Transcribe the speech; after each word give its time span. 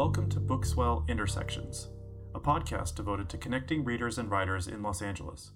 Welcome 0.00 0.30
to 0.30 0.40
Bookswell 0.40 1.06
Intersections, 1.10 1.88
a 2.34 2.40
podcast 2.40 2.94
devoted 2.94 3.28
to 3.28 3.36
connecting 3.36 3.84
readers 3.84 4.16
and 4.16 4.30
writers 4.30 4.66
in 4.66 4.82
Los 4.82 5.02
Angeles. 5.02 5.50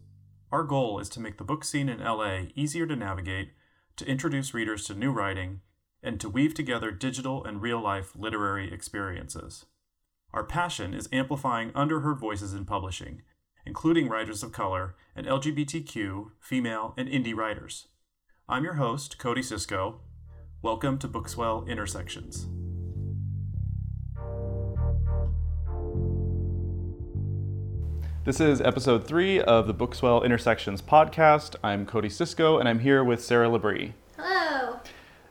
Our 0.52 0.64
goal 0.64 0.98
is 0.98 1.08
to 1.10 1.20
make 1.20 1.38
the 1.38 1.44
book 1.44 1.64
scene 1.64 1.88
in 1.88 2.04
LA 2.04 2.40
easier 2.54 2.86
to 2.86 2.94
navigate, 2.94 3.52
to 3.96 4.04
introduce 4.04 4.52
readers 4.52 4.84
to 4.84 4.94
new 4.94 5.12
writing, 5.12 5.62
and 6.02 6.20
to 6.20 6.28
weave 6.28 6.52
together 6.52 6.90
digital 6.90 7.42
and 7.42 7.62
real 7.62 7.80
life 7.80 8.12
literary 8.14 8.70
experiences. 8.70 9.64
Our 10.34 10.44
passion 10.44 10.92
is 10.92 11.08
amplifying 11.10 11.70
underheard 11.70 12.20
voices 12.20 12.52
in 12.52 12.66
publishing, 12.66 13.22
including 13.64 14.10
writers 14.10 14.42
of 14.42 14.52
color 14.52 14.94
and 15.16 15.26
LGBTQ, 15.26 16.32
female, 16.38 16.92
and 16.98 17.08
indie 17.08 17.34
writers. 17.34 17.88
I'm 18.46 18.64
your 18.64 18.74
host, 18.74 19.18
Cody 19.18 19.40
Sisco. 19.40 20.00
Welcome 20.60 20.98
to 20.98 21.08
Bookswell 21.08 21.66
Intersections. 21.66 22.46
This 28.24 28.40
is 28.40 28.62
episode 28.62 29.06
three 29.06 29.38
of 29.38 29.66
the 29.66 29.74
Bookswell 29.74 30.24
Intersections 30.24 30.80
podcast. 30.80 31.56
I'm 31.62 31.84
Cody 31.84 32.08
Sisco, 32.08 32.58
and 32.58 32.66
I'm 32.66 32.78
here 32.78 33.04
with 33.04 33.22
Sarah 33.22 33.48
Labrie. 33.48 33.92
Hello. 34.16 34.80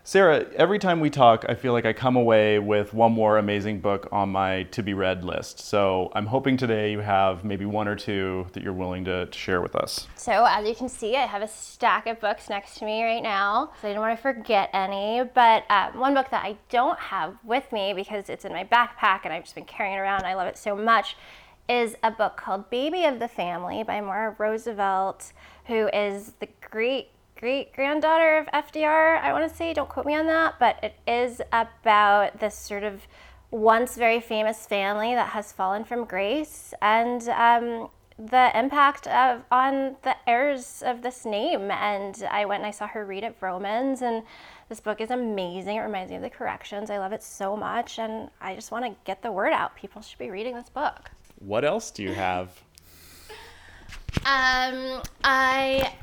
Sarah, 0.03 0.45
every 0.57 0.77
time 0.77 0.99
we 0.99 1.09
talk, 1.09 1.43
I 1.49 1.55
feel 1.55 1.73
like 1.73 1.85
I 1.85 1.93
come 1.93 2.15
away 2.15 2.59
with 2.59 2.93
one 2.93 3.11
more 3.11 3.39
amazing 3.39 3.79
book 3.79 4.07
on 4.11 4.29
my 4.29 4.63
to 4.63 4.83
be 4.83 4.93
read 4.93 5.23
list. 5.23 5.59
So 5.59 6.11
I'm 6.13 6.27
hoping 6.27 6.55
today 6.55 6.91
you 6.91 6.99
have 6.99 7.43
maybe 7.43 7.65
one 7.65 7.87
or 7.87 7.95
two 7.95 8.45
that 8.53 8.61
you're 8.61 8.73
willing 8.73 9.05
to, 9.05 9.25
to 9.25 9.37
share 9.39 9.61
with 9.61 9.75
us. 9.75 10.07
So, 10.15 10.45
as 10.45 10.67
you 10.67 10.75
can 10.75 10.87
see, 10.87 11.15
I 11.15 11.25
have 11.25 11.41
a 11.41 11.47
stack 11.47 12.05
of 12.05 12.19
books 12.19 12.47
next 12.47 12.77
to 12.77 12.85
me 12.85 13.03
right 13.03 13.23
now. 13.23 13.71
So, 13.81 13.87
I 13.87 13.91
didn't 13.91 14.01
want 14.01 14.15
to 14.15 14.21
forget 14.21 14.69
any. 14.71 15.23
But 15.33 15.63
um, 15.71 15.99
one 15.99 16.13
book 16.13 16.29
that 16.29 16.45
I 16.45 16.57
don't 16.69 16.99
have 16.99 17.37
with 17.43 17.71
me 17.71 17.93
because 17.93 18.29
it's 18.29 18.45
in 18.45 18.51
my 18.51 18.65
backpack 18.65 19.21
and 19.23 19.33
I've 19.33 19.45
just 19.45 19.55
been 19.55 19.65
carrying 19.65 19.95
it 19.95 19.99
around, 19.99 20.25
I 20.25 20.35
love 20.35 20.47
it 20.47 20.59
so 20.59 20.75
much, 20.75 21.15
is 21.67 21.95
a 22.03 22.11
book 22.11 22.37
called 22.37 22.69
Baby 22.69 23.05
of 23.05 23.19
the 23.19 23.27
Family 23.27 23.83
by 23.83 24.01
Maria 24.01 24.35
Roosevelt, 24.37 25.31
who 25.65 25.89
is 25.93 26.33
the 26.39 26.49
great 26.69 27.09
great 27.43 27.73
granddaughter 27.73 28.37
of 28.37 28.47
FDR, 28.47 29.21
I 29.21 29.33
want 29.33 29.49
to 29.49 29.53
say. 29.53 29.73
Don't 29.73 29.89
quote 29.89 30.05
me 30.05 30.15
on 30.15 30.27
that, 30.27 30.55
but 30.59 30.81
it 30.81 30.95
is 31.05 31.41
about 31.51 32.39
this 32.39 32.55
sort 32.55 32.83
of 32.83 33.05
once 33.51 33.97
very 33.97 34.21
famous 34.21 34.65
family 34.65 35.13
that 35.13 35.29
has 35.29 35.51
fallen 35.51 35.83
from 35.83 36.05
grace 36.05 36.73
and 36.81 37.27
um, 37.27 37.89
the 38.17 38.57
impact 38.57 39.07
of 39.07 39.43
on 39.51 39.95
the 40.03 40.15
heirs 40.25 40.81
of 40.85 41.01
this 41.01 41.25
name. 41.25 41.69
And 41.69 42.23
I 42.31 42.45
went 42.45 42.61
and 42.61 42.67
I 42.67 42.71
saw 42.71 42.87
her 42.87 43.05
read 43.05 43.25
at 43.25 43.39
Vroman's, 43.39 44.01
and 44.01 44.23
this 44.69 44.79
book 44.79 45.01
is 45.01 45.11
amazing. 45.11 45.77
It 45.77 45.81
reminds 45.81 46.11
me 46.11 46.15
of 46.15 46.21
the 46.21 46.29
corrections. 46.29 46.89
I 46.89 46.97
love 46.97 47.11
it 47.11 47.23
so 47.23 47.57
much, 47.57 47.99
and 47.99 48.29
I 48.39 48.55
just 48.55 48.71
want 48.71 48.85
to 48.85 48.95
get 49.03 49.21
the 49.21 49.31
word 49.31 49.51
out. 49.51 49.75
People 49.75 50.01
should 50.01 50.19
be 50.19 50.29
reading 50.29 50.55
this 50.55 50.69
book. 50.69 51.11
What 51.45 51.65
else 51.65 51.91
do 51.91 52.03
you 52.03 52.13
have? 52.13 52.61
Um, 54.25 55.01
I 55.25 55.93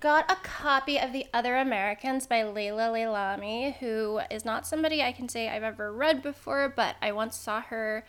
got 0.00 0.30
a 0.30 0.36
copy 0.36 0.98
of 0.98 1.12
The 1.12 1.26
Other 1.34 1.56
Americans 1.56 2.26
by 2.26 2.44
Laila 2.44 2.88
Lalami, 2.88 3.76
who 3.76 4.20
is 4.30 4.46
not 4.46 4.66
somebody 4.66 5.02
I 5.02 5.12
can 5.12 5.28
say 5.28 5.50
I've 5.50 5.62
ever 5.62 5.92
read 5.92 6.22
before, 6.22 6.72
but 6.74 6.96
I 7.02 7.12
once 7.12 7.36
saw 7.36 7.60
her 7.60 8.06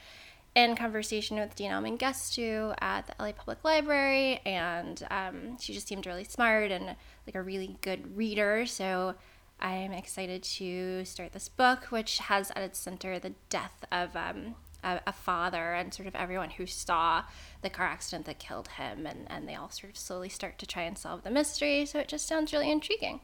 in 0.55 0.77
conversation 0.77 1.37
with 1.37 1.55
Dinaw 1.57 1.81
Mengestu 1.81 2.73
at 2.79 3.07
the 3.07 3.15
LA 3.19 3.33
Public 3.33 3.65
Library, 3.65 4.39
and 4.45 5.05
um, 5.11 5.57
she 5.59 5.73
just 5.73 5.89
seemed 5.89 6.05
really 6.05 6.23
smart 6.23 6.71
and 6.71 6.95
like 7.25 7.35
a 7.35 7.41
really 7.41 7.77
good 7.81 8.15
reader. 8.15 8.65
So 8.65 9.15
I'm 9.59 9.91
excited 9.91 10.41
to 10.43 11.03
start 11.03 11.33
this 11.33 11.49
book, 11.49 11.85
which 11.85 12.19
has 12.19 12.49
at 12.51 12.63
its 12.63 12.79
center 12.79 13.19
the 13.19 13.33
death 13.49 13.83
of 13.91 14.15
um, 14.15 14.55
a, 14.83 15.01
a, 15.07 15.13
father 15.13 15.73
and 15.73 15.93
sort 15.93 16.07
of 16.07 16.15
everyone 16.15 16.51
who 16.51 16.65
saw 16.65 17.23
the 17.61 17.69
car 17.69 17.85
accident 17.85 18.25
that 18.25 18.39
killed 18.39 18.67
him, 18.69 19.05
and, 19.05 19.25
and 19.29 19.47
they 19.47 19.55
all 19.55 19.69
sort 19.69 19.91
of 19.91 19.97
slowly 19.97 20.29
start 20.29 20.57
to 20.59 20.65
try 20.65 20.83
and 20.83 20.97
solve 20.97 21.23
the 21.23 21.31
mystery. 21.31 21.85
So 21.85 21.99
it 21.99 22.07
just 22.07 22.27
sounds 22.27 22.53
really 22.53 22.71
intriguing. 22.71 23.21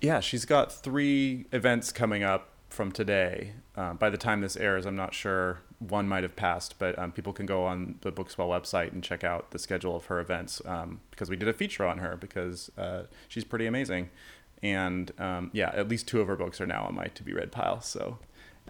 Yeah, 0.00 0.20
she's 0.20 0.44
got 0.44 0.72
three 0.72 1.46
events 1.52 1.92
coming 1.92 2.22
up 2.22 2.48
from 2.68 2.90
today. 2.90 3.52
Uh, 3.76 3.94
by 3.94 4.10
the 4.10 4.16
time 4.16 4.40
this 4.40 4.56
airs, 4.56 4.86
I'm 4.86 4.96
not 4.96 5.14
sure 5.14 5.60
one 5.78 6.08
might 6.08 6.22
have 6.22 6.36
passed, 6.36 6.78
but 6.78 6.98
um, 6.98 7.12
people 7.12 7.32
can 7.32 7.46
go 7.46 7.64
on 7.64 7.96
the 8.02 8.12
Bookswell 8.12 8.48
website 8.48 8.92
and 8.92 9.02
check 9.02 9.24
out 9.24 9.50
the 9.50 9.58
schedule 9.58 9.96
of 9.96 10.06
her 10.06 10.20
events 10.20 10.62
um, 10.64 11.00
because 11.10 11.28
we 11.28 11.36
did 11.36 11.48
a 11.48 11.52
feature 11.52 11.84
on 11.84 11.98
her 11.98 12.16
because 12.16 12.70
uh, 12.78 13.04
she's 13.28 13.44
pretty 13.44 13.66
amazing. 13.66 14.10
And 14.62 15.10
um, 15.18 15.50
yeah, 15.52 15.70
at 15.74 15.88
least 15.88 16.06
two 16.06 16.20
of 16.20 16.28
her 16.28 16.36
books 16.36 16.60
are 16.60 16.66
now 16.66 16.84
on 16.84 16.94
my 16.94 17.06
to 17.06 17.22
be 17.22 17.32
read 17.32 17.50
pile. 17.50 17.80
So 17.80 18.18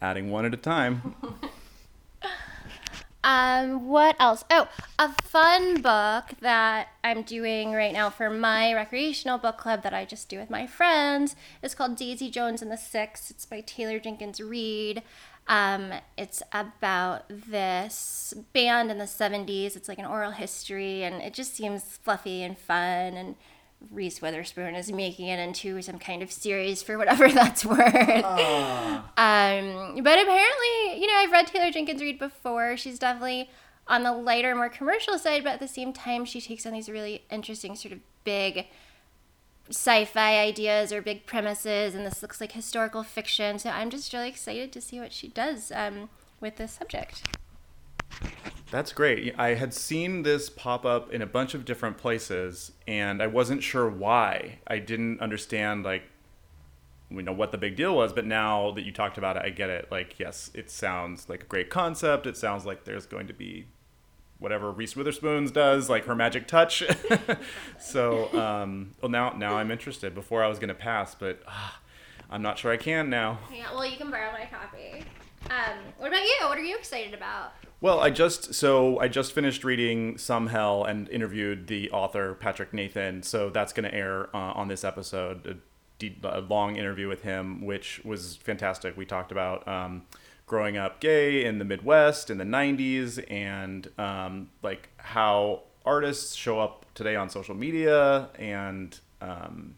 adding 0.00 0.30
one 0.30 0.44
at 0.44 0.54
a 0.54 0.58
time. 0.58 1.14
Um, 3.32 3.88
what 3.88 4.14
else? 4.20 4.44
Oh, 4.50 4.68
a 4.98 5.08
fun 5.22 5.80
book 5.80 6.24
that 6.40 6.88
I'm 7.02 7.22
doing 7.22 7.72
right 7.72 7.94
now 7.94 8.10
for 8.10 8.28
my 8.28 8.74
recreational 8.74 9.38
book 9.38 9.56
club 9.56 9.82
that 9.84 9.94
I 9.94 10.04
just 10.04 10.28
do 10.28 10.38
with 10.38 10.50
my 10.50 10.66
friends 10.66 11.34
is 11.62 11.74
called 11.74 11.96
Daisy 11.96 12.30
Jones 12.30 12.60
and 12.60 12.70
the 12.70 12.76
Six. 12.76 13.30
It's 13.30 13.46
by 13.46 13.62
Taylor 13.62 13.98
Jenkins 13.98 14.38
Reid. 14.38 15.02
Um, 15.48 15.94
it's 16.18 16.42
about 16.52 17.24
this 17.30 18.34
band 18.52 18.90
in 18.90 18.98
the 18.98 19.06
70s. 19.06 19.76
It's 19.76 19.88
like 19.88 19.98
an 19.98 20.04
oral 20.04 20.32
history, 20.32 21.02
and 21.02 21.22
it 21.22 21.32
just 21.32 21.56
seems 21.56 21.84
fluffy 22.02 22.42
and 22.42 22.58
fun 22.58 23.16
and 23.16 23.36
Reese 23.90 24.22
Witherspoon 24.22 24.74
is 24.74 24.92
making 24.92 25.28
it 25.28 25.38
into 25.38 25.80
some 25.82 25.98
kind 25.98 26.22
of 26.22 26.32
series 26.32 26.82
for 26.82 26.98
whatever 26.98 27.28
that's 27.28 27.64
worth. 27.64 27.84
Um, 27.84 30.02
but 30.02 30.18
apparently, 30.18 31.00
you 31.00 31.06
know, 31.06 31.16
I've 31.16 31.32
read 31.32 31.46
Taylor 31.46 31.70
Jenkins 31.70 32.00
Reid 32.00 32.18
before. 32.18 32.76
She's 32.76 32.98
definitely 32.98 33.50
on 33.88 34.02
the 34.02 34.12
lighter, 34.12 34.54
more 34.54 34.68
commercial 34.68 35.18
side, 35.18 35.44
but 35.44 35.54
at 35.54 35.60
the 35.60 35.68
same 35.68 35.92
time, 35.92 36.24
she 36.24 36.40
takes 36.40 36.66
on 36.66 36.72
these 36.72 36.88
really 36.88 37.24
interesting, 37.30 37.74
sort 37.74 37.92
of 37.92 38.00
big 38.24 38.66
sci-fi 39.68 40.38
ideas 40.38 40.92
or 40.92 41.02
big 41.02 41.26
premises, 41.26 41.94
and 41.94 42.06
this 42.06 42.22
looks 42.22 42.40
like 42.40 42.52
historical 42.52 43.02
fiction. 43.02 43.58
So 43.58 43.70
I'm 43.70 43.90
just 43.90 44.12
really 44.12 44.28
excited 44.28 44.72
to 44.72 44.80
see 44.80 45.00
what 45.00 45.12
she 45.12 45.28
does 45.28 45.72
um, 45.74 46.08
with 46.40 46.56
this 46.56 46.72
subject. 46.72 47.22
That's 48.72 48.94
great. 48.94 49.34
I 49.36 49.52
had 49.52 49.74
seen 49.74 50.22
this 50.22 50.48
pop 50.48 50.86
up 50.86 51.12
in 51.12 51.20
a 51.20 51.26
bunch 51.26 51.52
of 51.52 51.66
different 51.66 51.98
places, 51.98 52.72
and 52.88 53.22
I 53.22 53.26
wasn't 53.26 53.62
sure 53.62 53.86
why. 53.86 54.60
I 54.66 54.78
didn't 54.78 55.20
understand 55.20 55.84
like 55.84 56.04
we 57.10 57.22
know 57.22 57.34
what 57.34 57.52
the 57.52 57.58
big 57.58 57.76
deal 57.76 57.94
was, 57.94 58.14
but 58.14 58.24
now 58.24 58.70
that 58.70 58.86
you 58.86 58.90
talked 58.90 59.18
about 59.18 59.36
it, 59.36 59.42
I 59.44 59.50
get 59.50 59.68
it. 59.68 59.88
Like, 59.90 60.18
yes, 60.18 60.50
it 60.54 60.70
sounds 60.70 61.28
like 61.28 61.42
a 61.42 61.46
great 61.46 61.68
concept. 61.68 62.26
It 62.26 62.34
sounds 62.34 62.64
like 62.64 62.84
there's 62.84 63.04
going 63.04 63.26
to 63.26 63.34
be 63.34 63.66
whatever 64.38 64.70
Reese 64.70 64.96
Witherspoon's 64.96 65.50
does, 65.50 65.90
like 65.90 66.06
her 66.06 66.14
magic 66.14 66.48
touch. 66.48 66.82
so, 67.78 68.32
um, 68.32 68.94
well, 69.02 69.10
now 69.10 69.34
now 69.36 69.58
I'm 69.58 69.70
interested. 69.70 70.14
Before 70.14 70.42
I 70.42 70.48
was 70.48 70.58
to 70.58 70.74
pass, 70.74 71.14
but 71.14 71.42
uh, 71.46 71.72
I'm 72.30 72.40
not 72.40 72.58
sure 72.58 72.72
I 72.72 72.78
can 72.78 73.10
now. 73.10 73.38
Yeah, 73.54 73.70
well, 73.74 73.84
you 73.84 73.98
can 73.98 74.10
borrow 74.10 74.32
my 74.32 74.46
copy. 74.46 75.04
Um, 75.50 75.78
what 75.98 76.08
about 76.08 76.22
you? 76.22 76.36
What 76.42 76.58
are 76.58 76.62
you 76.62 76.76
excited 76.76 77.14
about? 77.14 77.52
Well, 77.80 77.98
I 77.98 78.10
just 78.10 78.54
so 78.54 79.00
I 79.00 79.08
just 79.08 79.32
finished 79.32 79.64
reading 79.64 80.16
Some 80.16 80.46
Hell 80.46 80.84
and 80.84 81.08
interviewed 81.08 81.66
the 81.66 81.90
author 81.90 82.34
Patrick 82.34 82.72
Nathan. 82.72 83.24
So 83.24 83.50
that's 83.50 83.72
going 83.72 83.90
to 83.90 83.94
air 83.94 84.34
uh, 84.34 84.52
on 84.52 84.68
this 84.68 84.84
episode. 84.84 85.60
A, 86.00 86.10
a, 86.22 86.40
long 86.40 86.76
interview 86.76 87.08
with 87.08 87.22
him, 87.22 87.64
which 87.64 88.00
was 88.04 88.36
fantastic. 88.36 88.96
We 88.96 89.04
talked 89.04 89.32
about 89.32 89.66
um, 89.66 90.02
growing 90.46 90.76
up 90.76 91.00
gay 91.00 91.44
in 91.44 91.58
the 91.58 91.64
Midwest 91.64 92.30
in 92.30 92.38
the 92.38 92.44
'90s 92.44 93.24
and 93.28 93.88
um, 93.98 94.50
like 94.62 94.90
how 94.98 95.62
artists 95.84 96.36
show 96.36 96.60
up 96.60 96.86
today 96.94 97.16
on 97.16 97.28
social 97.30 97.56
media 97.56 98.28
and 98.38 98.98
um, 99.20 99.74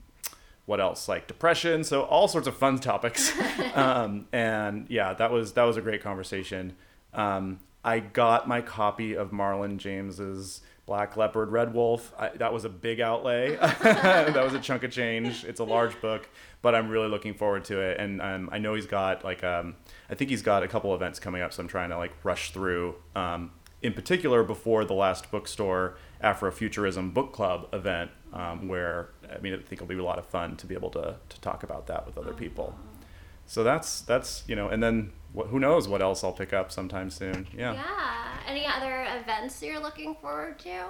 what 0.66 0.81
else 0.81 1.08
like 1.08 1.26
depression. 1.26 1.84
So 1.84 2.02
all 2.02 2.28
sorts 2.28 2.46
of 2.46 2.56
fun 2.56 2.78
topics. 2.78 3.32
Um, 3.75 4.28
and 4.32 4.87
yeah, 4.88 5.14
that 5.14 5.32
was 5.32 5.55
that 5.55 5.64
was 5.64 5.76
a 5.76 5.81
great 5.81 6.00
conversation. 6.00 6.76
Um, 7.12 7.58
I 7.82 7.99
got 7.99 8.46
my 8.46 8.61
copy 8.61 9.14
of 9.14 9.32
Marlon 9.32 9.78
James's 9.78 10.61
Black 10.87 11.16
Leopard, 11.16 11.50
Red 11.50 11.75
Wolf. 11.75 12.12
I, 12.16 12.28
that 12.28 12.52
was 12.52 12.64
a 12.64 12.69
big 12.69 13.00
outlay. 13.00 13.56
that 13.56 14.44
was 14.44 14.55
a 14.55 14.61
chunk 14.61 14.84
of 14.84 14.93
change. 14.93 15.44
It's 15.44 15.58
a 15.58 15.64
large 15.64 16.00
book, 16.00 16.28
but 16.62 16.75
I'm 16.75 16.88
really 16.88 17.08
looking 17.08 17.34
forward 17.34 17.64
to 17.67 17.81
it. 17.81 17.99
And 17.99 18.22
um, 18.22 18.49
I 18.52 18.58
know 18.58 18.75
he's 18.75 18.87
got 18.87 19.25
like 19.25 19.43
um, 19.43 19.75
I 20.08 20.14
think 20.14 20.31
he's 20.31 20.43
got 20.43 20.62
a 20.62 20.69
couple 20.69 20.94
events 20.94 21.19
coming 21.19 21.43
up, 21.43 21.52
so 21.52 21.62
I'm 21.62 21.69
trying 21.69 21.90
to 21.90 21.96
like 21.96 22.12
rush 22.22 22.52
through. 22.52 22.94
Um, 23.17 23.50
in 23.82 23.93
particular, 23.93 24.43
before 24.43 24.84
the 24.84 24.94
last 24.94 25.31
bookstore 25.31 25.96
Afrofuturism 26.22 27.12
book 27.12 27.32
club 27.32 27.69
event, 27.72 28.10
um, 28.34 28.69
where 28.69 29.08
I 29.34 29.38
mean 29.38 29.54
I 29.54 29.56
think 29.56 29.75
it'll 29.81 29.86
be 29.86 29.96
a 29.96 30.04
lot 30.04 30.19
of 30.19 30.26
fun 30.26 30.56
to 30.56 30.66
be 30.66 30.75
able 30.75 30.90
to 30.90 31.16
to 31.28 31.40
talk 31.40 31.62
about 31.62 31.86
that 31.86 32.04
with 32.06 32.19
other 32.19 32.34
people. 32.34 32.75
So 33.46 33.64
that's 33.64 34.02
that's 34.02 34.44
you 34.46 34.56
know, 34.56 34.69
and 34.69 34.82
then 34.82 35.12
what, 35.32 35.48
who 35.48 35.58
knows 35.58 35.88
what 35.88 36.02
else 36.02 36.22
I'll 36.22 36.32
pick 36.32 36.52
up 36.52 36.70
sometime 36.70 37.10
soon. 37.10 37.46
Yeah. 37.56 37.75
Yeah. 37.75 38.38
Any 38.46 38.66
other 38.66 39.06
events 39.20 39.62
you're 39.62 39.81
looking 39.81 40.14
forward 40.16 40.58
to? 40.60 40.86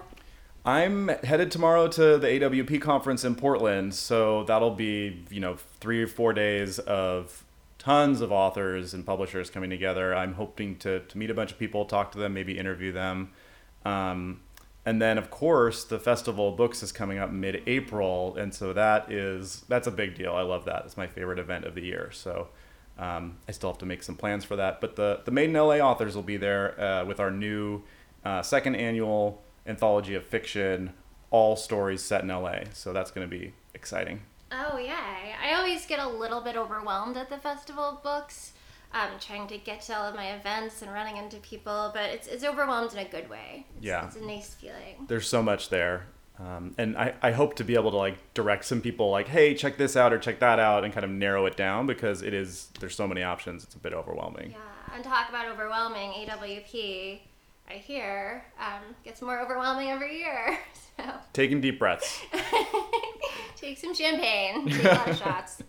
I'm 0.66 1.08
headed 1.08 1.50
tomorrow 1.50 1.88
to 1.88 2.16
the 2.16 2.26
AWP 2.26 2.80
conference 2.80 3.22
in 3.22 3.34
Portland, 3.34 3.94
so 3.94 4.44
that'll 4.44 4.74
be 4.74 5.24
you 5.30 5.40
know 5.40 5.56
three 5.80 6.02
or 6.02 6.06
four 6.06 6.32
days 6.32 6.78
of 6.80 7.44
tons 7.78 8.22
of 8.22 8.32
authors 8.32 8.94
and 8.94 9.04
publishers 9.04 9.50
coming 9.50 9.68
together. 9.68 10.14
I'm 10.14 10.34
hoping 10.34 10.76
to, 10.76 11.00
to 11.00 11.18
meet 11.18 11.28
a 11.28 11.34
bunch 11.34 11.52
of 11.52 11.58
people, 11.58 11.84
talk 11.84 12.12
to 12.12 12.18
them, 12.18 12.32
maybe 12.32 12.58
interview 12.58 12.92
them. 12.92 13.32
Um, 13.84 14.40
and 14.86 15.00
then 15.00 15.18
of 15.18 15.30
course 15.30 15.84
the 15.84 15.98
festival 15.98 16.50
of 16.50 16.56
books 16.56 16.82
is 16.82 16.92
coming 16.92 17.18
up 17.18 17.30
mid-april 17.30 18.36
and 18.36 18.54
so 18.54 18.72
that 18.72 19.10
is 19.10 19.64
that's 19.68 19.86
a 19.86 19.90
big 19.90 20.14
deal. 20.14 20.34
I 20.34 20.42
love 20.42 20.64
that. 20.66 20.82
It's 20.84 20.96
my 20.96 21.06
favorite 21.06 21.38
event 21.38 21.64
of 21.64 21.74
the 21.74 21.82
year. 21.82 22.10
So 22.12 22.48
um, 22.98 23.38
i 23.48 23.52
still 23.52 23.70
have 23.70 23.78
to 23.78 23.86
make 23.86 24.02
some 24.02 24.16
plans 24.16 24.44
for 24.44 24.56
that. 24.56 24.80
But 24.80 24.96
the, 24.96 25.20
the 25.24 25.30
made 25.30 25.50
in 25.50 25.54
la 25.54 25.76
authors 25.76 26.14
will 26.14 26.22
be 26.22 26.36
there 26.36 26.80
uh, 26.80 27.04
with 27.04 27.20
our 27.20 27.30
new 27.30 27.82
uh, 28.24 28.42
second 28.42 28.76
annual 28.76 29.42
anthology 29.66 30.14
of 30.14 30.24
fiction 30.24 30.92
all 31.30 31.56
stories 31.56 32.02
set 32.02 32.22
in 32.22 32.28
la 32.28 32.54
so 32.72 32.92
that's 32.92 33.10
going 33.10 33.28
to 33.28 33.30
be 33.30 33.54
exciting. 33.74 34.20
Oh 34.52 34.78
yeah. 34.78 35.34
I 35.42 35.54
always 35.54 35.84
get 35.86 35.98
a 35.98 36.08
little 36.08 36.40
bit 36.40 36.56
overwhelmed 36.56 37.16
at 37.16 37.28
the 37.28 37.38
festival 37.38 37.84
of 37.84 38.02
books 38.02 38.52
um, 38.94 39.10
trying 39.20 39.48
to 39.48 39.58
get 39.58 39.82
to 39.82 39.96
all 39.96 40.04
of 40.04 40.14
my 40.14 40.32
events 40.34 40.80
and 40.80 40.92
running 40.92 41.16
into 41.16 41.36
people, 41.38 41.90
but 41.92 42.10
it's, 42.10 42.28
it's 42.28 42.44
overwhelmed 42.44 42.92
in 42.92 43.00
a 43.00 43.04
good 43.04 43.28
way. 43.28 43.66
It's, 43.76 43.84
yeah. 43.84 44.06
It's 44.06 44.16
a 44.16 44.24
nice 44.24 44.54
feeling. 44.54 45.06
There's 45.08 45.28
so 45.28 45.42
much 45.42 45.68
there. 45.68 46.06
Um, 46.38 46.74
and 46.78 46.96
I, 46.96 47.14
I 47.22 47.30
hope 47.32 47.54
to 47.56 47.64
be 47.64 47.74
able 47.74 47.90
to 47.90 47.96
like 47.96 48.16
direct 48.34 48.64
some 48.64 48.80
people 48.80 49.10
like, 49.10 49.28
hey, 49.28 49.54
check 49.54 49.76
this 49.76 49.96
out 49.96 50.12
or 50.12 50.18
check 50.18 50.40
that 50.40 50.58
out 50.58 50.84
and 50.84 50.92
kind 50.92 51.04
of 51.04 51.10
narrow 51.10 51.46
it 51.46 51.56
down 51.56 51.86
because 51.86 52.22
it 52.22 52.32
is, 52.34 52.68
there's 52.80 52.94
so 52.94 53.06
many 53.06 53.22
options. 53.22 53.64
It's 53.64 53.74
a 53.74 53.78
bit 53.78 53.92
overwhelming. 53.92 54.52
Yeah. 54.52 54.94
And 54.94 55.04
talk 55.04 55.28
about 55.28 55.46
overwhelming 55.46 56.10
AWP. 56.12 57.20
I 57.68 57.74
hear 57.74 58.44
um, 58.60 58.82
gets 59.04 59.22
more 59.22 59.40
overwhelming 59.40 59.88
every 59.90 60.18
year. 60.18 60.58
So 60.96 61.02
taking 61.32 61.60
deep 61.60 61.80
breaths. 61.80 62.20
Take 63.56 63.78
some 63.78 63.92
champagne. 63.92 64.68
Take 64.70 64.84
a 64.84 64.88
lot 64.90 65.08
of 65.08 65.16
shots. 65.18 65.60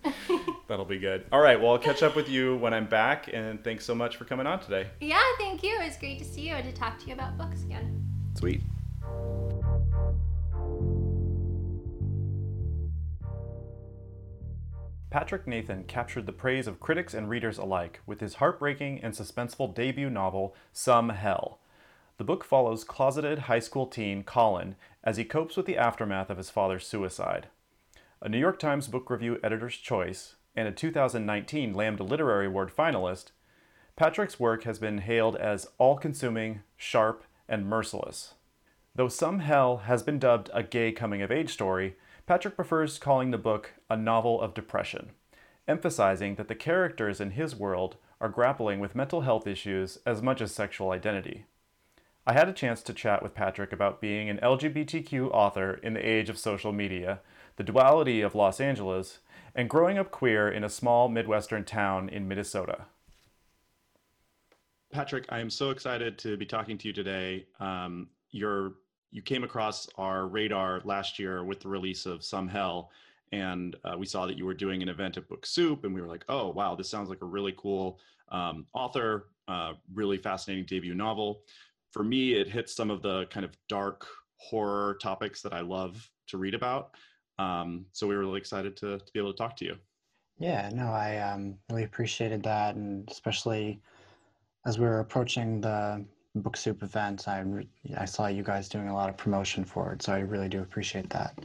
That'll 0.67 0.85
be 0.85 0.99
good. 0.99 1.25
All 1.31 1.41
right. 1.41 1.59
Well, 1.59 1.71
I'll 1.71 1.79
catch 1.79 2.03
up 2.03 2.15
with 2.15 2.29
you 2.29 2.57
when 2.57 2.75
I'm 2.75 2.85
back. 2.85 3.27
And 3.33 3.63
thanks 3.63 3.85
so 3.85 3.95
much 3.95 4.17
for 4.17 4.25
coming 4.25 4.45
on 4.45 4.59
today. 4.59 4.85
Yeah, 5.01 5.19
thank 5.39 5.63
you. 5.63 5.79
It 5.81 5.85
was 5.85 5.97
great 5.97 6.19
to 6.19 6.25
see 6.25 6.41
you 6.41 6.53
and 6.53 6.63
to 6.63 6.79
talk 6.79 6.99
to 6.99 7.07
you 7.07 7.13
about 7.15 7.39
books 7.39 7.63
again. 7.63 8.03
Sweet. 8.35 8.61
Patrick 15.09 15.47
Nathan 15.47 15.85
captured 15.85 16.27
the 16.27 16.33
praise 16.33 16.67
of 16.67 16.79
critics 16.79 17.15
and 17.15 17.29
readers 17.29 17.57
alike 17.57 18.01
with 18.05 18.19
his 18.19 18.35
heartbreaking 18.35 18.99
and 19.01 19.13
suspenseful 19.15 19.73
debut 19.73 20.09
novel, 20.11 20.53
Some 20.71 21.09
Hell. 21.09 21.57
The 22.17 22.23
book 22.23 22.45
follows 22.45 22.85
closeted 22.85 23.39
high 23.39 23.59
school 23.59 23.87
teen 23.87 24.23
Colin 24.23 24.75
as 25.03 25.17
he 25.17 25.25
copes 25.25 25.57
with 25.57 25.65
the 25.65 25.77
aftermath 25.77 26.29
of 26.29 26.37
his 26.37 26.49
father's 26.49 26.87
suicide. 26.87 27.47
A 28.21 28.29
New 28.29 28.37
York 28.37 28.57
Times 28.57 28.87
Book 28.87 29.09
Review 29.09 29.37
Editor's 29.43 29.75
Choice 29.75 30.35
and 30.55 30.67
a 30.67 30.71
2019 30.71 31.73
Lambda 31.73 32.03
Literary 32.03 32.47
Award 32.47 32.71
finalist, 32.73 33.31
Patrick's 33.97 34.39
work 34.39 34.63
has 34.63 34.79
been 34.79 34.99
hailed 34.99 35.35
as 35.35 35.67
all 35.77 35.97
consuming, 35.97 36.61
sharp, 36.77 37.25
and 37.49 37.67
merciless. 37.67 38.35
Though 38.95 39.09
Some 39.09 39.39
Hell 39.39 39.77
has 39.77 40.01
been 40.01 40.19
dubbed 40.19 40.49
a 40.53 40.63
gay 40.63 40.93
coming 40.93 41.21
of 41.21 41.31
age 41.31 41.51
story, 41.51 41.97
Patrick 42.25 42.55
prefers 42.55 42.97
calling 42.97 43.31
the 43.31 43.37
book 43.37 43.73
a 43.89 43.97
novel 43.97 44.39
of 44.39 44.53
depression, 44.53 45.11
emphasizing 45.67 46.35
that 46.35 46.47
the 46.47 46.55
characters 46.55 47.19
in 47.19 47.31
his 47.31 47.55
world 47.55 47.97
are 48.21 48.29
grappling 48.29 48.79
with 48.79 48.95
mental 48.95 49.21
health 49.21 49.45
issues 49.45 49.99
as 50.05 50.21
much 50.21 50.39
as 50.39 50.53
sexual 50.53 50.91
identity. 50.91 51.45
I 52.27 52.33
had 52.33 52.49
a 52.49 52.53
chance 52.53 52.81
to 52.83 52.93
chat 52.93 53.21
with 53.21 53.35
Patrick 53.35 53.71
about 53.71 54.01
being 54.01 54.29
an 54.29 54.39
LGBTQ 54.41 55.29
author 55.31 55.75
in 55.83 55.93
the 55.93 55.99
age 55.99 56.27
of 56.27 56.39
social 56.39 56.71
media, 56.71 57.19
the 57.55 57.63
duality 57.63 58.21
of 58.21 58.33
Los 58.33 58.59
Angeles, 58.59 59.19
and 59.53 59.69
growing 59.69 59.99
up 59.99 60.09
queer 60.09 60.49
in 60.49 60.63
a 60.63 60.69
small 60.69 61.07
Midwestern 61.07 61.63
town 61.63 62.09
in 62.09 62.27
Minnesota. 62.27 62.85
Patrick, 64.91 65.25
I 65.29 65.39
am 65.39 65.51
so 65.51 65.69
excited 65.69 66.17
to 66.19 66.35
be 66.35 66.47
talking 66.47 66.79
to 66.79 66.87
you 66.87 66.93
today. 66.93 67.45
Um, 67.59 68.07
you're, 68.31 68.73
you 69.11 69.21
came 69.21 69.43
across 69.43 69.87
our 69.95 70.25
radar 70.25 70.81
last 70.83 71.19
year 71.19 71.43
with 71.43 71.59
the 71.59 71.69
release 71.69 72.07
of 72.07 72.23
Some 72.23 72.47
Hell, 72.47 72.89
and 73.33 73.75
uh, 73.83 73.95
we 73.99 74.07
saw 74.07 74.25
that 74.25 74.35
you 74.35 74.45
were 74.45 74.55
doing 74.55 74.81
an 74.81 74.89
event 74.89 75.17
at 75.17 75.29
Book 75.29 75.45
Soup, 75.45 75.83
and 75.85 75.93
we 75.93 76.01
were 76.01 76.07
like, 76.07 76.25
oh, 76.27 76.49
wow, 76.49 76.73
this 76.73 76.89
sounds 76.89 77.07
like 77.07 77.21
a 77.21 77.25
really 77.25 77.53
cool 77.55 77.99
um, 78.29 78.65
author, 78.73 79.27
uh, 79.47 79.73
really 79.93 80.17
fascinating 80.17 80.65
debut 80.65 80.95
novel 80.95 81.41
for 81.95 82.03
me, 82.03 82.33
it 82.33 82.49
hits 82.49 82.75
some 82.75 82.91
of 82.91 83.01
the 83.01 83.25
kind 83.27 83.45
of 83.45 83.57
dark 83.69 84.05
horror 84.35 84.97
topics 85.01 85.41
that 85.41 85.53
I 85.53 85.61
love 85.61 86.11
to 86.27 86.37
read 86.37 86.53
about. 86.53 86.91
Um, 87.39 87.85
so 87.93 88.05
we 88.05 88.15
were 88.15 88.19
really 88.19 88.37
excited 88.37 88.75
to, 88.77 88.99
to 88.99 89.13
be 89.13 89.19
able 89.21 89.31
to 89.31 89.37
talk 89.37 89.55
to 89.57 89.65
you. 89.65 89.77
Yeah, 90.37 90.69
no, 90.73 90.87
I 90.87 91.19
um, 91.19 91.55
really 91.69 91.85
appreciated 91.85 92.43
that, 92.43 92.75
and 92.75 93.09
especially 93.09 93.79
as 94.65 94.77
we 94.77 94.83
were 94.83 94.99
approaching 94.99 95.61
the 95.61 96.03
Book 96.35 96.57
Soup 96.57 96.83
event, 96.83 97.29
I 97.29 97.45
I 97.95 98.03
saw 98.03 98.27
you 98.27 98.43
guys 98.43 98.67
doing 98.67 98.89
a 98.89 98.93
lot 98.93 99.07
of 99.07 99.15
promotion 99.15 99.63
for 99.63 99.93
it, 99.93 100.01
so 100.01 100.11
I 100.11 100.19
really 100.19 100.49
do 100.49 100.61
appreciate 100.61 101.09
that. 101.11 101.39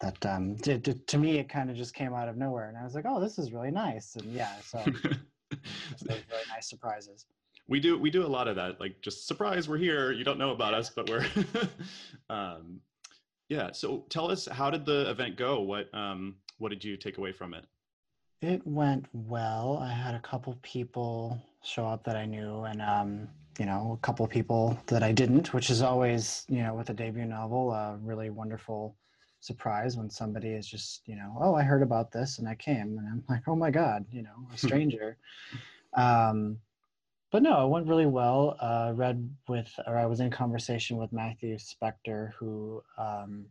That 0.00 0.24
um, 0.26 0.56
to, 0.58 0.78
to, 0.78 0.94
to 0.94 1.18
me, 1.18 1.38
it 1.38 1.48
kind 1.48 1.70
of 1.70 1.76
just 1.76 1.92
came 1.92 2.14
out 2.14 2.28
of 2.28 2.36
nowhere, 2.36 2.68
and 2.68 2.78
I 2.78 2.84
was 2.84 2.94
like, 2.94 3.06
"Oh, 3.08 3.18
this 3.18 3.36
is 3.36 3.52
really 3.52 3.72
nice," 3.72 4.14
and 4.14 4.32
yeah, 4.32 4.60
so 4.60 4.78
those 5.50 6.22
really 6.30 6.48
nice 6.54 6.68
surprises 6.68 7.26
we 7.68 7.80
do 7.80 7.98
we 7.98 8.10
do 8.10 8.24
a 8.24 8.26
lot 8.26 8.48
of 8.48 8.56
that 8.56 8.80
like 8.80 9.00
just 9.02 9.26
surprise 9.26 9.68
we're 9.68 9.76
here 9.76 10.10
you 10.10 10.24
don't 10.24 10.38
know 10.38 10.50
about 10.50 10.74
us 10.74 10.90
but 10.90 11.08
we're 11.08 11.24
um, 12.30 12.80
yeah 13.48 13.70
so 13.72 14.04
tell 14.08 14.30
us 14.30 14.46
how 14.46 14.70
did 14.70 14.84
the 14.84 15.08
event 15.10 15.36
go? 15.36 15.60
What 15.60 15.92
um, 15.94 16.36
what 16.58 16.70
did 16.70 16.82
you 16.82 16.96
take 16.96 17.18
away 17.18 17.32
from 17.32 17.54
it? 17.54 17.64
It 18.40 18.66
went 18.66 19.06
well. 19.12 19.78
I 19.82 19.92
had 19.92 20.14
a 20.14 20.20
couple 20.20 20.56
people 20.62 21.40
show 21.62 21.86
up 21.86 22.04
that 22.04 22.16
i 22.16 22.24
knew 22.24 22.64
and 22.64 22.80
um, 22.80 23.28
you 23.58 23.66
know 23.66 23.98
a 24.00 24.06
couple 24.06 24.26
people 24.26 24.78
that 24.86 25.02
i 25.02 25.10
didn't 25.12 25.52
which 25.52 25.70
is 25.70 25.82
always 25.82 26.44
you 26.48 26.62
know 26.62 26.74
with 26.74 26.88
a 26.90 26.94
debut 26.94 27.24
novel 27.24 27.72
a 27.72 27.98
really 28.02 28.30
wonderful 28.30 28.96
surprise 29.40 29.96
when 29.96 30.08
somebody 30.08 30.50
is 30.50 30.66
just 30.66 31.02
you 31.06 31.16
know 31.16 31.36
oh 31.40 31.54
i 31.54 31.62
heard 31.62 31.82
about 31.82 32.10
this 32.12 32.38
and 32.38 32.48
i 32.48 32.54
came 32.54 32.96
and 32.98 33.08
i'm 33.08 33.24
like 33.28 33.42
oh 33.48 33.56
my 33.56 33.70
god 33.70 34.04
you 34.12 34.22
know 34.22 34.46
a 34.54 34.56
stranger. 34.66 35.16
Um, 35.94 36.58
but 37.30 37.42
no, 37.42 37.64
it 37.64 37.68
went 37.68 37.86
really 37.86 38.06
well. 38.06 38.56
Uh, 38.60 38.92
read 38.94 39.28
with, 39.48 39.70
or 39.86 39.96
I 39.98 40.06
was 40.06 40.20
in 40.20 40.30
conversation 40.30 40.96
with 40.96 41.12
Matthew 41.12 41.56
Specktor, 41.56 42.32
who 42.38 42.82
um, 42.96 43.46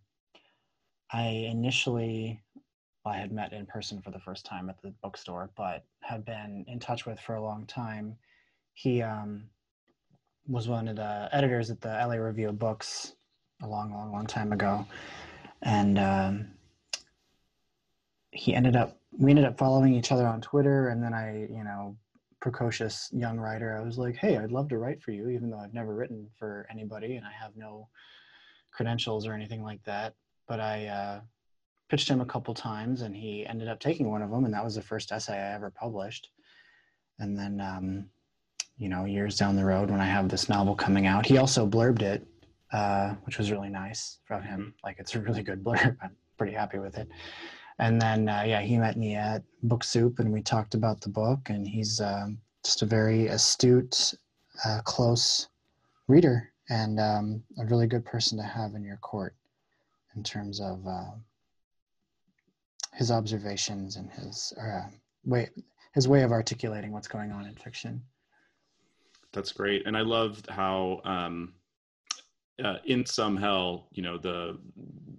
I 1.11 1.27
initially, 1.27 2.41
well, 3.05 3.13
I 3.13 3.17
had 3.17 3.31
met 3.31 3.53
in 3.53 3.65
person 3.65 4.01
for 4.01 4.11
the 4.11 4.19
first 4.19 4.45
time 4.45 4.69
at 4.69 4.81
the 4.81 4.93
bookstore, 5.03 5.51
but 5.55 5.85
had 6.01 6.25
been 6.25 6.65
in 6.67 6.79
touch 6.79 7.05
with 7.05 7.19
for 7.19 7.35
a 7.35 7.41
long 7.41 7.65
time. 7.67 8.15
He 8.73 9.01
um, 9.01 9.43
was 10.47 10.67
one 10.67 10.87
of 10.87 10.95
the 10.95 11.29
editors 11.31 11.69
at 11.69 11.79
the 11.81 11.89
LA 11.89 12.15
Review 12.15 12.49
of 12.49 12.59
Books 12.59 13.13
a 13.61 13.67
long, 13.67 13.91
long, 13.91 14.11
long 14.11 14.25
time 14.25 14.51
ago, 14.53 14.85
and 15.61 15.99
um, 15.99 16.47
he 18.31 18.55
ended 18.55 18.75
up. 18.75 18.99
We 19.11 19.31
ended 19.31 19.45
up 19.45 19.57
following 19.57 19.95
each 19.95 20.11
other 20.11 20.27
on 20.27 20.41
Twitter, 20.41 20.89
and 20.89 21.01
then 21.01 21.13
I, 21.13 21.47
you 21.49 21.63
know, 21.63 21.97
precocious 22.41 23.09
young 23.11 23.39
writer, 23.39 23.77
I 23.77 23.83
was 23.83 23.97
like, 23.97 24.15
hey, 24.15 24.37
I'd 24.37 24.51
love 24.51 24.69
to 24.69 24.77
write 24.77 25.01
for 25.01 25.11
you, 25.11 25.29
even 25.29 25.49
though 25.49 25.59
I've 25.59 25.73
never 25.73 25.95
written 25.95 26.27
for 26.37 26.67
anybody 26.71 27.15
and 27.15 27.25
I 27.25 27.31
have 27.31 27.55
no 27.55 27.87
credentials 28.71 29.25
or 29.25 29.33
anything 29.33 29.63
like 29.63 29.83
that. 29.85 30.13
But 30.47 30.59
I 30.59 30.87
uh, 30.87 31.21
pitched 31.89 32.09
him 32.09 32.21
a 32.21 32.25
couple 32.25 32.53
times 32.53 33.01
and 33.01 33.15
he 33.15 33.45
ended 33.45 33.67
up 33.67 33.79
taking 33.79 34.09
one 34.09 34.21
of 34.21 34.29
them, 34.29 34.45
and 34.45 34.53
that 34.53 34.63
was 34.63 34.75
the 34.75 34.81
first 34.81 35.11
essay 35.11 35.37
I 35.37 35.55
ever 35.55 35.71
published. 35.71 36.29
And 37.19 37.37
then, 37.37 37.59
um, 37.59 38.05
you 38.77 38.89
know, 38.89 39.05
years 39.05 39.37
down 39.37 39.55
the 39.55 39.65
road 39.65 39.89
when 39.89 40.01
I 40.01 40.05
have 40.05 40.29
this 40.29 40.49
novel 40.49 40.75
coming 40.75 41.07
out, 41.07 41.25
he 41.25 41.37
also 41.37 41.65
blurbed 41.65 42.03
it, 42.03 42.27
uh, 42.71 43.15
which 43.25 43.39
was 43.39 43.51
really 43.51 43.69
nice 43.69 44.19
from 44.25 44.43
him. 44.43 44.59
Mm-hmm. 44.59 44.69
Like, 44.83 44.97
it's 44.99 45.15
a 45.15 45.19
really 45.19 45.41
good 45.41 45.63
blurb. 45.63 45.97
I'm 46.03 46.15
pretty 46.37 46.53
happy 46.53 46.77
with 46.77 46.97
it 46.97 47.09
and 47.79 48.01
then 48.01 48.27
uh, 48.29 48.43
yeah 48.45 48.61
he 48.61 48.77
met 48.77 48.97
me 48.97 49.15
at 49.15 49.43
book 49.63 49.83
soup 49.83 50.19
and 50.19 50.31
we 50.31 50.41
talked 50.41 50.73
about 50.73 51.01
the 51.01 51.09
book 51.09 51.49
and 51.49 51.67
he's 51.67 52.01
um, 52.01 52.37
just 52.63 52.81
a 52.81 52.85
very 52.85 53.27
astute 53.27 54.13
uh, 54.65 54.81
close 54.83 55.47
reader 56.07 56.51
and 56.69 56.99
um, 56.99 57.43
a 57.59 57.65
really 57.65 57.87
good 57.87 58.05
person 58.05 58.37
to 58.37 58.43
have 58.43 58.75
in 58.75 58.83
your 58.83 58.97
court 58.97 59.35
in 60.15 60.23
terms 60.23 60.59
of 60.59 60.85
uh, 60.87 61.11
his 62.93 63.11
observations 63.11 63.95
and 63.95 64.11
his 64.11 64.53
uh, 64.59 64.87
way 65.25 65.49
his 65.93 66.07
way 66.07 66.23
of 66.23 66.31
articulating 66.31 66.91
what's 66.91 67.07
going 67.07 67.31
on 67.31 67.45
in 67.45 67.55
fiction. 67.55 68.01
That's 69.33 69.51
great. 69.51 69.85
And 69.85 69.97
i 69.97 70.01
loved 70.01 70.49
how 70.49 71.01
um, 71.05 71.53
uh, 72.63 72.77
in 72.85 73.05
some 73.05 73.37
hell 73.37 73.87
you 73.91 74.01
know 74.01 74.17
the 74.17 74.57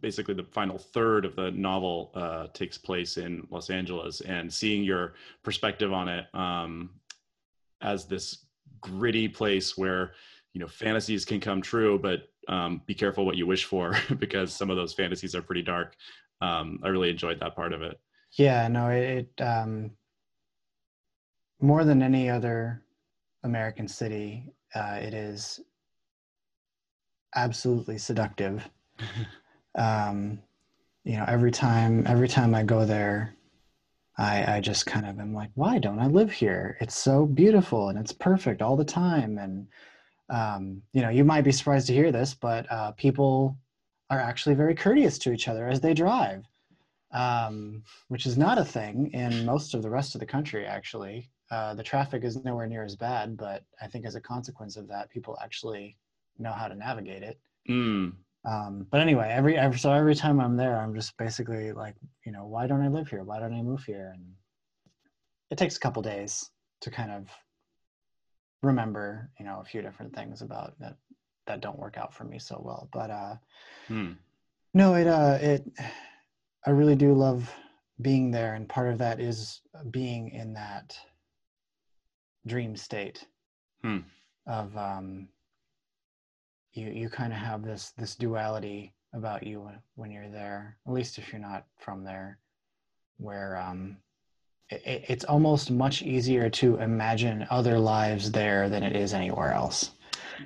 basically 0.00 0.34
the 0.34 0.44
final 0.44 0.78
third 0.78 1.24
of 1.24 1.34
the 1.36 1.50
novel 1.52 2.12
uh, 2.14 2.46
takes 2.52 2.78
place 2.78 3.16
in 3.16 3.46
los 3.50 3.70
angeles. 3.70 4.20
And 4.22 4.52
seeing 4.52 4.84
your 4.84 5.14
perspective 5.42 5.92
on 5.92 6.08
it 6.08 6.26
um, 6.34 6.90
as 7.80 8.06
this 8.06 8.46
gritty 8.80 9.28
place 9.28 9.76
where 9.76 10.12
you 10.52 10.60
know 10.60 10.68
fantasies 10.68 11.24
can 11.24 11.40
come 11.40 11.60
true 11.60 11.98
but 11.98 12.28
um, 12.48 12.80
be 12.86 12.94
careful 12.94 13.26
what 13.26 13.36
you 13.36 13.46
wish 13.46 13.64
for 13.64 13.94
because 14.18 14.52
some 14.52 14.70
of 14.70 14.76
those 14.76 14.94
fantasies 14.94 15.34
are 15.34 15.42
pretty 15.42 15.62
dark. 15.62 15.94
Um, 16.40 16.78
i 16.84 16.88
really 16.88 17.10
enjoyed 17.10 17.40
that 17.40 17.56
part 17.56 17.72
of 17.72 17.82
it. 17.82 17.98
Yeah 18.32 18.68
no 18.68 18.88
it, 18.88 19.28
it 19.38 19.42
um, 19.42 19.90
more 21.60 21.84
than 21.84 22.02
any 22.02 22.30
other 22.30 22.82
American 23.44 23.88
city, 23.88 24.52
uh, 24.74 24.98
it 25.00 25.14
is 25.14 25.60
absolutely 27.34 27.98
seductive. 27.98 28.68
um, 29.74 30.40
you 31.04 31.16
know, 31.16 31.24
every 31.26 31.50
time 31.50 32.06
every 32.06 32.28
time 32.28 32.54
I 32.54 32.62
go 32.62 32.84
there, 32.84 33.34
I 34.16 34.56
I 34.56 34.60
just 34.60 34.86
kind 34.86 35.06
of 35.06 35.18
am 35.18 35.32
like, 35.34 35.50
why 35.54 35.78
don't 35.78 36.00
I 36.00 36.06
live 36.06 36.32
here? 36.32 36.76
It's 36.80 36.96
so 36.96 37.26
beautiful 37.26 37.88
and 37.88 37.98
it's 37.98 38.12
perfect 38.12 38.62
all 38.62 38.76
the 38.76 38.84
time. 38.84 39.38
And 39.38 39.68
um, 40.30 40.82
you 40.92 41.00
know, 41.02 41.08
you 41.08 41.24
might 41.24 41.44
be 41.44 41.52
surprised 41.52 41.86
to 41.86 41.94
hear 41.94 42.12
this, 42.12 42.34
but 42.34 42.70
uh, 42.70 42.92
people 42.92 43.56
are 44.10 44.20
actually 44.20 44.54
very 44.54 44.74
courteous 44.74 45.18
to 45.18 45.32
each 45.32 45.48
other 45.48 45.68
as 45.68 45.80
they 45.80 45.94
drive, 45.94 46.44
um, 47.12 47.82
which 48.08 48.26
is 48.26 48.36
not 48.36 48.58
a 48.58 48.64
thing 48.64 49.10
in 49.12 49.46
most 49.46 49.74
of 49.74 49.82
the 49.82 49.90
rest 49.90 50.14
of 50.14 50.20
the 50.20 50.26
country. 50.26 50.66
Actually, 50.66 51.30
uh, 51.50 51.74
the 51.74 51.82
traffic 51.82 52.24
is 52.24 52.44
nowhere 52.44 52.66
near 52.66 52.84
as 52.84 52.96
bad, 52.96 53.36
but 53.36 53.64
I 53.80 53.86
think 53.86 54.04
as 54.04 54.14
a 54.14 54.20
consequence 54.20 54.76
of 54.76 54.88
that, 54.88 55.10
people 55.10 55.38
actually 55.42 55.96
know 56.38 56.52
how 56.52 56.68
to 56.68 56.74
navigate 56.74 57.22
it. 57.22 57.38
Mm. 57.68 58.12
Um, 58.44 58.86
but 58.90 59.00
anyway, 59.00 59.30
every, 59.30 59.58
every 59.58 59.78
so 59.78 59.92
every 59.92 60.14
time 60.14 60.40
I'm 60.40 60.56
there, 60.56 60.76
I'm 60.76 60.94
just 60.94 61.16
basically 61.16 61.72
like, 61.72 61.96
you 62.24 62.32
know, 62.32 62.46
why 62.46 62.66
don't 62.66 62.82
I 62.82 62.88
live 62.88 63.08
here? 63.08 63.24
Why 63.24 63.40
don't 63.40 63.54
I 63.54 63.62
move 63.62 63.84
here? 63.84 64.12
And 64.14 64.24
it 65.50 65.58
takes 65.58 65.76
a 65.76 65.80
couple 65.80 66.02
days 66.02 66.50
to 66.80 66.90
kind 66.90 67.10
of 67.10 67.28
remember, 68.62 69.30
you 69.38 69.44
know, 69.44 69.60
a 69.60 69.64
few 69.64 69.82
different 69.82 70.14
things 70.14 70.42
about 70.42 70.78
that 70.80 70.96
that 71.46 71.60
don't 71.60 71.78
work 71.78 71.96
out 71.96 72.14
for 72.14 72.24
me 72.24 72.38
so 72.38 72.60
well. 72.62 72.88
But 72.92 73.10
uh, 73.10 73.34
Hmm. 73.88 74.12
no, 74.74 74.94
it 74.94 75.06
uh, 75.06 75.38
it 75.40 75.64
I 76.66 76.70
really 76.70 76.96
do 76.96 77.14
love 77.14 77.52
being 78.00 78.30
there, 78.30 78.54
and 78.54 78.68
part 78.68 78.90
of 78.90 78.98
that 78.98 79.20
is 79.20 79.60
being 79.90 80.30
in 80.30 80.52
that 80.54 80.96
dream 82.46 82.76
state 82.76 83.26
Hmm. 83.82 83.98
of 84.46 84.76
um, 84.76 85.28
you 86.72 86.88
you 86.90 87.08
kind 87.08 87.32
of 87.32 87.38
have 87.38 87.62
this 87.62 87.92
this 87.98 88.14
duality 88.14 88.94
about 89.14 89.42
you 89.46 89.60
when, 89.60 89.78
when 89.94 90.10
you're 90.10 90.28
there 90.30 90.76
at 90.86 90.92
least 90.92 91.18
if 91.18 91.32
you're 91.32 91.40
not 91.40 91.64
from 91.78 92.04
there 92.04 92.38
where 93.18 93.56
um 93.56 93.96
it, 94.70 94.82
it- 94.86 95.04
it's 95.08 95.24
almost 95.24 95.70
much 95.70 96.02
easier 96.02 96.50
to 96.50 96.76
imagine 96.76 97.46
other 97.50 97.78
lives 97.78 98.30
there 98.30 98.68
than 98.68 98.82
it 98.82 98.94
is 98.94 99.14
anywhere 99.14 99.52
else 99.52 99.92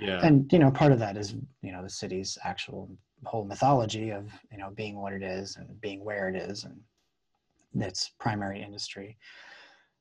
Yeah. 0.00 0.21
and 0.23 0.50
you 0.52 0.59
know 0.59 0.71
part 0.71 0.93
of 0.93 0.99
that 1.00 1.17
is 1.17 1.35
you 1.62 1.73
know 1.73 1.83
the 1.83 1.91
city's 1.91 2.38
actual 2.45 2.88
whole 3.25 3.45
mythology 3.45 4.11
of 4.11 4.33
you 4.50 4.59
know 4.59 4.71
being 4.71 4.97
what 5.00 5.12
it 5.12 5.23
is 5.23 5.57
and 5.57 5.81
being 5.81 6.05
where 6.05 6.29
it 6.29 6.37
is 6.37 6.64
and 6.64 6.81
its 7.83 8.11
primary 8.21 8.62
industry 8.62 9.17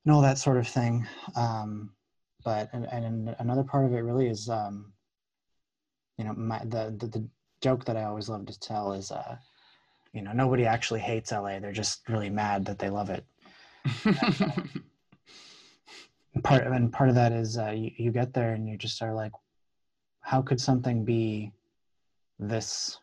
and 0.06 0.14
all 0.14 0.22
that 0.22 0.38
sort 0.38 0.58
of 0.58 0.68
thing 0.68 1.06
um, 1.36 1.92
but 2.44 2.70
and, 2.74 2.86
and 2.86 3.36
another 3.40 3.64
part 3.64 3.86
of 3.86 3.94
it 3.94 4.00
really 4.00 4.28
is 4.28 4.50
um, 4.50 4.91
you 6.22 6.28
know 6.28 6.34
my 6.34 6.60
the, 6.66 6.96
the 7.00 7.08
the 7.08 7.28
joke 7.64 7.84
that 7.86 7.98
i 7.98 8.04
always 8.04 8.30
love 8.30 8.46
to 8.46 8.60
tell 8.60 8.94
is 8.94 9.10
uh 9.12 9.36
you 10.14 10.22
know 10.22 10.32
nobody 10.34 10.68
actually 10.68 11.00
hates 11.00 11.32
la 11.32 11.60
they're 11.60 11.72
just 11.72 12.08
really 12.08 12.30
mad 12.30 12.64
that 12.64 12.78
they 12.78 12.90
love 12.90 13.10
it 13.10 13.26
And 16.36 16.44
part 16.44 16.68
and 16.68 16.94
part 16.94 17.10
of 17.10 17.16
that 17.16 17.32
is 17.32 17.58
uh, 17.58 17.72
you, 17.72 17.90
you 17.98 18.12
get 18.12 18.34
there 18.34 18.54
and 18.54 18.70
you 18.70 18.78
just 18.78 19.02
are 19.02 19.16
like 19.16 19.32
how 20.20 20.44
could 20.44 20.62
something 20.62 21.04
be 21.04 21.52
this 22.38 23.00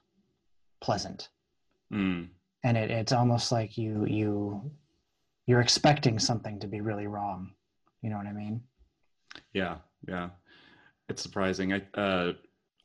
pleasant 0.81 1.29
Mm. 1.93 2.29
and 2.63 2.77
it, 2.77 2.91
it's 2.91 3.13
almost 3.13 3.51
like 3.51 3.77
you 3.77 4.07
you 4.07 4.71
you're 5.47 5.63
expecting 5.63 6.21
something 6.21 6.61
to 6.61 6.69
be 6.69 6.81
really 6.83 7.09
wrong 7.09 7.51
you 8.03 8.11
know 8.11 8.17
what 8.17 8.27
i 8.27 8.33
mean 8.33 8.63
Yeah, 9.55 9.79
yeah. 10.07 10.29
It's 11.09 11.23
surprising. 11.23 11.73
I 11.73 11.81
uh, 11.95 12.33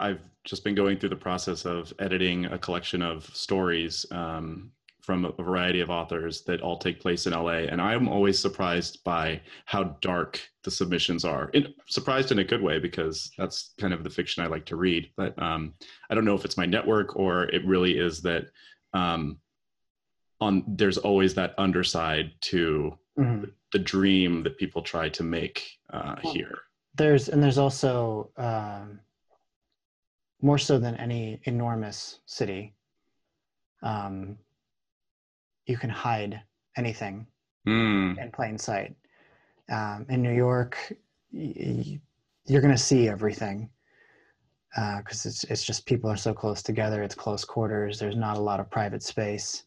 I've 0.03 0.19
just 0.43 0.65
been 0.65 0.75
going 0.75 0.98
through 1.00 1.10
the 1.10 1.15
process 1.15 1.65
of 1.65 1.93
editing 2.00 2.45
a 2.45 2.57
collection 2.60 3.01
of 3.01 3.24
stories 3.33 4.05
um, 4.12 4.72
from 5.01 5.24
a 5.24 5.31
variety 5.31 5.79
of 5.79 5.89
authors 5.89 6.41
that 6.43 6.60
all 6.62 6.77
take 6.77 7.00
place 7.00 7.25
in 7.25 7.31
LA, 7.31 7.60
and 7.72 7.81
I'm 7.81 8.10
always 8.10 8.38
surprised 8.38 9.01
by 9.05 9.39
how 9.65 9.95
dark 10.01 10.41
the 10.63 10.72
submissions 10.72 11.24
are. 11.24 11.50
In, 11.53 11.74
surprised 11.88 12.33
in 12.33 12.39
a 12.39 12.43
good 12.43 12.62
way 12.62 12.79
because 12.79 13.31
that's 13.38 13.74
kind 13.79 13.93
of 13.93 14.03
the 14.03 14.10
fiction 14.10 14.43
I 14.43 14.48
like 14.48 14.65
to 14.67 14.75
read. 14.75 15.10
But 15.15 15.41
um, 15.41 15.74
I 16.10 16.15
don't 16.15 16.25
know 16.25 16.36
if 16.36 16.43
it's 16.43 16.57
my 16.57 16.65
network 16.65 17.15
or 17.15 17.43
it 17.45 17.65
really 17.65 17.98
is 17.98 18.22
that 18.24 18.48
um, 18.93 19.38
on 20.41 20.65
there's 20.67 20.98
always 20.98 21.33
that 21.36 21.55
underside 21.57 22.31
to 22.51 22.98
Mhm. 23.17 23.51
the 23.72 23.79
dream 23.79 24.41
that 24.43 24.57
people 24.57 24.81
try 24.81 25.07
to 25.07 25.22
make 25.24 25.77
uh, 25.91 26.15
Well, 26.24 26.33
here. 26.33 26.57
there's 26.95 27.29
and 27.29 27.43
there's 27.43 27.60
also 27.60 28.31
um, 28.38 29.00
more 30.44 30.60
so 30.60 30.78
than 30.78 30.96
any 30.98 31.40
enormous 31.46 32.20
city 32.26 32.74
um, 33.82 34.38
you 35.66 35.78
can 35.78 35.90
hide 35.90 36.42
anything 36.78 37.26
Mm, 37.66 38.22
in 38.22 38.30
plain 38.32 38.58
sight. 38.58 38.94
Um, 39.72 40.06
in 40.10 40.22
new 40.22 40.34
york 40.34 40.78
y- 41.32 41.98
you're 42.46 42.62
going 42.62 42.76
to 42.76 42.78
see 42.92 43.08
everything 43.08 43.70
because 44.98 45.26
it's, 45.26 45.46
it's 45.46 45.64
just 45.64 45.86
people 45.86 46.10
are 46.10 46.18
so 46.18 46.34
close 46.34 46.62
together 46.62 47.02
it's 47.04 47.16
close 47.16 47.46
quarters 47.46 48.00
there's 48.00 48.18
not 48.18 48.38
a 48.38 48.42
lot 48.42 48.60
of 48.60 48.70
private 48.70 49.04
space. 49.04 49.64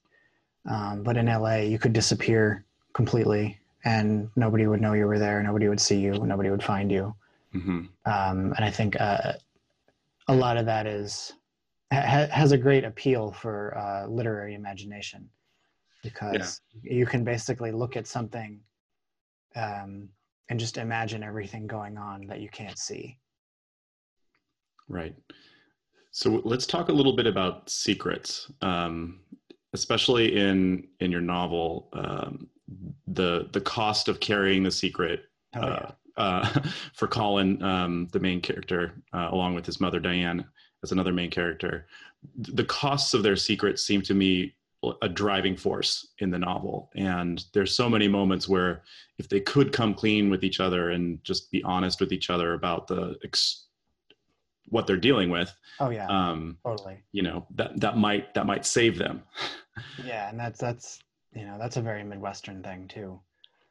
Um, 0.68 1.02
but 1.02 1.16
in 1.16 1.26
la 1.26 1.54
you 1.56 1.78
could 1.78 1.94
disappear 1.94 2.66
completely 2.92 3.58
and 3.84 4.28
nobody 4.36 4.66
would 4.66 4.80
know 4.82 4.92
you 4.92 5.06
were 5.06 5.18
there 5.18 5.42
nobody 5.42 5.68
would 5.68 5.80
see 5.80 5.98
you 6.00 6.12
nobody 6.26 6.50
would 6.50 6.62
find 6.62 6.92
you. 6.92 7.14
Mhm. 7.54 7.88
um, 8.04 8.52
and 8.56 8.64
I 8.64 8.70
think 8.70 9.00
uh, 9.00 9.32
a 10.28 10.34
lot 10.34 10.56
of 10.56 10.66
that 10.66 10.86
is 10.86 11.32
ha- 11.92 12.28
has 12.30 12.52
a 12.52 12.58
great 12.58 12.84
appeal 12.84 13.32
for 13.32 13.76
uh, 13.76 14.06
literary 14.06 14.54
imagination 14.54 15.28
because 16.02 16.60
you 16.82 17.06
can 17.06 17.24
basically 17.24 17.72
look 17.72 17.96
at 17.96 18.06
something 18.06 18.60
um, 19.56 20.08
and 20.48 20.60
just 20.60 20.78
imagine 20.78 21.22
everything 21.22 21.66
going 21.66 21.96
on 21.96 22.26
that 22.26 22.40
you 22.40 22.48
can't 22.48 22.78
see. 22.78 23.18
Right. 24.88 25.14
So 26.12 26.40
let's 26.44 26.66
talk 26.66 26.88
a 26.88 26.92
little 26.92 27.14
bit 27.14 27.26
about 27.26 27.68
secrets, 27.68 28.50
um, 28.62 29.20
especially 29.72 30.36
in 30.36 30.86
in 31.00 31.10
your 31.10 31.20
novel. 31.20 31.88
Um, 31.92 32.48
the 33.06 33.48
the 33.52 33.60
cost 33.60 34.08
of 34.08 34.20
carrying 34.20 34.62
the 34.62 34.70
secret 34.70 35.24
Oh, 35.56 35.60
uh, 35.60 35.92
uh, 36.16 36.60
for 36.94 37.06
Colin, 37.08 37.62
um, 37.62 38.08
the 38.12 38.20
main 38.20 38.40
character, 38.40 38.94
uh, 39.12 39.28
along 39.30 39.54
with 39.54 39.66
his 39.66 39.80
mother 39.80 40.00
Diane 40.00 40.44
as 40.82 40.92
another 40.92 41.12
main 41.12 41.30
character. 41.30 41.86
The 42.36 42.64
costs 42.64 43.14
of 43.14 43.22
their 43.22 43.36
secrets 43.36 43.82
seem 43.82 44.02
to 44.02 44.14
me 44.14 44.54
a 45.02 45.08
driving 45.08 45.56
force 45.56 46.08
in 46.18 46.30
the 46.30 46.38
novel, 46.38 46.90
and 46.94 47.44
there's 47.52 47.74
so 47.74 47.88
many 47.88 48.06
moments 48.06 48.48
where 48.48 48.82
if 49.18 49.28
they 49.28 49.40
could 49.40 49.72
come 49.72 49.94
clean 49.94 50.30
with 50.30 50.44
each 50.44 50.60
other 50.60 50.90
and 50.90 51.22
just 51.24 51.50
be 51.50 51.62
honest 51.64 52.00
with 52.00 52.12
each 52.12 52.30
other 52.30 52.54
about 52.54 52.86
the 52.86 53.16
ex- 53.24 53.64
what 54.68 54.86
they're 54.86 54.96
dealing 54.96 55.30
with, 55.30 55.52
oh 55.80 55.90
yeah, 55.90 56.06
um, 56.08 56.58
totally. 56.64 56.98
you 57.12 57.22
know 57.22 57.46
that 57.54 57.78
that 57.80 57.96
might 57.96 58.32
that 58.34 58.46
might 58.46 58.66
save 58.66 58.98
them. 58.98 59.22
Yeah, 60.02 60.30
and 60.30 60.40
that's 60.40 60.58
that's 60.58 61.00
you 61.34 61.44
know 61.44 61.58
that's 61.58 61.76
a 61.76 61.82
very 61.82 62.02
Midwestern 62.02 62.62
thing 62.62 62.88
too. 62.88 63.20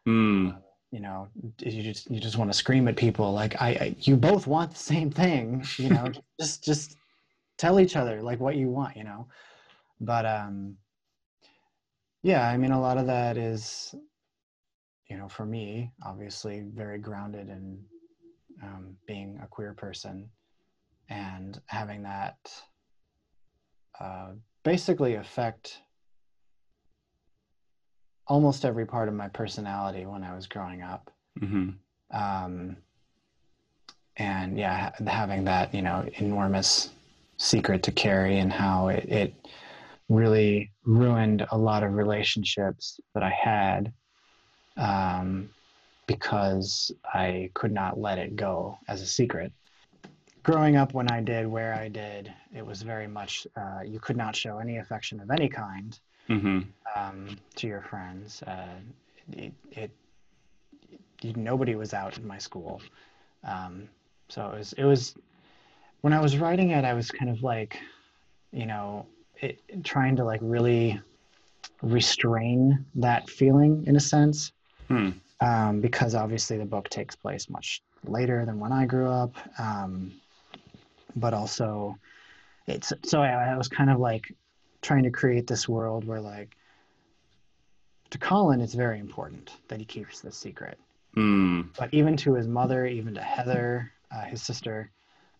Mm, 0.08 0.56
You 0.96 1.02
know, 1.02 1.28
you 1.60 1.84
just 1.84 2.10
you 2.10 2.22
just 2.22 2.38
want 2.38 2.50
to 2.50 2.58
scream 2.58 2.88
at 2.88 2.96
people 2.96 3.34
like 3.34 3.62
I, 3.62 3.68
I 3.68 3.96
you 4.00 4.16
both 4.16 4.48
want 4.48 4.72
the 4.72 4.80
same 4.80 5.12
thing. 5.12 5.62
You 5.76 5.90
know, 5.90 6.10
just 6.40 6.64
just 6.64 6.96
tell 7.58 7.82
each 7.82 7.98
other 7.98 8.22
like 8.22 8.40
what 8.40 8.56
you 8.56 8.70
want. 8.70 8.96
You 8.96 9.04
know, 9.04 9.28
but 10.00 10.26
um, 10.26 10.78
yeah, 12.24 12.48
I 12.48 12.56
mean 12.56 12.72
a 12.72 12.80
lot 12.80 12.98
of 12.98 13.08
that 13.08 13.36
is, 13.36 13.94
you 15.10 15.18
know, 15.18 15.28
for 15.28 15.46
me 15.46 15.92
obviously 16.02 16.64
very 16.74 16.98
grounded 16.98 17.50
in 17.50 17.78
um, 18.64 18.96
being 19.06 19.38
a 19.44 19.48
queer 19.48 19.74
person 19.74 20.30
and 21.10 21.60
having 21.66 22.04
that 22.04 22.38
uh, 24.00 24.30
basically 24.64 25.16
affect 25.16 25.82
almost 28.28 28.66
every 28.66 28.86
part 28.86 29.08
of 29.08 29.14
my 29.14 29.28
personality 29.28 30.06
when 30.06 30.24
I 30.24 30.36
was 30.36 30.48
growing 30.48 30.82
up. 30.82 31.12
hmm 31.40 31.70
Um, 32.12 32.78
and 34.18 34.58
yeah, 34.58 34.92
ha- 34.92 35.06
having 35.06 35.44
that, 35.46 35.74
you 35.74 35.82
know, 35.82 36.08
enormous 36.16 36.90
secret 37.38 37.84
to 37.84 37.92
carry 37.92 38.40
and 38.40 38.52
how 38.52 38.88
it, 38.88 39.06
it 39.10 39.34
really 40.08 40.72
ruined 40.86 41.46
a 41.52 41.58
lot 41.58 41.84
of 41.84 41.94
relationships 41.94 43.00
that 43.14 43.24
I 43.24 43.30
had 43.30 43.92
um, 44.78 45.50
because 46.08 46.92
I 47.14 47.50
could 47.54 47.72
not 47.72 48.00
let 48.00 48.18
it 48.18 48.36
go 48.36 48.78
as 48.88 49.02
a 49.02 49.08
secret. 49.08 49.52
Growing 50.44 50.76
up 50.76 50.94
when 50.94 51.12
I 51.12 51.22
did, 51.22 51.48
where 51.48 51.74
I 51.74 51.90
did, 51.90 52.32
it 52.56 52.66
was 52.66 52.84
very 52.84 53.08
much, 53.08 53.48
uh, 53.58 53.82
you 53.84 54.00
could 54.00 54.16
not 54.16 54.36
show 54.36 54.60
any 54.60 54.78
affection 54.78 55.20
of 55.20 55.32
any 55.32 55.50
kind 55.50 56.00
hmm 56.28 56.62
um, 56.96 57.38
to 57.56 57.68
your 57.68 57.82
friends. 57.82 58.42
Uh, 58.44 58.80
it, 59.32 59.54
it, 59.72 59.92
nobody 61.36 61.76
was 61.76 61.94
out 61.94 62.18
in 62.18 62.28
my 62.28 62.38
school. 62.38 62.82
Um, 63.44 63.90
so 64.30 64.52
it 64.52 64.58
was 64.58 64.74
it 64.74 64.84
was 64.86 65.16
when 66.02 66.14
I 66.14 66.22
was 66.22 66.38
writing 66.38 66.72
it, 66.72 66.86
I 66.86 66.94
was 66.94 67.10
kind 67.10 67.32
of 67.32 67.42
like, 67.42 67.80
you 68.52 68.66
know, 68.66 69.06
it, 69.42 69.60
trying 69.84 70.16
to 70.18 70.24
like 70.24 70.40
really 70.44 71.02
restrain 71.82 72.86
that 72.96 73.30
feeling 73.30 73.84
in 73.88 73.96
a 73.96 74.00
sense, 74.00 74.52
Hmm. 74.88 75.10
um, 75.42 75.82
because 75.82 76.16
obviously 76.16 76.58
the 76.58 76.66
book 76.66 76.90
takes 76.90 77.16
place 77.16 77.50
much 77.50 77.82
later 78.06 78.46
than 78.46 78.60
when 78.60 78.72
I 78.72 78.86
grew 78.86 79.10
up, 79.10 79.36
um, 79.60 80.12
but 81.16 81.34
also 81.34 81.98
it's 82.68 82.94
so 83.04 83.22
I, 83.22 83.54
I 83.54 83.58
was 83.58 83.68
kind 83.68 83.90
of 83.90 84.00
like 84.00 84.34
trying 84.86 85.04
to 85.04 85.10
create 85.12 85.48
this 85.48 85.68
world 85.68 86.06
where 86.06 86.22
like 86.22 86.56
to 88.12 88.18
Colin 88.18 88.62
it's 88.62 88.76
very 88.76 89.00
important 89.00 89.52
that 89.68 89.80
he 89.80 89.86
keeps 89.86 90.22
this 90.22 90.38
secret 90.38 90.78
Hmm. 91.16 91.62
but 91.80 91.94
even 91.94 92.18
to 92.18 92.34
his 92.34 92.46
mother, 92.46 92.86
even 92.86 93.14
to 93.14 93.22
Heather, 93.22 93.90
uh, 94.12 94.24
his 94.24 94.42
sister, 94.42 94.92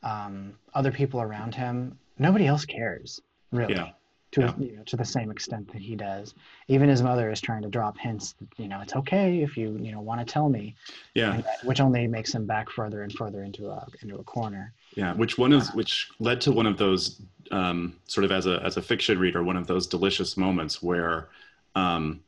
um, 0.04 0.58
other 0.74 0.92
people 0.92 1.20
around 1.22 1.54
him, 1.54 2.00
nobody 2.18 2.48
else 2.48 2.64
cares 2.64 3.22
really. 3.52 3.74
Yeah. 3.74 3.90
To 4.36 4.42
Yeah. 4.42 4.54
you 4.60 4.76
know, 4.76 4.84
to 4.84 4.98
the 4.98 5.06
same 5.06 5.32
extent 5.32 5.72
that 5.72 5.82
he 5.82 5.96
does. 5.96 6.34
Even 6.68 6.90
his 6.90 7.02
mother 7.02 7.32
is 7.32 7.40
trying 7.40 7.62
to 7.62 7.70
drop 7.70 7.98
hints. 7.98 8.34
That, 8.34 8.48
you 8.58 8.68
know, 8.68 8.82
it's 8.82 8.94
okay 8.94 9.42
if 9.42 9.56
you 9.56 9.78
you 9.82 9.94
know 9.94 10.02
want 10.02 10.20
to 10.20 10.26
tell 10.32 10.50
me, 10.50 10.76
Yeah. 11.14 11.38
that- 11.38 11.64
which 11.64 11.80
only 11.80 12.06
makes 12.06 12.36
him 12.36 12.46
back 12.46 12.70
further 12.70 13.04
and 13.04 13.14
further 13.14 13.44
into 13.44 13.70
a 13.70 13.88
into 14.02 14.18
a 14.18 14.24
corner. 14.26 14.74
Yeah, 14.96 15.14
which 15.14 15.38
one 15.38 15.54
is 15.54 15.74
which 15.74 16.10
led 16.20 16.42
to 16.42 16.52
one 16.52 16.66
of 16.66 16.78
those 16.78 17.22
um, 17.52 17.96
sort 18.08 18.26
of 18.26 18.32
as 18.34 18.46
a 18.46 18.62
as 18.62 18.76
a 18.76 18.82
fiction 18.82 19.18
reader, 19.20 19.42
one 19.42 19.56
of 19.56 19.68
those 19.68 19.88
delicious 19.88 20.36
moments 20.36 20.84
where 20.84 21.30
um, 21.76 22.20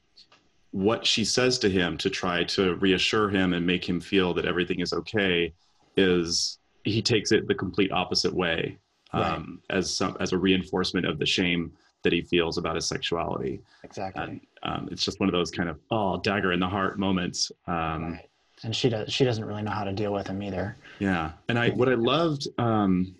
what 0.71 1.05
she 1.05 1.25
says 1.25 1.59
to 1.59 1.69
him 1.69 1.97
to 1.97 2.09
try 2.09 2.45
to 2.45 2.75
reassure 2.75 3.29
him 3.29 3.51
and 3.53 3.65
make 3.67 3.83
him 3.87 3.99
feel 3.99 4.33
that 4.35 4.45
everything 4.45 4.79
is 4.79 4.93
okay 4.93 5.51
is 5.97 6.57
he 6.85 7.01
takes 7.01 7.33
it 7.33 7.47
the 7.49 7.55
complete 7.55 7.91
opposite 7.91 8.33
way 8.33 8.77
um, 9.11 9.61
as 9.69 9.93
some 9.93 10.15
as 10.21 10.31
a 10.31 10.37
reinforcement 10.37 11.05
of 11.05 11.19
the 11.19 11.25
shame 11.25 11.73
that 12.03 12.13
he 12.13 12.21
feels 12.21 12.57
about 12.57 12.75
his 12.75 12.87
sexuality. 12.87 13.61
Exactly. 13.83 14.23
And 14.23 14.41
um, 14.63 14.89
it's 14.91 15.03
just 15.03 15.19
one 15.19 15.29
of 15.29 15.33
those 15.33 15.51
kind 15.51 15.69
of 15.69 15.79
oh 15.91 16.19
dagger 16.21 16.53
in 16.53 16.59
the 16.59 16.67
heart 16.67 16.99
moments. 16.99 17.51
Um, 17.67 18.13
right. 18.13 18.29
And 18.63 18.75
she 18.75 18.89
does. 18.89 19.13
She 19.13 19.23
doesn't 19.23 19.45
really 19.45 19.61
know 19.61 19.71
how 19.71 19.83
to 19.83 19.93
deal 19.93 20.11
with 20.11 20.27
him 20.27 20.41
either. 20.41 20.75
Yeah, 20.99 21.31
and 21.47 21.59
I 21.59 21.69
what 21.69 21.89
I 21.89 21.93
loved 21.93 22.47
um, 22.57 23.15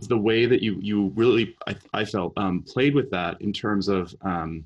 is 0.00 0.08
the 0.08 0.16
way 0.16 0.46
that 0.46 0.62
you 0.62 0.78
you 0.80 1.12
really 1.14 1.54
I, 1.66 1.76
I 1.92 2.04
felt 2.04 2.32
um, 2.38 2.62
played 2.62 2.94
with 2.94 3.10
that 3.10 3.40
in 3.42 3.52
terms 3.52 3.88
of 3.88 4.14
um, 4.22 4.64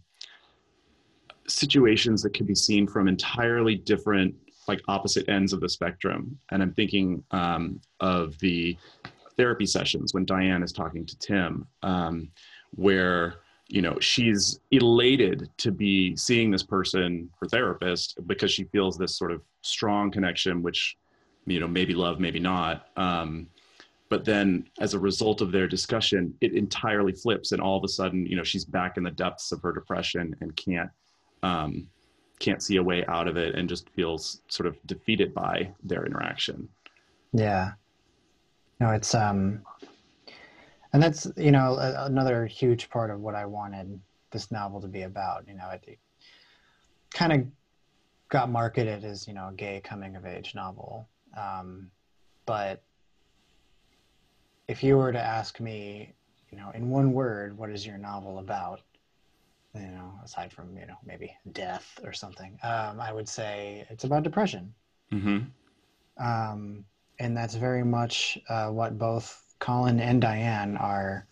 situations 1.48 2.22
that 2.22 2.32
could 2.32 2.46
be 2.46 2.54
seen 2.54 2.86
from 2.86 3.08
entirely 3.08 3.74
different 3.74 4.34
like 4.68 4.80
opposite 4.88 5.28
ends 5.28 5.52
of 5.52 5.60
the 5.60 5.68
spectrum. 5.68 6.38
And 6.50 6.62
I'm 6.62 6.72
thinking 6.72 7.22
um, 7.32 7.80
of 8.00 8.38
the 8.38 8.76
therapy 9.36 9.66
sessions 9.66 10.14
when 10.14 10.24
Diane 10.24 10.62
is 10.62 10.72
talking 10.72 11.04
to 11.04 11.18
Tim, 11.18 11.66
um, 11.82 12.30
where 12.70 13.36
you 13.68 13.82
know 13.82 13.98
she's 14.00 14.60
elated 14.70 15.48
to 15.56 15.72
be 15.72 16.14
seeing 16.16 16.50
this 16.50 16.62
person 16.62 17.30
her 17.40 17.46
therapist 17.48 18.18
because 18.26 18.52
she 18.52 18.64
feels 18.64 18.98
this 18.98 19.16
sort 19.16 19.32
of 19.32 19.42
strong 19.62 20.10
connection 20.10 20.62
which 20.62 20.96
you 21.46 21.60
know 21.60 21.68
maybe 21.68 21.94
love 21.94 22.20
maybe 22.20 22.38
not 22.38 22.88
um, 22.96 23.46
but 24.10 24.24
then 24.24 24.68
as 24.80 24.94
a 24.94 24.98
result 24.98 25.40
of 25.40 25.50
their 25.50 25.66
discussion 25.66 26.34
it 26.40 26.52
entirely 26.52 27.12
flips 27.12 27.52
and 27.52 27.60
all 27.60 27.76
of 27.76 27.84
a 27.84 27.88
sudden 27.88 28.26
you 28.26 28.36
know 28.36 28.44
she's 28.44 28.64
back 28.64 28.96
in 28.96 29.02
the 29.02 29.10
depths 29.10 29.50
of 29.52 29.62
her 29.62 29.72
depression 29.72 30.34
and 30.40 30.54
can't 30.56 30.90
um, 31.42 31.86
can't 32.38 32.62
see 32.62 32.76
a 32.76 32.82
way 32.82 33.04
out 33.06 33.28
of 33.28 33.36
it 33.36 33.54
and 33.54 33.68
just 33.68 33.88
feels 33.90 34.42
sort 34.48 34.66
of 34.66 34.76
defeated 34.86 35.32
by 35.32 35.70
their 35.82 36.04
interaction 36.04 36.68
Yeah. 37.34 37.72
No, 38.80 38.90
it's 38.90 39.14
um, 39.14 39.62
and 40.94 41.02
that's 41.02 41.26
you 41.36 41.50
know 41.50 41.74
a, 41.74 42.06
another 42.06 42.46
huge 42.46 42.88
part 42.88 43.10
of 43.10 43.20
what 43.20 43.34
I 43.34 43.44
wanted 43.44 44.00
this 44.30 44.50
novel 44.50 44.80
to 44.80 44.86
be 44.86 45.02
about. 45.02 45.46
You 45.46 45.54
know, 45.54 45.68
it, 45.70 45.84
it 45.86 45.98
kind 47.12 47.32
of 47.32 47.46
got 48.30 48.48
marketed 48.48 49.04
as 49.04 49.28
you 49.28 49.34
know 49.34 49.48
a 49.48 49.52
gay 49.52 49.82
coming 49.84 50.16
of 50.16 50.24
age 50.24 50.54
novel, 50.54 51.06
um, 51.36 51.90
but 52.46 52.82
if 54.68 54.82
you 54.82 54.96
were 54.96 55.12
to 55.12 55.20
ask 55.20 55.60
me, 55.60 56.14
you 56.50 56.56
know, 56.56 56.70
in 56.74 56.88
one 56.88 57.12
word, 57.12 57.58
what 57.58 57.70
is 57.70 57.84
your 57.84 57.98
novel 57.98 58.38
about? 58.38 58.80
You 59.74 59.88
know, 59.88 60.12
aside 60.24 60.52
from 60.52 60.78
you 60.78 60.86
know 60.86 60.96
maybe 61.04 61.36
death 61.52 61.98
or 62.04 62.12
something, 62.12 62.56
um, 62.62 63.00
I 63.00 63.12
would 63.12 63.28
say 63.28 63.84
it's 63.90 64.04
about 64.04 64.22
depression 64.22 64.72
mm-hmm. 65.12 66.24
um, 66.24 66.84
and 67.18 67.36
that's 67.36 67.56
very 67.56 67.84
much 67.84 68.38
uh, 68.48 68.68
what 68.68 68.96
both 68.96 69.43
Colin 69.58 70.00
and 70.00 70.20
Diane 70.20 70.76
are 70.76 71.26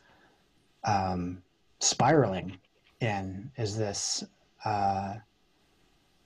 um, 0.84 1.42
spiraling 1.80 2.58
in. 3.00 3.50
Is 3.56 3.76
this 3.76 4.24
uh, 4.64 5.14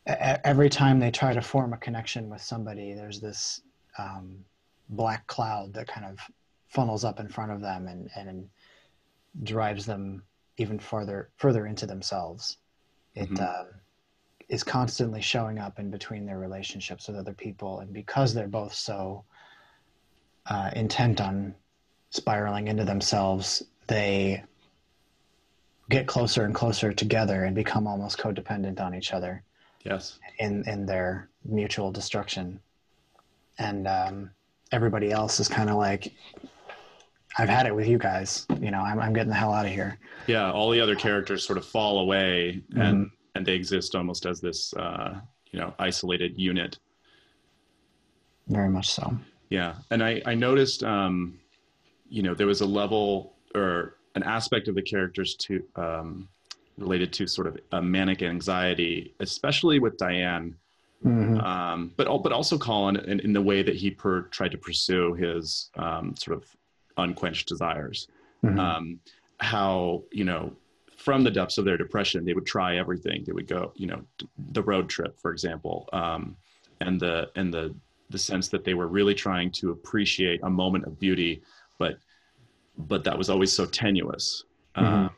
every 0.07 0.69
time 0.69 0.99
they 0.99 1.11
try 1.11 1.33
to 1.33 1.43
form 1.43 1.73
a 1.73 1.79
connection 1.79 2.29
with 2.31 2.41
somebody, 2.41 2.93
there's 2.95 3.21
this 3.21 3.61
um, 3.99 4.45
black 4.91 5.27
cloud 5.27 5.73
that 5.75 5.89
kind 5.89 6.07
of 6.07 6.19
funnels 6.69 7.05
up 7.05 7.19
in 7.21 7.29
front 7.29 7.51
of 7.53 7.61
them 7.61 7.89
and, 7.89 8.11
and 8.17 8.49
drives 9.43 9.85
them 9.85 10.23
even 10.59 10.79
further 10.79 11.31
further 11.37 11.67
into 11.67 11.87
themselves. 11.87 12.59
It 13.15 13.29
Mhm. 13.31 13.61
um, 13.61 13.67
is 14.49 14.63
constantly 14.63 15.21
showing 15.21 15.59
up 15.59 15.79
in 15.79 15.91
between 15.91 16.25
their 16.25 16.39
relationships 16.39 17.09
with 17.09 17.17
other 17.17 17.35
people, 17.35 17.81
and 17.81 17.93
because 17.93 18.33
they're 18.33 18.47
both 18.47 18.73
so 18.73 19.25
uh, 20.47 20.71
intent 20.77 21.21
on 21.21 21.55
spiraling 22.17 22.69
into 22.69 22.85
themselves, 22.85 23.63
they 23.87 24.43
get 25.89 26.07
closer 26.09 26.45
and 26.45 26.55
closer 26.55 26.93
together 26.93 27.45
and 27.45 27.55
become 27.55 27.87
almost 27.87 28.19
codependent 28.19 28.81
on 28.81 28.93
each 28.95 29.13
other 29.13 29.45
yes 29.85 30.19
in 30.41 30.69
in 30.69 30.85
their 30.87 31.29
mutual 31.45 31.93
destruction. 31.93 32.59
And 33.59 33.87
um, 33.87 34.31
everybody 34.73 35.13
else 35.13 35.39
is 35.41 35.49
kind 35.49 35.71
of 35.71 35.77
like, 35.77 36.13
I've 37.39 37.49
had 37.49 37.67
it 37.67 37.75
with 37.75 37.87
you 37.87 37.97
guys. 37.99 38.47
You 38.61 38.71
know, 38.73 38.81
I'm 38.81 38.99
I'm 38.99 39.13
getting 39.13 39.29
the 39.31 39.37
hell 39.37 39.53
out 39.53 39.67
of 39.67 39.73
here. 39.73 39.99
yeah 40.27 40.51
all 40.51 40.71
the 40.71 40.81
other 40.81 40.97
characters 40.97 41.45
sort 41.47 41.59
of 41.59 41.65
fall 41.65 42.01
away 42.01 42.63
and 42.75 43.11
and 43.35 43.47
they 43.47 43.55
exist 43.55 43.95
almost 43.95 44.27
as 44.27 44.41
this 44.41 44.75
uh, 44.75 45.21
you 45.53 45.61
know 45.61 45.73
isolated 45.79 46.37
unit 46.39 46.79
Very 48.49 48.69
much 48.71 48.91
so. 48.91 49.17
Yeah, 49.51 49.75
and 49.93 50.03
I 50.03 50.21
I 50.27 50.35
noticed 50.35 50.83
um, 50.83 51.39
you 52.09 52.23
know 52.23 52.35
there 52.35 52.47
was 52.47 52.61
a 52.61 52.67
level 52.67 53.35
or 53.55 53.97
an 54.15 54.23
aspect 54.23 54.69
of 54.69 54.75
the 54.75 54.83
characters 54.83 55.35
to 55.37 55.63
um, 55.77 56.29
related 56.79 57.13
to 57.13 57.27
sort 57.27 57.47
of 57.47 57.59
a 57.73 57.83
manic 57.83 58.23
anxiety, 58.23 59.15
especially 59.21 59.79
with 59.79 59.97
Diane, 59.99 60.55
Mhm. 61.05 61.43
um, 61.45 61.93
but 61.97 62.07
but 62.23 62.33
also 62.33 62.57
Colin 62.59 62.97
in, 62.97 63.21
in 63.21 63.33
the 63.33 63.43
way 63.43 63.63
that 63.63 63.77
he 63.77 63.91
per, 63.91 64.23
tried 64.23 64.51
to 64.53 64.59
pursue 64.59 65.15
his 65.15 65.71
um, 65.77 66.15
sort 66.17 66.37
of 66.39 66.45
unquenched 66.97 67.49
desires. 67.49 68.09
Mhm. 68.45 68.59
Um, 68.59 69.01
how 69.41 70.03
you 70.13 70.25
know 70.25 70.57
from 70.97 71.23
the 71.23 71.31
depths 71.31 71.59
of 71.59 71.65
their 71.67 71.77
depression 71.77 72.25
they 72.25 72.33
would 72.33 72.47
try 72.47 72.79
everything. 72.79 73.23
They 73.25 73.33
would 73.33 73.47
go 73.47 73.73
you 73.77 73.87
know 73.87 74.03
the 74.53 74.63
road 74.63 74.89
trip, 74.89 75.19
for 75.21 75.31
example, 75.31 75.89
um, 75.93 76.37
and 76.81 76.99
the 76.99 77.31
and 77.37 77.53
the 77.53 77.75
the 78.09 78.19
sense 78.19 78.49
that 78.49 78.65
they 78.65 78.73
were 78.75 78.87
really 78.87 79.15
trying 79.15 79.51
to 79.51 79.73
appreciate 79.73 80.41
a 80.45 80.51
moment 80.51 80.85
of 80.87 80.99
beauty, 80.99 81.43
but 81.79 81.99
but 82.79 83.05
that 83.05 83.17
was 83.17 83.31
always 83.31 83.53
so 83.53 83.65
tenuous. 83.67 84.45
Mhm. 84.77 84.83
Um, 84.83 85.11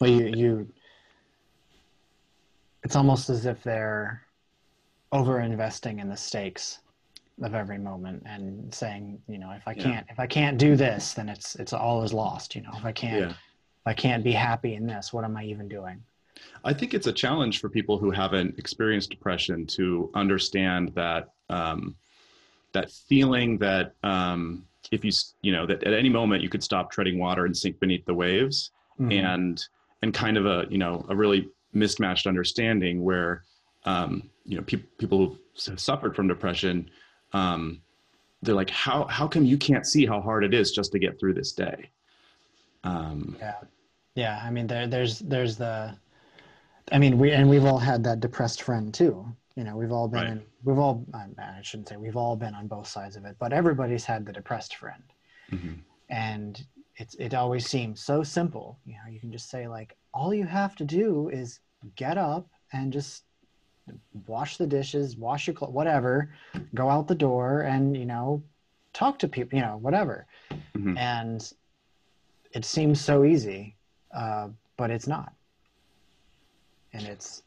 Well, 0.00 0.10
you, 0.10 0.26
you, 0.26 0.68
it's 2.84 2.94
almost 2.94 3.30
as 3.30 3.46
if 3.46 3.62
they're 3.62 4.22
over 5.12 5.40
investing 5.40 5.98
in 5.98 6.08
the 6.08 6.16
stakes 6.16 6.80
of 7.42 7.54
every 7.54 7.78
moment 7.78 8.22
and 8.26 8.72
saying, 8.74 9.20
you 9.28 9.38
know, 9.38 9.50
if 9.52 9.66
I 9.66 9.74
can't, 9.74 10.06
if 10.10 10.18
I 10.18 10.26
can't 10.26 10.58
do 10.58 10.76
this, 10.76 11.14
then 11.14 11.28
it's, 11.28 11.56
it's 11.56 11.72
all 11.72 12.02
is 12.02 12.12
lost. 12.12 12.54
You 12.54 12.62
know, 12.62 12.70
if 12.74 12.84
I 12.84 12.92
can't, 12.92 13.20
yeah. 13.20 13.30
if 13.30 13.86
I 13.86 13.94
can't 13.94 14.22
be 14.22 14.32
happy 14.32 14.74
in 14.74 14.86
this, 14.86 15.12
what 15.12 15.24
am 15.24 15.36
I 15.36 15.44
even 15.44 15.68
doing? 15.68 16.02
I 16.64 16.72
think 16.72 16.94
it's 16.94 17.06
a 17.06 17.12
challenge 17.12 17.60
for 17.60 17.68
people 17.68 17.98
who 17.98 18.10
haven't 18.10 18.58
experienced 18.58 19.10
depression 19.10 19.66
to 19.68 20.10
understand 20.14 20.92
that 20.94 21.30
um, 21.48 21.96
that 22.72 22.90
feeling 22.90 23.58
that 23.58 23.94
um, 24.02 24.64
if 24.92 25.04
you 25.04 25.10
you 25.42 25.52
know 25.52 25.66
that 25.66 25.82
at 25.84 25.92
any 25.94 26.08
moment 26.08 26.42
you 26.42 26.48
could 26.48 26.62
stop 26.62 26.90
treading 26.90 27.18
water 27.18 27.44
and 27.44 27.56
sink 27.56 27.78
beneath 27.80 28.04
the 28.06 28.14
waves, 28.14 28.70
Mhm. 29.00 29.12
and 29.12 29.64
and 30.02 30.14
kind 30.14 30.36
of 30.36 30.46
a 30.46 30.66
you 30.70 30.78
know 30.78 31.04
a 31.08 31.16
really 31.16 31.48
mismatched 31.72 32.26
understanding 32.26 33.02
where 33.04 33.44
um, 33.84 34.28
you 34.44 34.56
know 34.56 34.62
pe- 34.62 34.82
people 34.98 35.18
who 35.18 35.38
have 35.70 35.80
suffered 35.80 36.14
from 36.16 36.26
depression 36.28 36.90
um, 37.32 37.80
they're 38.42 38.54
like 38.54 38.70
how 38.70 39.04
how 39.04 39.26
come 39.28 39.44
you 39.44 39.58
can't 39.58 39.86
see 39.86 40.06
how 40.06 40.20
hard 40.20 40.44
it 40.44 40.54
is 40.54 40.72
just 40.72 40.92
to 40.92 40.98
get 40.98 41.18
through 41.20 41.34
this 41.34 41.52
day 41.52 41.90
um, 42.84 43.36
Yeah. 43.40 43.54
Yeah. 44.14 44.40
I 44.42 44.50
mean, 44.50 44.66
there, 44.66 44.86
there's, 44.86 45.18
there's 45.20 45.56
the, 45.56 45.94
I 46.90 46.98
mean, 46.98 47.18
we, 47.18 47.32
and 47.32 47.48
we've 47.50 47.64
all 47.64 47.78
had 47.78 48.02
that 48.04 48.20
depressed 48.20 48.62
friend 48.62 48.92
too, 48.94 49.26
You 49.58 49.64
know, 49.64 49.76
we've 49.76 49.90
all 49.90 50.06
been 50.06 50.20
Right. 50.20 50.30
in, 50.30 50.46
we've 50.62 50.78
all, 50.78 51.04
I 51.12 51.60
shouldn't 51.62 51.88
say 51.88 51.96
we've 51.96 52.16
all 52.16 52.36
been 52.36 52.54
on 52.54 52.68
both 52.68 52.86
sides 52.86 53.16
of 53.16 53.24
it, 53.24 53.34
but 53.40 53.52
everybody's 53.52 54.04
had 54.04 54.24
the 54.24 54.32
depressed 54.32 54.76
friend. 54.76 55.02
Mhm. 55.50 55.82
And 56.08 56.64
it's, 56.94 57.16
it 57.16 57.34
always 57.34 57.66
seems 57.66 58.00
so 58.00 58.22
simple. 58.22 58.78
You 58.84 58.94
know, 58.94 59.10
you 59.10 59.18
can 59.18 59.32
just 59.32 59.50
say, 59.50 59.66
like, 59.66 59.96
all 60.14 60.32
you 60.32 60.46
have 60.46 60.76
to 60.76 60.84
do 60.84 61.28
is 61.30 61.58
get 61.96 62.16
up 62.16 62.48
and 62.72 62.92
just 62.92 63.24
wash 64.28 64.58
the 64.58 64.66
dishes, 64.66 65.16
wash 65.16 65.48
your 65.48 65.54
clothes, 65.54 65.72
whatever, 65.72 66.32
go 66.74 66.88
out 66.88 67.08
the 67.08 67.16
door 67.16 67.62
and, 67.62 67.96
you 67.96 68.06
know, 68.06 68.44
talk 68.92 69.18
to 69.18 69.26
people, 69.26 69.58
you 69.58 69.64
know, 69.64 69.76
whatever. 69.78 70.28
Mhm. 70.74 70.96
And 70.96 71.52
it 72.52 72.64
seems 72.64 73.00
so 73.00 73.24
easy, 73.24 73.76
uh, 74.14 74.50
but 74.76 74.92
it's 74.92 75.08
not. 75.08 75.32
And 76.92 77.04
it's, 77.08 77.42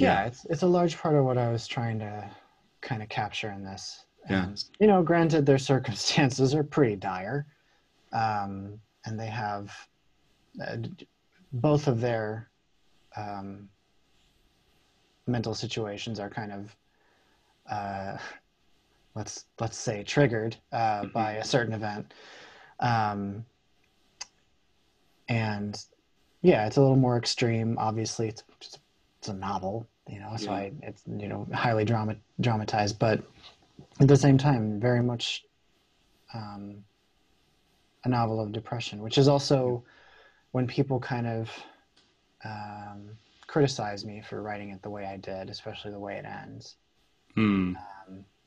yeah, 0.00 0.24
it's 0.26 0.44
it's 0.46 0.62
a 0.62 0.66
large 0.66 0.96
part 0.98 1.14
of 1.14 1.24
what 1.24 1.38
I 1.38 1.50
was 1.50 1.66
trying 1.66 1.98
to 2.00 2.30
kind 2.80 3.02
of 3.02 3.08
capture 3.08 3.50
in 3.50 3.64
this. 3.64 4.04
Yeah. 4.28 4.46
You 4.78 4.86
know, 4.86 5.02
granted, 5.02 5.46
their 5.46 5.58
circumstances 5.72 6.54
are 6.54 6.62
pretty 6.64 6.96
dire, 6.96 7.46
um, 8.12 8.80
and 9.04 9.18
they 9.18 9.26
have 9.26 9.74
uh, 10.64 10.76
both 11.52 11.86
of 11.88 12.00
their 12.00 12.50
um, 13.16 13.68
mental 15.26 15.54
situations 15.54 16.18
are 16.20 16.30
kind 16.30 16.52
of 16.52 16.76
uh, 17.70 18.16
let's 19.14 19.46
let's 19.60 19.76
say 19.76 20.02
triggered 20.02 20.56
uh, 20.72 21.02
Mhm. 21.02 21.12
by 21.12 21.32
a 21.34 21.44
certain 21.44 21.74
event, 21.74 22.14
um, 22.80 23.44
and 25.28 25.84
yeah, 26.42 26.66
it's 26.66 26.76
a 26.76 26.80
little 26.80 26.96
more 26.96 27.16
extreme. 27.18 27.76
Obviously, 27.78 28.28
it's 28.28 28.42
it's, 28.60 28.78
it's 29.18 29.28
a 29.28 29.34
novel, 29.34 29.86
you 30.10 30.18
know, 30.18 30.36
so 30.36 30.50
Yeah. 30.50 30.58
I, 30.58 30.72
it's 30.82 31.02
you 31.06 31.28
know 31.28 31.46
highly 31.54 31.84
drama 31.84 32.16
dramatized, 32.40 32.98
but 32.98 33.22
at 34.00 34.08
the 34.08 34.16
same 34.16 34.38
time, 34.38 34.80
very 34.80 35.02
much 35.02 35.44
um, 36.34 36.84
a 38.04 38.08
novel 38.08 38.40
of 38.40 38.52
depression, 38.52 39.02
which 39.02 39.18
is 39.18 39.28
also 39.28 39.84
when 40.52 40.66
people 40.66 40.98
kind 40.98 41.26
of 41.26 41.50
um, 42.44 43.16
criticize 43.46 44.04
me 44.04 44.20
for 44.20 44.42
writing 44.42 44.70
it 44.70 44.82
the 44.82 44.90
way 44.90 45.04
I 45.04 45.16
did, 45.16 45.50
especially 45.50 45.92
the 45.92 45.98
way 45.98 46.16
it 46.16 46.24
ends. 46.24 46.76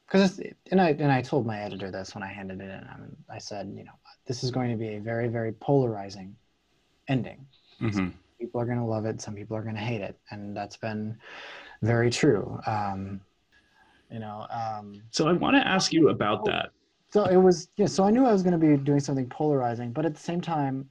Because 0.07 0.39
and 0.69 0.81
I 0.81 0.89
and 0.89 1.11
I 1.11 1.21
told 1.21 1.45
my 1.45 1.61
editor 1.61 1.89
this 1.91 2.13
when 2.13 2.23
I 2.23 2.27
handed 2.27 2.59
it 2.61 2.69
in. 2.69 2.87
Um, 2.93 3.15
I 3.29 3.37
said, 3.39 3.73
you 3.75 3.85
know, 3.85 3.93
this 4.27 4.43
is 4.43 4.51
going 4.51 4.69
to 4.71 4.77
be 4.77 4.95
a 4.95 4.99
very 4.99 5.27
very 5.29 5.53
polarizing 5.53 6.35
ending. 7.07 7.45
Mhm. 7.79 8.13
People 8.43 8.59
are 8.59 8.65
going 8.65 8.77
to 8.79 8.83
love 8.83 9.05
it. 9.05 9.21
Some 9.21 9.35
people 9.35 9.55
are 9.55 9.61
going 9.61 9.75
to 9.75 9.81
hate 9.81 10.01
it, 10.01 10.19
and 10.29 10.55
that's 10.55 10.75
been 10.75 11.17
very 11.81 12.09
true. 12.09 12.59
Um, 12.67 13.21
you 14.11 14.19
know, 14.19 14.45
um, 14.51 15.01
So 15.11 15.29
I 15.29 15.31
want 15.31 15.55
to 15.55 15.65
ask 15.65 15.93
you 15.93 16.09
about 16.09 16.43
that. 16.43 16.71
so 17.13 17.23
it 17.23 17.37
was 17.37 17.69
yeah. 17.77 17.85
So 17.85 18.03
I 18.03 18.11
knew 18.11 18.25
I 18.25 18.33
was 18.33 18.43
going 18.43 18.51
to 18.51 18.57
be 18.57 18.75
doing 18.75 18.99
something 18.99 19.29
polarizing, 19.29 19.93
but 19.93 20.05
at 20.05 20.13
the 20.13 20.19
same 20.19 20.41
time, 20.41 20.89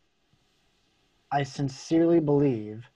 I 1.30 1.42
sincerely 1.42 2.20
believe 2.20 2.86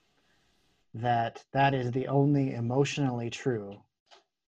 that 0.95 1.43
that 1.53 1.75
is 1.75 1.91
the 1.91 2.07
only 2.07 2.55
emotionally 2.55 3.29
true 3.29 3.77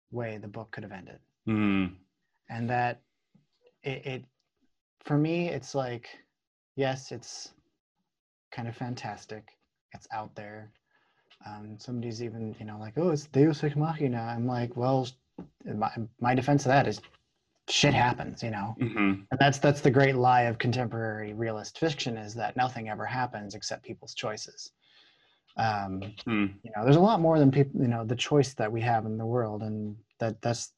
way 0.10 0.40
the 0.40 0.48
book 0.48 0.72
could 0.72 0.82
have 0.82 0.92
ended. 0.92 1.20
Hmm. 1.46 1.86
and 2.50 2.68
that 2.68 3.02
it, 3.84 4.06
it 4.06 4.26
for 5.06 5.18
me 5.20 5.50
it's 5.50 5.76
like 5.76 6.10
yes 6.76 7.12
it's 7.12 7.54
kind 8.52 8.68
of 8.68 8.76
fantastic 8.76 9.44
it's 9.94 10.08
out 10.12 10.34
there 10.36 10.72
um, 11.46 11.76
somebody's 11.80 12.22
even 12.22 12.56
you 12.60 12.66
know 12.66 12.78
like 12.80 12.94
oh 12.98 13.10
it's 13.10 13.26
deus 13.28 13.64
ex 13.64 13.76
machina 13.76 14.22
i'm 14.22 14.46
like 14.48 14.76
well 14.76 15.08
my, 15.66 15.92
my 16.20 16.36
defense 16.36 16.66
of 16.66 16.70
that 16.70 16.88
is 16.88 17.00
shit 17.70 17.94
happens 17.94 18.42
you 18.44 18.50
know 18.52 18.76
Mhm. 18.82 19.26
and 19.32 19.40
that's 19.40 19.60
that's 19.60 19.82
the 19.82 19.92
great 19.92 20.16
lie 20.16 20.44
of 20.44 20.58
contemporary 20.58 21.34
realist 21.34 21.80
fiction 21.80 22.18
is 22.18 22.34
that 22.36 22.58
nothing 22.58 22.90
ever 22.90 23.06
happens 23.06 23.56
except 23.56 23.84
people's 23.84 24.14
choices 24.14 24.72
um, 25.58 26.02
Hmm. 26.26 26.46
you 26.64 26.72
know 26.76 26.84
there's 26.84 26.96
a 26.96 27.02
lot 27.02 27.20
more 27.22 27.40
than 27.40 27.52
people 27.52 27.82
you 27.82 27.88
know 27.88 28.04
the 28.06 28.16
choice 28.16 28.54
that 28.56 28.72
we 28.72 28.82
have 28.82 29.06
in 29.06 29.18
the 29.18 29.26
world 29.26 29.62
and 29.64 29.96
that 30.20 30.42
that's 30.42 30.74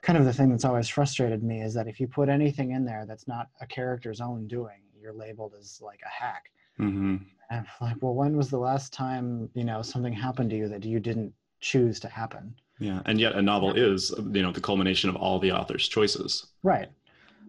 kind 0.00 0.16
of 0.18 0.24
the 0.24 0.32
thing 0.32 0.48
that's 0.48 0.64
always 0.64 0.88
frustrated 0.88 1.42
me 1.42 1.60
is 1.60 1.74
that 1.74 1.88
if 1.88 1.98
you 1.98 2.06
put 2.06 2.28
anything 2.28 2.70
in 2.70 2.84
there 2.84 3.04
that's 3.06 3.26
not 3.26 3.48
a 3.60 3.66
character's 3.66 4.20
own 4.20 4.46
doing 4.46 4.80
you're 5.00 5.12
labeled 5.12 5.54
as 5.58 5.80
like 5.82 6.00
a 6.06 6.08
hack 6.08 6.44
Mhm. 6.78 7.24
And 7.50 7.66
I'm 7.80 7.86
like 7.88 7.96
well 8.02 8.14
when 8.14 8.36
was 8.36 8.50
the 8.50 8.58
last 8.58 8.92
time 8.92 9.48
you 9.54 9.64
know 9.64 9.82
something 9.82 10.12
happened 10.12 10.50
to 10.50 10.56
you 10.56 10.68
that 10.68 10.84
you 10.84 11.00
didn't 11.00 11.32
choose 11.60 11.98
to 12.00 12.08
happen 12.08 12.54
Yeah, 12.78 13.00
and 13.06 13.18
yet 13.18 13.34
a 13.34 13.42
novel 13.42 13.72
is, 13.74 14.14
you 14.32 14.42
know, 14.42 14.52
the 14.52 14.60
culmination 14.60 15.10
of 15.10 15.16
all 15.16 15.38
the 15.40 15.50
author's 15.52 15.88
choices 15.88 16.46
right 16.62 16.88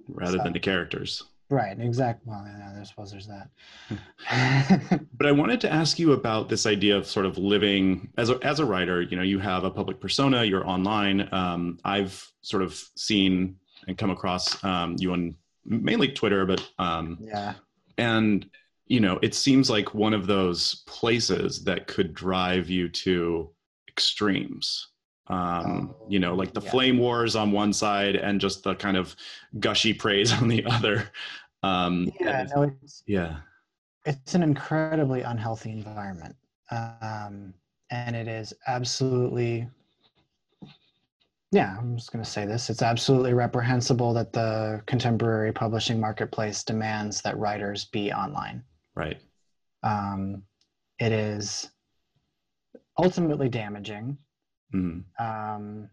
rather 0.08 0.38
So- 0.38 0.44
than 0.44 0.54
the 0.54 0.60
characters. 0.60 1.24
right 1.52 1.80
Exactly. 1.80 2.26
well 2.32 2.44
yeah, 2.48 2.80
I 2.80 2.84
suppose 2.84 3.12
there's 3.12 3.28
that 3.28 3.50
But 5.18 5.26
I 5.28 5.32
wanted 5.32 5.62
to 5.62 5.72
ask 5.72 6.00
you 6.00 6.14
about 6.14 6.50
this 6.50 6.66
idea 6.66 6.98
of 6.98 7.06
sort 7.06 7.26
of 7.26 7.38
living 7.38 8.10
as 8.18 8.30
a, 8.30 8.40
as 8.44 8.60
a 8.60 8.66
writer. 8.66 9.02
You 9.02 9.18
know, 9.18 9.24
you 9.24 9.40
have 9.40 9.64
a 9.64 9.72
public 9.72 10.00
persona, 10.00 10.44
you're 10.44 10.68
online. 10.68 11.28
Um, 11.34 11.80
I've 11.84 12.16
sort 12.42 12.64
of 12.64 12.72
seen 12.96 13.56
and 13.88 13.98
come 13.98 14.10
across 14.12 14.64
um, 14.64 14.96
you 15.00 15.12
on 15.14 15.36
mainly 15.66 16.08
Twitter, 16.10 16.46
but 16.46 16.68
um, 16.80 17.18
yeah 17.22 17.54
and 17.98 18.46
you 18.90 19.00
know, 19.00 19.20
it 19.22 19.34
seems 19.34 19.70
like 19.70 19.94
one 19.94 20.14
of 20.14 20.28
those 20.28 20.84
places 20.88 21.64
that 21.64 21.88
could 21.88 22.14
drive 22.14 22.70
you 22.70 22.90
to 22.90 23.50
extremes. 23.88 24.90
Um, 25.28 25.94
Oh, 25.94 26.08
you 26.10 26.18
know, 26.18 26.34
like 26.34 26.54
the 26.54 26.62
yeah. 26.62 26.72
flame 26.72 26.98
wars 26.98 27.36
on 27.36 27.52
one 27.52 27.72
side 27.72 28.16
and 28.16 28.42
just 28.42 28.64
the 28.64 28.74
kind 28.74 28.98
of 28.98 29.16
gushy 29.60 29.94
praise 29.94 30.34
on 30.42 30.48
the 30.48 30.66
other. 30.66 31.12
Um, 31.62 32.12
yeah 32.20 32.48
no 32.56 32.64
it's 32.64 33.04
yeah. 33.06 33.38
it's 34.06 34.34
an 34.34 34.44
incredibly 34.44 35.22
unhealthy 35.22 35.72
environment 35.72 36.36
um, 36.72 37.54
and 37.92 38.16
it 38.16 38.28
is 38.30 38.54
absolutely 38.68 39.68
yeah 41.52 41.76
i'm 41.78 41.98
just 41.98 42.14
going 42.14 42.24
to 42.24 42.30
say 42.30 42.46
this 42.46 42.70
it's 42.70 42.82
absolutely 42.82 43.34
reprehensible 43.34 44.14
that 44.14 44.32
the 44.32 44.82
contemporary 44.86 45.52
publishing 45.52 46.00
marketplace 46.00 46.64
demands 46.64 47.22
that 47.22 47.38
writers 47.38 47.86
be 47.86 48.12
online 48.14 48.64
Right. 49.00 49.22
um, 49.84 50.44
it 51.00 51.12
is 51.14 51.72
ultimately 52.98 53.48
damaging 53.50 54.18
Mhm. 54.74 55.06
um, 55.20 55.90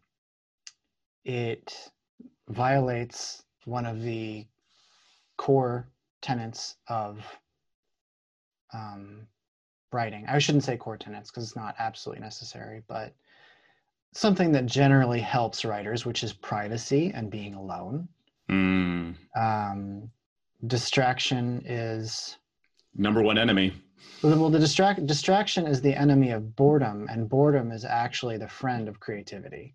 it 1.24 1.90
violates 2.48 3.42
one 3.64 3.86
of 3.86 4.02
the 4.02 4.46
core 5.36 5.88
tenets 6.20 6.76
of 6.88 7.24
um, 8.72 9.26
writing. 9.92 10.26
I 10.26 10.38
shouldn't 10.38 10.64
say 10.64 10.76
core 10.76 10.96
tenets 10.96 11.30
because 11.30 11.44
it's 11.44 11.56
not 11.56 11.74
absolutely 11.78 12.22
necessary, 12.22 12.82
but 12.86 13.14
something 14.12 14.52
that 14.52 14.66
generally 14.66 15.20
helps 15.20 15.64
writers, 15.64 16.04
which 16.04 16.22
is 16.22 16.32
privacy 16.32 17.12
and 17.14 17.30
being 17.30 17.54
alone. 17.54 18.08
Mm. 18.48 19.16
Um, 19.36 20.10
distraction 20.66 21.62
is 21.66 22.38
Number 22.96 23.22
one 23.22 23.38
enemy. 23.38 23.74
well, 24.22 24.50
the 24.50 24.58
distract 24.58 25.04
distraction 25.06 25.66
is 25.66 25.80
the 25.80 25.94
enemy 25.94 26.30
of 26.30 26.56
boredom, 26.56 27.06
and 27.10 27.28
boredom 27.28 27.72
is 27.72 27.84
actually 27.84 28.38
the 28.38 28.48
friend 28.48 28.88
of 28.88 29.00
creativity. 29.00 29.74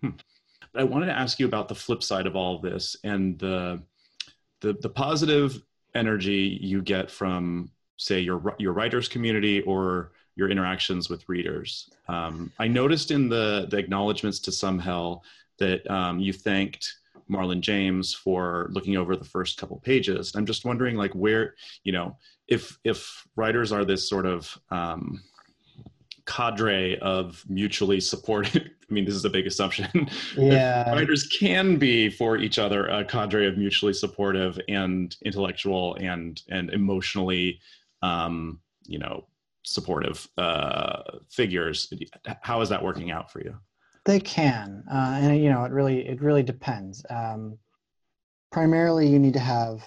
But 0.00 0.80
I 0.80 0.84
wanted 0.84 1.06
to 1.06 1.12
ask 1.12 1.38
you 1.38 1.46
about 1.46 1.68
the 1.68 1.74
flip 1.74 2.02
side 2.02 2.26
of 2.26 2.36
all 2.36 2.56
of 2.56 2.62
this 2.62 2.96
and 3.04 3.38
the 3.38 3.82
the, 4.60 4.72
the 4.74 4.88
positive 4.88 5.62
energy 5.94 6.58
you 6.60 6.80
get 6.80 7.10
from, 7.10 7.70
say, 7.96 8.20
your 8.20 8.54
your 8.58 8.72
writers 8.72 9.08
community 9.08 9.60
or 9.62 10.12
your 10.36 10.50
interactions 10.50 11.08
with 11.08 11.28
readers. 11.28 11.90
Um, 12.08 12.52
I 12.58 12.68
noticed 12.68 13.10
in 13.10 13.28
the 13.28 13.66
the 13.70 13.78
acknowledgments 13.78 14.40
to 14.40 14.52
Some 14.52 14.78
Hell 14.78 15.22
that 15.58 15.88
um, 15.90 16.18
you 16.18 16.32
thanked 16.32 16.92
Marlon 17.30 17.60
James 17.60 18.12
for 18.12 18.68
looking 18.72 18.96
over 18.96 19.16
the 19.16 19.24
first 19.24 19.58
couple 19.58 19.78
pages. 19.78 20.34
I'm 20.34 20.46
just 20.46 20.64
wondering, 20.64 20.96
like, 20.96 21.12
where 21.12 21.54
you 21.84 21.92
know, 21.92 22.16
if 22.48 22.78
if 22.84 23.26
writers 23.36 23.72
are 23.72 23.84
this 23.84 24.08
sort 24.08 24.26
of 24.26 24.58
um, 24.70 25.22
cadre 26.26 26.98
of 27.00 27.44
mutually 27.48 28.00
supportive. 28.00 28.62
I 28.90 28.92
mean, 28.92 29.04
this 29.04 29.14
is 29.14 29.24
a 29.24 29.30
big 29.30 29.46
assumption. 29.46 30.08
Yeah. 30.36 30.90
writers 30.92 31.26
can 31.26 31.76
be 31.78 32.10
for 32.10 32.36
each 32.36 32.58
other 32.58 32.86
a 32.86 33.04
cadre 33.04 33.46
of 33.46 33.56
mutually 33.56 33.92
supportive 33.92 34.58
and 34.68 35.16
intellectual 35.24 35.96
and 35.96 36.42
and 36.50 36.70
emotionally, 36.70 37.60
um, 38.02 38.60
you 38.86 38.98
know, 38.98 39.26
supportive 39.62 40.28
uh, 40.36 41.02
figures. 41.30 41.92
How 42.42 42.60
is 42.60 42.68
that 42.68 42.82
working 42.82 43.10
out 43.10 43.30
for 43.30 43.40
you? 43.40 43.56
They 44.04 44.20
can, 44.20 44.84
uh, 44.92 45.18
and 45.22 45.42
you 45.42 45.48
know, 45.50 45.64
it 45.64 45.72
really 45.72 46.06
it 46.06 46.20
really 46.20 46.42
depends. 46.42 47.04
Um, 47.08 47.58
primarily, 48.52 49.06
you 49.08 49.18
need 49.18 49.34
to 49.34 49.40
have 49.40 49.82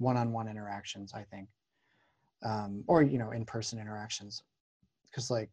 one-on-one 0.00 0.48
interactions, 0.48 1.12
I 1.14 1.22
think, 1.22 1.48
um, 2.42 2.82
or 2.86 3.02
you 3.02 3.18
know, 3.18 3.30
in-person 3.30 3.78
interactions, 3.78 4.42
because 5.06 5.30
like 5.30 5.50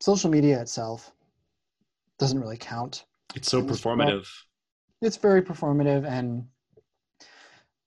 social 0.00 0.30
media 0.30 0.60
itself 0.60 1.12
doesn't 2.18 2.40
really 2.40 2.56
count. 2.56 3.04
It's 3.34 3.50
so 3.50 3.62
performative. 3.62 4.28
It's 5.02 5.16
very 5.16 5.42
performative, 5.42 6.06
and 6.06 6.46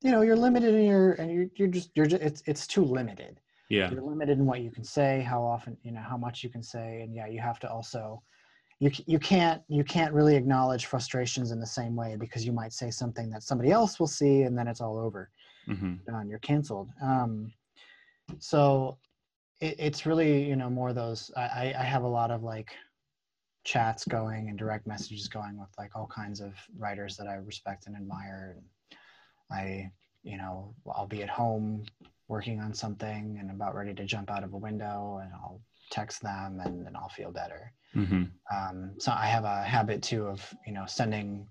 you 0.02 0.12
know 0.12 0.22
you're 0.22 0.36
limited 0.36 0.76
in 0.76 0.86
your 0.86 1.14
and 1.14 1.32
you're 1.32 1.48
you're 1.56 1.68
just 1.68 1.90
you're 1.96 2.06
just 2.06 2.22
it's 2.22 2.44
it's 2.46 2.68
too 2.68 2.84
limited. 2.84 3.40
Yeah. 3.70 3.92
You're 3.92 4.02
limited 4.02 4.38
in 4.38 4.46
what 4.46 4.62
you 4.62 4.72
can 4.72 4.84
say, 4.84 5.22
how 5.22 5.44
often 5.44 5.78
you 5.84 5.92
know 5.92 6.02
how 6.02 6.18
much 6.18 6.44
you 6.44 6.50
can 6.50 6.64
say, 6.64 7.02
and 7.02 7.16
yeah, 7.16 7.28
you 7.28 7.40
have 7.40 7.60
to 7.60 7.72
also 7.72 8.22
you 8.80 8.92
you 9.06 9.20
can't 9.20 9.62
you 9.68 9.84
can't 9.84 10.14
really 10.14 10.36
acknowledge 10.36 10.86
frustrations 10.86 11.52
in 11.52 11.60
the 11.60 11.66
same 11.66 11.96
way 11.96 12.16
because 12.18 12.46
you 12.46 12.52
might 12.52 12.74
say 12.74 12.92
something 12.92 13.30
that 13.30 13.44
somebody 13.44 13.72
else 13.72 14.00
will 14.00 14.08
see, 14.08 14.44
and 14.44 14.58
then 14.58 14.68
it's 14.68 14.82
all 14.82 14.98
over. 14.98 15.30
Hmm 15.68 15.96
Done. 16.08 16.30
You're 16.30 16.40
canceled. 16.40 16.90
Um, 17.02 17.54
so 18.40 18.98
it, 19.60 19.76
it's 19.80 20.06
really 20.06 20.44
you 20.48 20.56
know 20.56 20.70
more 20.70 20.94
those. 20.94 21.32
I 21.38 21.74
I 21.78 21.84
have 21.84 22.04
a 22.04 22.08
lot 22.08 22.32
of 22.32 22.44
like 22.44 22.76
chats 23.66 24.06
going 24.06 24.50
and 24.50 24.58
direct 24.58 24.88
messages 24.88 25.28
going 25.28 25.60
with 25.60 25.70
like 25.78 25.96
all 25.96 26.08
kinds 26.08 26.40
of 26.42 26.54
writers 26.78 27.18
that 27.18 27.28
I 27.28 27.36
respect 27.36 27.88
and 27.88 27.96
admire. 27.96 28.56
And 28.58 28.66
I, 29.52 29.92
you 30.24 30.38
know, 30.38 30.76
I'll 30.96 31.08
be 31.08 31.22
at 31.24 31.30
home 31.30 31.86
working 32.28 32.60
on 32.62 32.74
something 32.74 33.38
and 33.40 33.52
about 33.52 33.76
ready 33.76 33.94
to 33.94 34.06
jump 34.06 34.32
out 34.32 34.44
of 34.44 34.54
a 34.54 34.58
window 34.58 35.20
and 35.22 35.34
I'll 35.34 35.62
text 35.92 36.22
them 36.22 36.60
and 36.62 36.86
then 36.86 36.96
I'll 36.96 37.10
feel 37.10 37.32
better. 37.32 37.74
hmm 37.94 38.24
Um, 38.54 38.96
so 39.00 39.12
I 39.12 39.26
have 39.28 39.44
a 39.46 39.64
habit 39.64 40.02
too 40.02 40.28
of, 40.28 40.54
you 40.66 40.74
know, 40.74 40.86
sending 40.86 41.50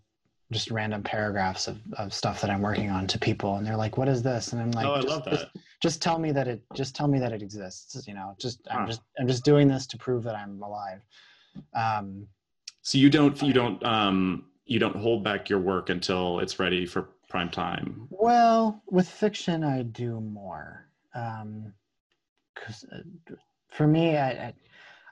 just 0.52 0.70
random 0.70 1.02
paragraphs 1.02 1.66
of, 1.66 1.78
of 1.98 2.14
stuff 2.14 2.40
that 2.40 2.50
I'm 2.50 2.62
working 2.62 2.88
on 2.90 3.06
to 3.08 3.18
people 3.18 3.56
and 3.56 3.66
they're 3.66 3.76
like, 3.76 3.96
what 3.98 4.08
is 4.08 4.22
this? 4.22 4.52
And 4.52 4.62
I'm 4.62 4.70
like, 4.70 4.86
oh, 4.86 4.92
I 4.94 5.00
just, 5.02 5.08
love 5.08 5.24
that. 5.24 5.50
just 5.82 6.00
tell 6.00 6.18
me 6.18 6.30
that 6.32 6.46
it 6.46 6.62
just 6.74 6.94
tell 6.94 7.08
me 7.08 7.18
that 7.18 7.32
it 7.32 7.42
exists 7.42 8.06
you 8.06 8.14
know 8.14 8.34
just 8.40 8.60
i'm 8.70 8.86
just 8.86 9.02
i'm 9.18 9.26
just 9.28 9.44
doing 9.44 9.68
this 9.68 9.86
to 9.86 9.96
prove 9.98 10.22
that 10.24 10.34
i'm 10.34 10.62
alive 10.62 11.00
um 11.74 12.26
So 12.82 12.98
you 12.98 13.10
don't 13.10 13.40
you 13.42 13.52
don't 13.52 13.82
um 13.84 14.46
you 14.64 14.78
don't 14.78 14.96
hold 14.96 15.22
back 15.22 15.48
your 15.48 15.58
work 15.58 15.90
until 15.90 16.40
it's 16.40 16.58
ready 16.58 16.86
for 16.86 17.08
prime 17.28 17.50
time. 17.50 18.06
well 18.10 18.82
with 18.90 19.08
fiction 19.08 19.62
i 19.64 19.82
do 19.82 20.20
more 20.20 20.88
um 21.14 21.72
because 22.54 22.84
for 23.68 23.86
me 23.86 24.16
I, 24.16 24.30
I 24.30 24.54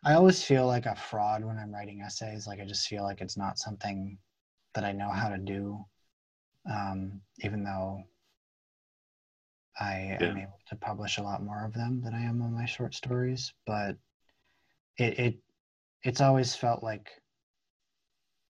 i 0.04 0.14
always 0.14 0.42
feel 0.42 0.66
like 0.66 0.86
a 0.86 0.94
fraud 0.94 1.44
when 1.44 1.58
i'm 1.58 1.72
writing 1.72 2.00
essays 2.00 2.46
like 2.46 2.60
i 2.60 2.64
just 2.64 2.88
feel 2.88 3.02
like 3.02 3.20
it's 3.20 3.36
not 3.36 3.58
something 3.58 4.16
that 4.74 4.84
i 4.84 4.92
know 4.92 5.10
how 5.10 5.28
to 5.28 5.38
do 5.38 5.84
um 6.70 7.20
even 7.40 7.62
though 7.64 8.02
i 9.80 10.16
am 10.20 10.36
able 10.36 10.60
to 10.68 10.76
publish 10.76 11.18
a 11.18 11.22
lot 11.22 11.42
more 11.42 11.64
of 11.64 11.72
them 11.72 12.00
than 12.02 12.14
i 12.14 12.22
am 12.22 12.40
on 12.42 12.52
my 12.52 12.64
short 12.64 12.94
stories 12.94 13.52
but 13.66 13.96
it 14.98 15.18
it 15.18 15.34
it's 16.02 16.20
always 16.20 16.54
felt 16.54 16.82
like 16.82 17.10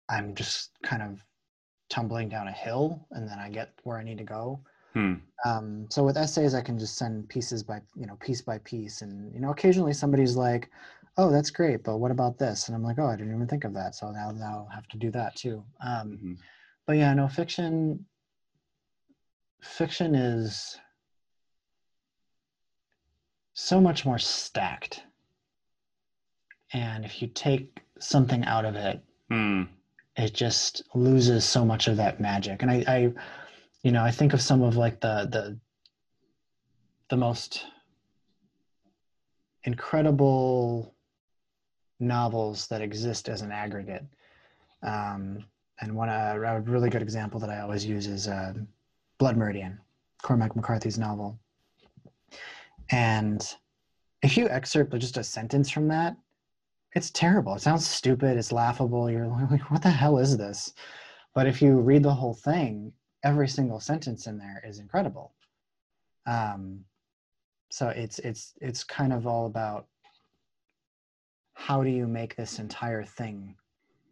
i'm 0.08 0.34
just 0.34 0.70
kind 0.82 1.02
of 1.02 1.22
tumbling 1.90 2.28
down 2.28 2.48
a 2.48 2.52
hill 2.52 3.06
and 3.12 3.28
then 3.28 3.38
i 3.38 3.48
get 3.48 3.72
where 3.84 3.98
i 3.98 4.04
need 4.04 4.18
to 4.18 4.24
go. 4.24 4.60
Hmm. 4.94 5.14
um, 5.44 5.86
so 5.90 6.04
with 6.04 6.16
essays 6.16 6.54
i 6.54 6.60
can 6.60 6.78
just 6.78 6.96
send 6.96 7.28
pieces 7.28 7.62
by 7.62 7.80
you 7.96 8.06
know 8.06 8.16
piece 8.20 8.40
by 8.42 8.58
piece. 8.58 9.02
And 9.02 9.32
you 9.34 9.40
know 9.40 9.50
occasionally 9.50 9.92
somebody's 9.92 10.36
like 10.36 10.70
oh 11.16 11.30
that's 11.30 11.50
great 11.50 11.82
but 11.84 11.98
what 11.98 12.10
about 12.10 12.38
this 12.38 12.68
and 12.68 12.74
i'm 12.76 12.82
like 12.82 12.98
oh 12.98 13.06
i 13.06 13.16
didn't 13.16 13.34
even 13.34 13.46
think 13.46 13.64
of 13.64 13.74
that 13.74 13.94
so 13.94 14.10
now, 14.10 14.30
now 14.30 14.66
i'll 14.68 14.74
have 14.74 14.86
to 14.88 14.96
do 14.96 15.10
that 15.10 15.34
too 15.36 15.64
um, 15.80 16.18
Mhm. 16.22 16.38
but 16.86 16.96
yeah 16.96 17.14
no 17.14 17.28
fiction 17.28 18.04
fiction 19.62 20.14
is 20.14 20.78
so 23.54 23.80
much 23.80 24.04
more 24.04 24.18
stacked 24.18 25.02
and 26.72 27.04
if 27.04 27.22
you 27.22 27.28
take 27.28 27.80
something 28.00 28.44
out 28.44 28.64
of 28.64 28.74
it 28.74 29.02
Hmm. 29.30 29.62
it 30.16 30.34
just 30.34 30.82
loses 30.94 31.44
so 31.44 31.64
much 31.64 31.88
of 31.88 31.96
that 31.96 32.20
magic 32.20 32.62
and 32.62 32.70
i, 32.70 32.84
I 32.86 33.12
you 33.82 33.92
know 33.92 34.02
i 34.02 34.10
think 34.10 34.32
of 34.34 34.40
some 34.42 34.62
of 34.62 34.76
like 34.76 35.00
the 35.00 35.28
the 35.30 35.58
the 37.10 37.16
most 37.16 37.64
incredible 39.64 40.93
novels 42.04 42.66
that 42.68 42.80
exist 42.80 43.28
as 43.28 43.42
an 43.42 43.52
aggregate 43.52 44.04
um, 44.82 45.44
and 45.80 45.94
one 45.94 46.08
uh, 46.08 46.34
a 46.36 46.60
really 46.60 46.90
good 46.90 47.02
example 47.02 47.40
that 47.40 47.50
i 47.50 47.60
always 47.60 47.84
use 47.84 48.06
is 48.06 48.28
uh, 48.28 48.52
blood 49.18 49.36
meridian 49.36 49.78
cormac 50.22 50.54
mccarthy's 50.54 50.98
novel 50.98 51.38
and 52.90 53.56
if 54.22 54.36
you 54.36 54.48
excerpt 54.48 54.96
just 54.98 55.16
a 55.16 55.24
sentence 55.24 55.70
from 55.70 55.88
that 55.88 56.16
it's 56.94 57.10
terrible. 57.10 57.54
It 57.54 57.60
sounds 57.60 57.86
stupid. 57.86 58.38
It's 58.38 58.52
laughable. 58.52 59.10
You're 59.10 59.26
like, 59.50 59.70
what 59.70 59.82
the 59.82 59.90
hell 59.90 60.18
is 60.18 60.36
this? 60.36 60.72
But 61.34 61.46
if 61.46 61.60
you 61.60 61.80
read 61.80 62.02
the 62.02 62.14
whole 62.14 62.34
thing, 62.34 62.92
every 63.24 63.48
single 63.48 63.80
sentence 63.80 64.26
in 64.26 64.38
there 64.38 64.62
is 64.66 64.78
incredible. 64.78 65.34
Um, 66.26 66.84
so 67.70 67.88
it's 67.88 68.20
it's 68.20 68.54
it's 68.60 68.84
kind 68.84 69.12
of 69.12 69.26
all 69.26 69.46
about 69.46 69.88
how 71.54 71.82
do 71.82 71.90
you 71.90 72.06
make 72.06 72.36
this 72.36 72.58
entire 72.58 73.04
thing 73.04 73.56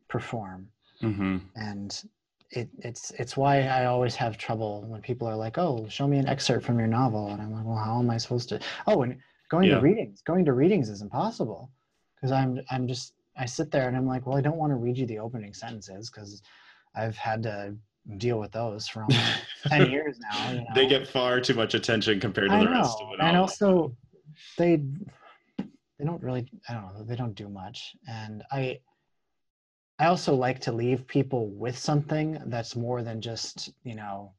perform, 0.09 0.69
hmm 1.01 1.39
and 1.57 2.03
it, 2.51 2.69
it's 2.79 3.11
it's 3.13 3.37
why 3.37 3.63
I 3.63 3.87
always 3.87 4.15
have 4.17 4.37
trouble 4.39 4.83
when 4.87 5.01
people 5.03 5.27
are 5.29 5.37
like, 5.37 5.59
"Oh, 5.59 5.87
show 5.89 6.07
me 6.07 6.19
an 6.19 6.29
excerpt 6.29 6.65
from 6.65 6.79
your 6.79 6.89
novel," 6.89 7.29
and 7.29 7.41
I'm 7.43 7.53
like, 7.53 7.65
"Well, 7.65 7.77
how 7.77 7.99
am 7.99 8.11
I 8.11 8.17
supposed 8.19 8.49
to?" 8.51 8.61
Oh, 8.87 9.03
and 9.03 9.19
going 9.49 9.69
Yeah. 9.69 9.77
to 9.77 9.81
readings, 9.81 10.23
going 10.23 10.45
to 10.47 10.53
readings 10.53 10.89
is 10.89 11.03
impossible 11.03 11.71
because 12.17 12.33
I'm 12.33 12.61
I'm 12.71 12.87
just 12.87 13.15
I 13.37 13.47
sit 13.47 13.71
there 13.71 13.89
and 13.89 13.97
I'm 13.97 14.07
like, 14.07 14.27
well, 14.27 14.37
I 14.37 14.41
don't 14.43 14.59
want 14.59 14.71
to 14.71 14.77
read 14.77 14.99
you 14.99 15.07
the 15.07 15.19
opening 15.19 15.55
sentences 15.55 16.11
because 16.11 16.43
I've 16.95 17.17
had 17.17 17.43
to 17.45 17.75
deal 18.19 18.39
with 18.39 18.53
those 18.53 18.87
for 18.89 19.05
almost 19.05 19.45
ten 19.69 19.91
years 19.91 20.19
now. 20.21 20.51
You 20.51 20.57
know? 20.59 20.65
They 20.75 20.87
get 20.87 21.09
far 21.09 21.41
too 21.41 21.55
much 21.55 21.75
attention 21.75 22.21
compared 22.21 22.51
to 22.51 22.57
I 22.57 22.61
the 22.61 22.71
know, 22.71 22.83
rest 22.83 23.01
of 23.01 23.09
it. 23.13 23.21
and 23.21 23.37
also 23.37 23.97
they 24.59 24.83
they 26.03 26.07
don't 26.09 26.23
really 26.23 26.51
I 26.69 26.75
don't 26.75 26.83
know 26.83 27.05
they 27.05 27.15
don't 27.15 27.37
do 27.37 27.49
much, 27.49 27.95
and 28.09 28.43
I 28.51 28.81
I 30.01 30.07
also 30.07 30.35
like 30.35 30.59
to 30.63 30.73
leave 30.73 31.07
people 31.07 31.49
with 31.51 31.79
something 31.79 32.43
that's 32.47 32.75
more 32.75 33.05
than 33.05 33.21
just 33.21 33.71
you 33.85 33.95
know 33.95 34.33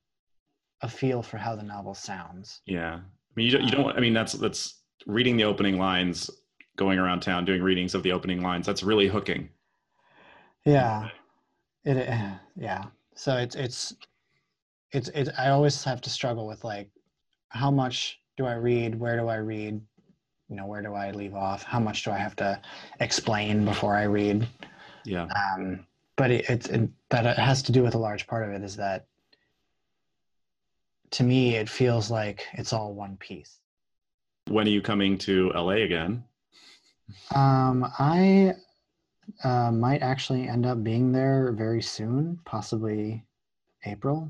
a 0.82 0.90
feel 0.90 1.24
for 1.24 1.38
how 1.38 1.56
the 1.56 1.64
novel 1.64 1.94
sounds. 1.94 2.60
Yeah, 2.66 2.96
I 2.96 3.02
mean, 3.38 3.46
you 3.46 3.52
don't, 3.54 3.64
you 3.64 3.72
don't. 3.72 3.96
I 3.96 4.02
mean, 4.02 4.14
that's 4.14 4.34
that's 4.34 4.82
reading 5.08 5.38
the 5.38 5.46
opening 5.46 5.78
lines, 5.78 6.30
going 6.76 7.00
around 7.00 7.22
town 7.22 7.46
doing 7.46 7.64
readings 7.64 7.96
of 7.96 8.04
the 8.04 8.12
opening 8.12 8.42
lines. 8.42 8.66
That's 8.66 8.84
really 8.84 9.08
hooking. 9.08 9.48
Yeah, 10.66 11.08
it 11.86 11.96
eh, 11.96 12.32
yeah. 12.58 12.84
So 13.16 13.38
it's 13.38 13.56
it's 13.56 13.96
it's 14.92 15.08
it's. 15.16 15.30
I 15.38 15.52
always 15.52 15.82
have 15.86 16.02
to 16.02 16.10
struggle 16.10 16.46
with 16.46 16.66
like, 16.66 16.90
how 17.48 17.72
much 17.72 18.20
do 18.36 18.46
I 18.46 18.56
read? 18.56 19.00
Where 19.00 19.18
do 19.18 19.30
I 19.30 19.38
read? 19.38 19.80
You 20.54 20.58
know, 20.58 20.68
where 20.68 20.84
do 20.84 20.94
I 20.94 21.10
leave 21.10 21.34
off? 21.34 21.64
How 21.64 21.80
much 21.80 22.04
do 22.04 22.12
I 22.12 22.18
have 22.20 22.36
to 22.36 22.62
explain 23.00 23.66
before 23.66 23.96
I 23.96 24.04
read? 24.04 24.48
Yeah. 25.04 25.28
Um, 25.36 25.88
but 26.16 26.30
it, 26.30 26.46
it's 26.48 26.68
it, 26.68 26.92
that 27.10 27.26
it 27.26 27.40
has 27.40 27.64
to 27.64 27.72
do 27.72 27.82
with 27.82 27.96
a 27.96 27.98
large 27.98 28.28
part 28.28 28.48
of 28.48 28.52
it 28.52 28.62
is 28.62 28.76
that 28.76 29.08
to 31.10 31.24
me 31.24 31.56
it 31.56 31.68
feels 31.68 32.12
like 32.12 32.46
it's 32.54 32.72
all 32.72 32.94
one 32.94 33.18
piece. 33.18 33.58
When 34.48 34.68
are 34.68 34.70
you 34.70 34.84
coming 34.84 35.18
to 35.20 35.52
LA 35.56 35.82
again? 35.88 36.24
Um, 37.34 37.92
I 37.98 38.54
uh, 39.44 39.72
might 39.72 40.04
actually 40.04 40.48
end 40.48 40.68
up 40.68 40.84
being 40.84 41.12
there 41.12 41.52
very 41.54 41.82
soon, 41.82 42.40
possibly 42.46 43.26
April. 43.86 44.30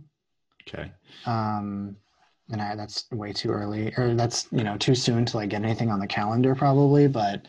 Okay. 0.66 0.90
um 1.26 1.98
and 2.52 2.62
I, 2.62 2.76
that's 2.76 3.06
way 3.12 3.32
too 3.34 3.52
early 3.52 3.94
or 3.98 4.16
that's 4.16 4.48
you 4.52 4.64
know 4.64 4.78
too 4.78 4.96
soon 4.96 5.26
to 5.26 5.38
like 5.38 5.50
get 5.50 5.64
anything 5.64 5.90
on 5.90 6.00
the 6.00 6.08
calendar 6.08 6.56
probably 6.56 7.08
but 7.08 7.46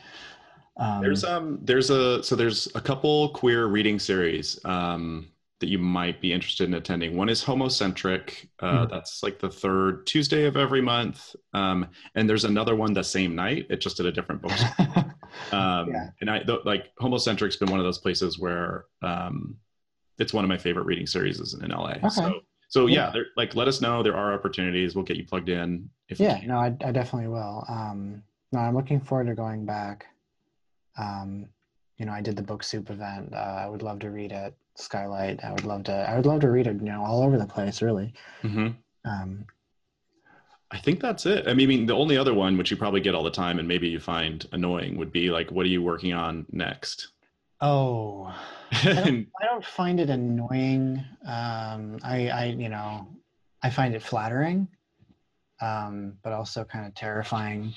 um 0.76 1.00
There's 1.02 1.24
um 1.24 1.58
there's 1.62 1.90
a 1.90 2.22
so 2.22 2.36
there's 2.36 2.68
a 2.74 2.80
couple 2.80 3.30
queer 3.30 3.66
reading 3.66 3.98
series 3.98 4.58
um 4.64 5.28
that 5.60 5.68
you 5.68 5.78
might 5.78 6.20
be 6.20 6.32
interested 6.32 6.68
in 6.68 6.74
attending. 6.74 7.16
One 7.16 7.28
is 7.28 7.42
Homocentric. 7.42 8.48
Uh, 8.58 8.84
Mhm. 8.86 8.90
That's 8.90 9.22
like 9.22 9.38
the 9.38 9.48
third 9.48 10.04
Tuesday 10.04 10.46
of 10.46 10.56
every 10.56 10.82
month. 10.82 11.34
Um, 11.54 11.86
and 12.16 12.28
there's 12.28 12.44
another 12.44 12.74
one 12.74 12.92
the 12.92 13.04
same 13.04 13.36
night. 13.36 13.66
It 13.70 13.80
just 13.80 14.00
at 14.00 14.04
a 14.04 14.12
different 14.12 14.42
bookstore. 14.42 15.14
Um, 15.52 15.90
Yeah. 15.90 16.10
And 16.20 16.28
I 16.28 16.40
th- 16.40 16.64
like 16.64 16.90
Homocentric's 17.00 17.56
been 17.56 17.70
one 17.70 17.78
of 17.78 17.86
those 17.86 17.98
places 17.98 18.38
where 18.38 18.86
um, 19.02 19.56
it's 20.18 20.34
one 20.34 20.44
of 20.44 20.48
my 20.48 20.58
favorite 20.58 20.86
reading 20.86 21.06
series 21.06 21.54
in 21.54 21.70
LA. 21.70 21.92
Okay. 21.92 22.08
So 22.10 22.40
so 22.68 22.86
yeah, 22.86 23.06
Yeah. 23.06 23.10
there, 23.12 23.26
like 23.36 23.54
let 23.54 23.68
us 23.68 23.80
know 23.80 24.02
there 24.02 24.16
are 24.16 24.32
opportunities. 24.34 24.94
We'll 24.94 25.04
get 25.04 25.16
you 25.16 25.24
plugged 25.24 25.48
in. 25.48 25.88
If 26.08 26.20
you 26.20 26.26
yeah 26.26 26.40
no 26.46 26.56
I, 26.58 26.66
I 26.84 26.92
definitely 26.92 27.28
will 27.28 27.64
um 27.68 28.22
no 28.52 28.60
i'm 28.60 28.74
looking 28.76 29.00
forward 29.00 29.26
to 29.28 29.34
going 29.34 29.64
back 29.64 30.06
um 30.98 31.48
you 31.98 32.04
know 32.06 32.12
i 32.12 32.20
did 32.20 32.36
the 32.36 32.42
book 32.42 32.62
soup 32.62 32.90
event 32.90 33.32
uh, 33.34 33.36
i 33.36 33.66
would 33.66 33.82
love 33.82 33.98
to 34.00 34.10
read 34.10 34.30
it. 34.30 34.54
skylight 34.76 35.42
i 35.42 35.50
would 35.50 35.64
love 35.64 35.84
to 35.84 35.92
i 35.92 36.14
would 36.16 36.26
love 36.26 36.40
to 36.40 36.50
read 36.50 36.66
it 36.66 36.76
you 36.76 36.92
know 36.92 37.02
all 37.02 37.22
over 37.22 37.38
the 37.38 37.46
place 37.46 37.80
really 37.82 38.12
Mhm. 38.44 38.76
um 39.04 39.44
I 40.70 40.78
think 40.78 41.00
that's 41.00 41.24
it. 41.24 41.46
I 41.46 41.54
mean, 41.54 41.86
the 41.86 41.94
only 41.94 42.16
other 42.16 42.34
one, 42.34 42.58
which 42.58 42.70
you 42.70 42.76
probably 42.76 43.00
get 43.00 43.14
all 43.14 43.22
the 43.22 43.30
time, 43.30 43.60
and 43.60 43.68
maybe 43.68 43.86
you 43.86 44.00
find 44.00 44.44
annoying, 44.50 44.96
would 44.96 45.12
be 45.12 45.30
like, 45.30 45.52
"What 45.52 45.66
are 45.66 45.68
you 45.68 45.82
working 45.82 46.12
on 46.12 46.46
next?" 46.50 47.12
Oh, 47.60 48.34
I 48.72 48.82
don't, 48.84 49.28
I 49.42 49.46
don't 49.46 49.64
find 49.64 50.00
it 50.00 50.10
annoying. 50.10 51.04
Um, 51.26 51.98
I, 52.02 52.28
I, 52.28 52.44
you 52.58 52.68
know, 52.68 53.08
I 53.62 53.70
find 53.70 53.94
it 53.94 54.02
flattering, 54.02 54.68
um, 55.60 56.14
but 56.22 56.32
also 56.32 56.64
kind 56.64 56.86
of 56.86 56.94
terrifying. 56.94 57.72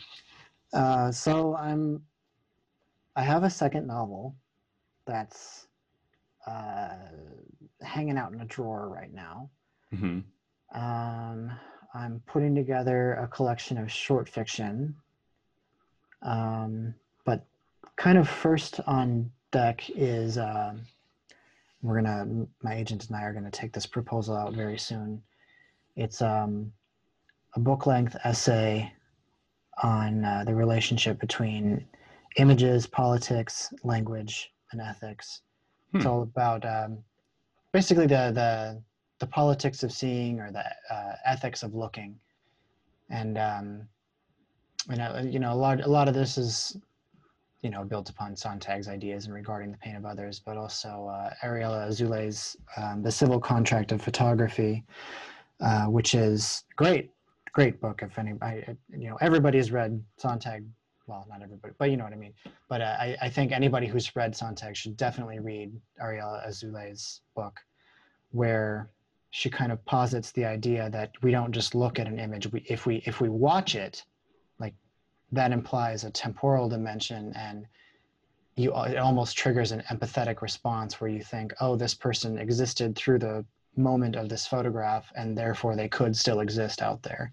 Uh, 0.74 1.12
so 1.12 1.56
I'm, 1.56 2.02
I 3.16 3.24
have 3.24 3.44
a 3.44 3.50
second 3.50 3.88
novel 3.88 4.36
that's 5.06 5.68
uh, 6.46 6.90
hanging 7.82 8.18
out 8.18 8.32
in 8.34 8.42
a 8.42 8.46
drawer 8.46 8.90
right 8.90 9.14
now. 9.14 9.50
hmm 9.92 10.20
Um, 10.74 11.52
I'm 11.94 12.22
putting 12.28 12.54
together 12.54 13.14
a 13.14 13.28
collection 13.28 13.78
of 13.78 13.92
short 13.92 14.28
fiction. 14.30 14.96
Um, 16.22 16.94
but 17.26 17.46
kind 17.96 18.18
of 18.18 18.28
first 18.28 18.80
on 18.86 19.32
deck 19.52 19.90
is 19.90 20.38
um, 20.38 20.82
we're 21.82 22.02
gonna 22.02 22.46
my 22.64 22.76
agent 22.76 23.08
and 23.08 23.16
I 23.16 23.24
are 23.24 23.34
gonna 23.34 23.52
take 23.52 23.74
this 23.74 23.86
proposal 23.86 24.36
out 24.36 24.54
very 24.54 24.78
soon. 24.78 25.22
It's 25.96 26.22
um, 26.22 26.72
a 27.56 27.60
book 27.60 27.86
length 27.86 28.16
essay 28.24 28.92
on 29.84 30.26
uh, 30.26 30.44
the 30.46 30.56
relationship 30.56 31.20
between 31.20 31.86
images, 32.38 32.88
politics, 32.88 33.74
language, 33.84 34.52
and 34.72 34.82
ethics. 34.82 35.42
It's 35.96 36.06
Hmm. 36.06 36.10
all 36.10 36.22
about 36.24 36.66
um, 36.66 37.04
basically 37.72 38.08
the 38.08 38.32
the 38.34 38.84
the 39.20 39.28
politics 39.28 39.84
of 39.84 39.92
seeing 39.92 40.40
or 40.40 40.52
the 40.52 40.66
uh, 40.94 41.16
ethics 41.26 41.64
of 41.64 41.74
looking, 41.74 42.20
and 43.10 43.38
um, 43.38 43.88
and 44.90 45.02
uh, 45.02 45.22
you 45.26 45.40
know 45.40 45.54
a 45.54 45.56
lot 45.56 45.82
a 45.82 45.88
lot 45.88 46.08
of 46.08 46.14
this 46.14 46.38
is 46.38 46.78
you 47.62 47.70
know 47.70 47.84
built 47.84 48.10
upon 48.10 48.36
Sontag's 48.36 48.88
ideas 48.88 49.26
and 49.26 49.34
regarding 49.34 49.72
the 49.72 49.78
pain 49.78 49.96
of 49.96 50.06
others, 50.06 50.40
but 50.40 50.58
also 50.58 51.08
uh, 51.08 51.34
Ariella 51.44 51.88
Azoulay's 51.88 52.56
um, 52.78 53.02
The 53.02 53.12
Civil 53.12 53.40
Contract 53.40 53.92
of 53.92 54.02
Photography, 54.02 54.84
uh, 55.60 55.86
which 55.86 56.14
is 56.14 56.64
great, 56.76 57.12
great 57.54 57.82
book. 57.82 58.02
If 58.04 58.18
any, 58.20 58.34
I, 58.42 58.64
you 58.90 59.10
know, 59.10 59.18
everybody 59.22 59.58
has 59.58 59.72
read 59.72 60.02
Sontag. 60.18 60.66
Well, 61.08 61.26
not 61.30 61.42
everybody, 61.42 61.74
but 61.78 61.90
you 61.90 61.96
know 61.96 62.04
what 62.04 62.14
I 62.14 62.18
mean. 62.18 62.34
But 62.68 62.82
uh, 62.82 62.98
I, 63.00 63.16
I 63.22 63.30
think 63.30 63.54
anybody 63.54 63.88
who's 63.88 64.14
read 64.16 64.36
Sontag 64.36 64.76
should 64.76 64.98
definitely 64.98 65.40
read 65.40 65.72
Ariella 66.04 66.46
Azoulay's 66.46 67.22
book, 67.34 67.60
where 68.32 68.90
she 69.30 69.50
kind 69.50 69.72
of 69.72 69.84
posits 69.86 70.32
the 70.32 70.46
idea 70.46 70.90
that 70.90 71.12
we 71.22 71.32
don't 71.32 71.54
just 71.54 71.76
look 71.76 71.98
at 71.98 72.08
an 72.08 72.20
image. 72.20 72.52
We, 72.52 72.64
if 72.68 72.86
we 72.86 72.98
if 73.06 73.22
we 73.22 73.30
watch 73.30 73.76
it, 73.76 74.04
that 75.32 75.52
implies 75.52 76.04
a 76.04 76.12
temporal 76.12 76.70
dimension 76.70 77.34
and 77.36 77.66
you 78.56 78.74
it 78.86 78.98
almost 78.98 79.38
triggers 79.38 79.72
an 79.72 79.84
empathetic 79.92 80.42
response 80.42 81.00
where 81.00 81.10
you 81.10 81.22
think 81.22 81.54
oh 81.60 81.76
this 81.76 81.94
person 81.94 82.38
existed 82.38 82.96
through 82.96 83.20
the 83.20 83.46
moment 83.76 84.16
of 84.16 84.30
this 84.30 84.48
photograph 84.48 85.12
and 85.16 85.38
therefore 85.38 85.76
they 85.76 85.88
could 85.88 86.16
still 86.16 86.40
exist 86.40 86.82
out 86.82 87.02
there 87.04 87.32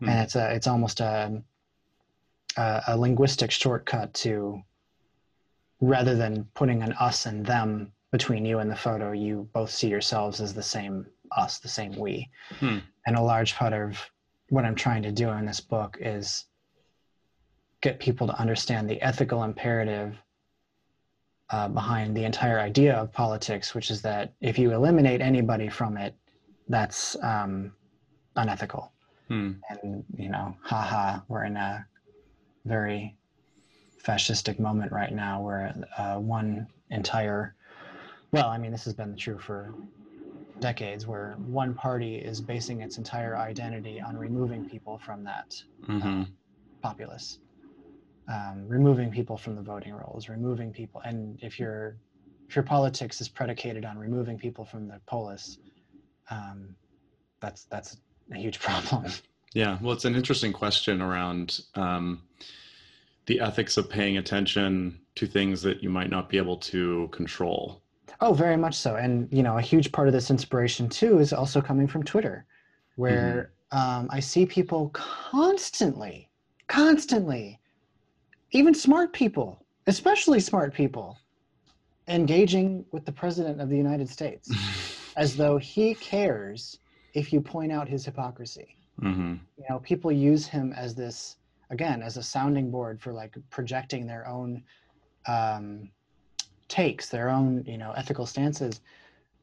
Hmm. 0.00 0.08
and 0.10 0.20
it's 0.20 0.36
a 0.36 0.54
it's 0.54 0.66
almost 0.66 1.00
a, 1.00 1.42
a 2.56 2.82
a 2.88 2.96
linguistic 2.96 3.50
shortcut 3.50 4.12
to 4.14 4.60
rather 5.80 6.14
than 6.14 6.44
putting 6.54 6.82
an 6.82 6.92
us 6.94 7.26
and 7.26 7.44
them 7.46 7.92
between 8.12 8.44
you 8.44 8.58
and 8.58 8.70
the 8.70 8.76
photo 8.76 9.12
you 9.12 9.48
both 9.52 9.70
see 9.70 9.88
yourselves 9.88 10.40
as 10.40 10.52
the 10.54 10.62
same 10.62 11.06
us 11.36 11.58
the 11.58 11.68
same 11.68 11.92
we 11.98 12.28
Hmm. 12.60 12.78
and 13.06 13.16
a 13.16 13.22
large 13.22 13.54
part 13.54 13.72
of 13.72 14.10
what 14.50 14.64
i'm 14.64 14.74
trying 14.74 15.02
to 15.02 15.12
do 15.12 15.30
in 15.30 15.46
this 15.46 15.60
book 15.60 15.96
is 16.00 16.44
get 17.86 18.00
people 18.00 18.26
to 18.26 18.36
understand 18.40 18.90
the 18.90 19.00
ethical 19.00 19.44
imperative 19.44 20.16
uh, 21.50 21.68
behind 21.68 22.16
the 22.16 22.24
entire 22.24 22.58
idea 22.58 22.92
of 22.96 23.12
politics, 23.12 23.76
which 23.76 23.92
is 23.92 24.02
that 24.02 24.32
if 24.40 24.58
you 24.58 24.72
eliminate 24.72 25.20
anybody 25.20 25.68
from 25.68 25.96
it, 25.96 26.12
that's 26.68 27.16
um, 27.22 27.72
unethical. 28.34 28.92
Hmm. 29.28 29.52
And, 29.70 30.04
you 30.16 30.28
know, 30.28 30.56
haha, 30.62 31.20
we're 31.28 31.44
in 31.44 31.56
a 31.56 31.86
very 32.64 33.16
fascistic 34.04 34.58
moment 34.58 34.90
right 34.90 35.12
now 35.12 35.40
where 35.40 35.72
uh, 35.96 36.16
one 36.16 36.66
entire, 36.90 37.54
well, 38.32 38.48
I 38.48 38.58
mean, 38.58 38.72
this 38.72 38.84
has 38.84 38.94
been 38.94 39.16
true 39.16 39.38
for 39.38 39.72
decades, 40.58 41.06
where 41.06 41.36
one 41.46 41.72
party 41.72 42.16
is 42.16 42.40
basing 42.40 42.80
its 42.80 42.98
entire 42.98 43.36
identity 43.36 44.00
on 44.00 44.16
removing 44.16 44.68
people 44.68 44.98
from 44.98 45.22
that 45.22 45.54
hmm 45.84 46.22
populace, 46.82 47.38
um, 48.28 48.66
removing 48.66 49.10
people 49.10 49.36
from 49.36 49.54
the 49.54 49.62
voting 49.62 49.94
rolls, 49.94 50.28
removing 50.28 50.72
people, 50.72 51.00
and 51.04 51.38
if 51.42 51.58
your 51.58 51.96
if 52.48 52.54
your 52.54 52.62
politics 52.62 53.20
is 53.20 53.28
predicated 53.28 53.84
on 53.84 53.98
removing 53.98 54.38
people 54.38 54.64
from 54.64 54.86
the 54.88 55.00
polis, 55.06 55.58
um, 56.30 56.74
that's 57.40 57.64
that's 57.64 57.98
a 58.32 58.36
huge 58.36 58.58
problem. 58.66 59.12
Yeah, 59.54 59.78
well, 59.80 59.92
it's 59.92 60.04
an 60.04 60.14
interesting 60.14 60.52
question 60.52 61.00
around 61.00 61.60
um, 61.76 62.22
the 63.26 63.40
ethics 63.40 63.76
of 63.76 63.88
paying 63.88 64.18
attention 64.18 65.00
to 65.14 65.26
things 65.26 65.62
that 65.62 65.82
you 65.82 65.88
might 65.88 66.10
not 66.10 66.28
be 66.28 66.36
able 66.36 66.56
to 66.58 67.08
control. 67.12 67.80
Oh, 68.20 68.32
very 68.32 68.56
much 68.56 68.74
so. 68.74 68.96
And 68.96 69.28
you 69.30 69.42
know, 69.42 69.58
a 69.58 69.62
huge 69.62 69.92
part 69.92 70.08
of 70.08 70.14
this 70.14 70.30
inspiration 70.30 70.88
too 70.88 71.18
is 71.18 71.32
also 71.32 71.60
coming 71.60 71.86
from 71.86 72.02
Twitter, 72.02 72.44
where 72.96 73.52
um, 73.72 74.08
I 74.10 74.20
see 74.20 74.46
people 74.46 74.90
constantly, 74.90 76.30
constantly, 76.68 77.60
even 78.56 78.72
smart 78.72 79.12
people, 79.12 79.66
especially 79.86 80.40
smart 80.40 80.72
people, 80.72 81.18
engaging 82.08 82.86
with 82.90 83.04
the 83.04 83.12
president 83.12 83.60
of 83.60 83.68
the 83.68 83.76
United 83.76 84.08
States 84.08 84.50
as 85.16 85.36
though 85.36 85.58
he 85.58 85.94
cares 85.94 86.78
if 87.12 87.32
you 87.32 87.40
point 87.40 87.70
out 87.70 87.88
his 87.88 88.04
hypocrisy. 88.04 88.78
hmm 88.98 89.34
You 89.58 89.64
know, 89.68 89.78
people 89.80 90.10
use 90.10 90.46
him 90.46 90.72
as 90.72 90.94
this 90.94 91.36
again 91.70 92.02
as 92.02 92.16
a 92.16 92.22
sounding 92.22 92.70
board 92.70 93.00
for 93.00 93.12
like 93.12 93.36
projecting 93.50 94.06
their 94.06 94.26
own 94.26 94.62
um, 95.28 95.90
takes, 96.68 97.08
their 97.08 97.28
own 97.28 97.62
you 97.66 97.76
know 97.76 97.92
ethical 97.92 98.24
stances, 98.24 98.80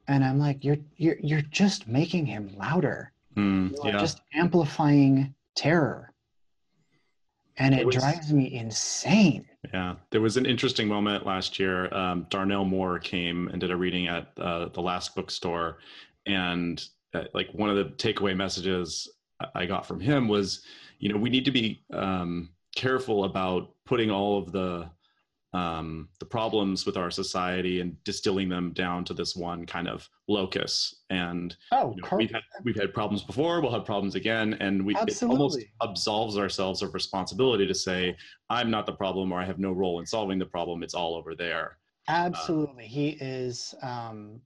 and 0.08 0.24
I'm 0.24 0.40
like, 0.40 0.64
you're 0.64 0.78
you're 0.98 1.18
you're 1.20 1.42
just 1.42 1.88
making 1.88 2.26
him 2.26 2.56
louder. 2.58 3.12
Mm, 3.38 3.76
yeah. 3.84 3.98
just 3.98 4.22
amplifying 4.34 5.34
terror, 5.56 6.13
and 7.58 7.74
It 7.76 7.86
was- 7.86 7.96
drives 7.96 8.34
me 8.34 8.54
insane. 8.54 9.46
Yeah, 9.74 9.96
there 10.10 10.22
was 10.22 10.38
an 10.38 10.46
interesting 10.46 10.88
moment 10.88 11.26
last 11.26 11.60
year. 11.60 11.94
Um, 11.94 12.26
Darnell 12.30 12.66
Moore 12.66 13.00
came 13.00 13.48
and 13.50 13.60
did 13.62 13.72
a 13.72 13.76
reading 13.78 14.08
at 14.08 14.32
uh, 14.38 14.70
the 14.70 14.82
last 14.82 15.16
bookstore, 15.16 15.78
and 16.26 16.84
uh, 17.14 17.26
like 17.34 17.50
one 17.54 17.70
of 17.70 17.76
the 17.76 17.86
takeaway 17.96 18.36
messages 18.36 19.08
I- 19.40 19.48
I 19.62 19.66
got 19.66 19.86
from 19.86 20.00
him 20.00 20.28
was, 20.28 20.64
you 21.00 21.12
know, 21.12 21.18
we 21.20 21.30
need 21.30 21.46
to 21.46 21.52
be 21.52 21.84
um, 21.92 22.50
careful 22.76 23.24
about 23.26 23.74
putting 23.86 24.10
all 24.10 24.38
of 24.40 24.52
the 24.52 24.90
um, 25.54 26.10
the 26.20 26.26
problems 26.26 26.86
with 26.86 26.98
our 26.98 27.12
society 27.12 27.80
and 27.80 28.02
distilling 28.04 28.50
them 28.50 28.74
down 28.74 29.06
to 29.06 29.14
this 29.14 29.36
one 29.36 29.66
kind 29.66 29.88
of 29.88 30.10
locus. 30.28 31.04
And 31.10 31.56
Oh, 31.72 31.94
you 31.96 32.02
know, 32.02 32.18
we've 32.18 32.32
had 32.32 32.42
we've 32.64 32.76
had 32.76 32.94
problems 32.94 33.24
before. 33.24 33.62
We'll 33.62 33.72
have 33.72 33.86
problems 33.86 34.16
again, 34.16 34.56
and 34.60 34.84
we 34.84 34.96
it 34.96 35.24
almost 35.24 35.60
absolves 35.82 36.38
ourselves 36.38 36.82
of 36.82 36.94
responsibility 36.94 37.68
to 37.68 37.76
say, 37.76 38.16
"I'm 38.50 38.72
not 38.72 38.86
the 38.86 38.94
problem," 38.94 39.32
or 39.32 39.40
"I 39.40 39.46
have 39.46 39.60
no 39.60 39.72
role 39.72 40.00
in 40.00 40.06
solving 40.06 40.40
the 40.40 40.46
problem." 40.46 40.82
It's 40.82 40.96
all 40.96 41.16
over 41.16 41.36
there. 41.36 41.78
Absolutely. 42.08 42.86
he 42.86 43.10
is 43.22 43.74
um 43.82 44.42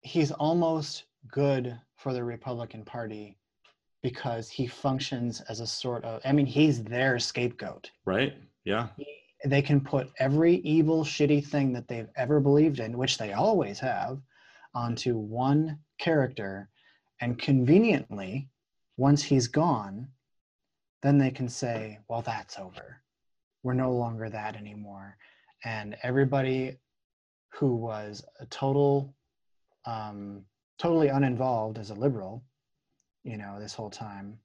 he's 0.00 0.32
almost 0.32 1.04
good 1.28 1.78
for 1.96 2.12
the 2.12 2.22
Republican 2.22 2.84
Party 2.84 3.38
because 4.02 4.50
he 4.50 4.66
functions 4.66 5.40
as 5.48 5.60
a 5.60 5.66
sort 5.66 6.04
of 6.04 6.20
I 6.24 6.32
mean 6.32 6.44
he's 6.46 6.82
their 6.82 7.18
scapegoat. 7.18 7.90
Right? 8.04 8.34
Yeah. 8.64 8.88
They 9.44 9.62
can 9.62 9.80
put 9.80 10.10
every 10.18 10.56
evil 10.56 11.04
shitty 11.04 11.46
thing 11.46 11.72
that 11.74 11.86
they've 11.88 12.08
ever 12.16 12.40
believed 12.40 12.80
in, 12.80 12.96
which 12.96 13.18
they 13.18 13.32
always 13.32 13.78
have, 13.80 14.20
onto 14.74 15.16
one 15.16 15.78
character. 15.98 16.68
And 17.20 17.38
conveniently 17.38 18.48
once 18.96 19.22
he's 19.22 19.48
gone 19.48 20.08
then 21.02 21.18
they 21.18 21.30
can 21.30 21.50
say, 21.50 21.98
well 22.08 22.22
that's 22.22 22.58
over. 22.58 23.02
We're 23.62 23.74
no 23.74 23.92
longer 23.92 24.30
that 24.30 24.56
anymore. 24.56 25.18
And 25.62 25.96
everybody 26.02 26.78
who 27.50 27.76
was 27.76 28.24
a 28.40 28.46
total 28.46 29.14
um, 29.84 30.46
totally 30.78 31.08
uninvolved 31.08 31.78
as 31.78 31.90
a 31.90 31.94
liberal 31.94 32.42
you 33.22 33.36
know 33.36 33.58
this 33.60 33.74
whole 33.74 33.90
time 33.90 34.38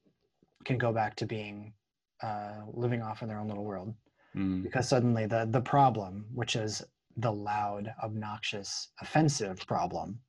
can 0.66 0.78
go 0.78 0.91
back 0.91 1.16
to 1.16 1.26
being 1.26 1.74
uh, 2.22 2.56
living 2.74 3.02
off 3.02 3.22
in 3.22 3.28
their 3.28 3.39
own 3.39 3.47
little 3.47 3.64
world 3.64 3.93
Mm. 4.40 4.64
because 4.64 4.88
suddenly 4.88 5.26
the 5.26 5.48
the 5.52 5.62
problem 5.62 6.26
which 6.34 6.56
is 6.56 6.82
the 7.18 7.32
loud 7.32 7.94
obnoxious 8.02 8.90
offensive 9.02 9.66
problem 9.68 10.20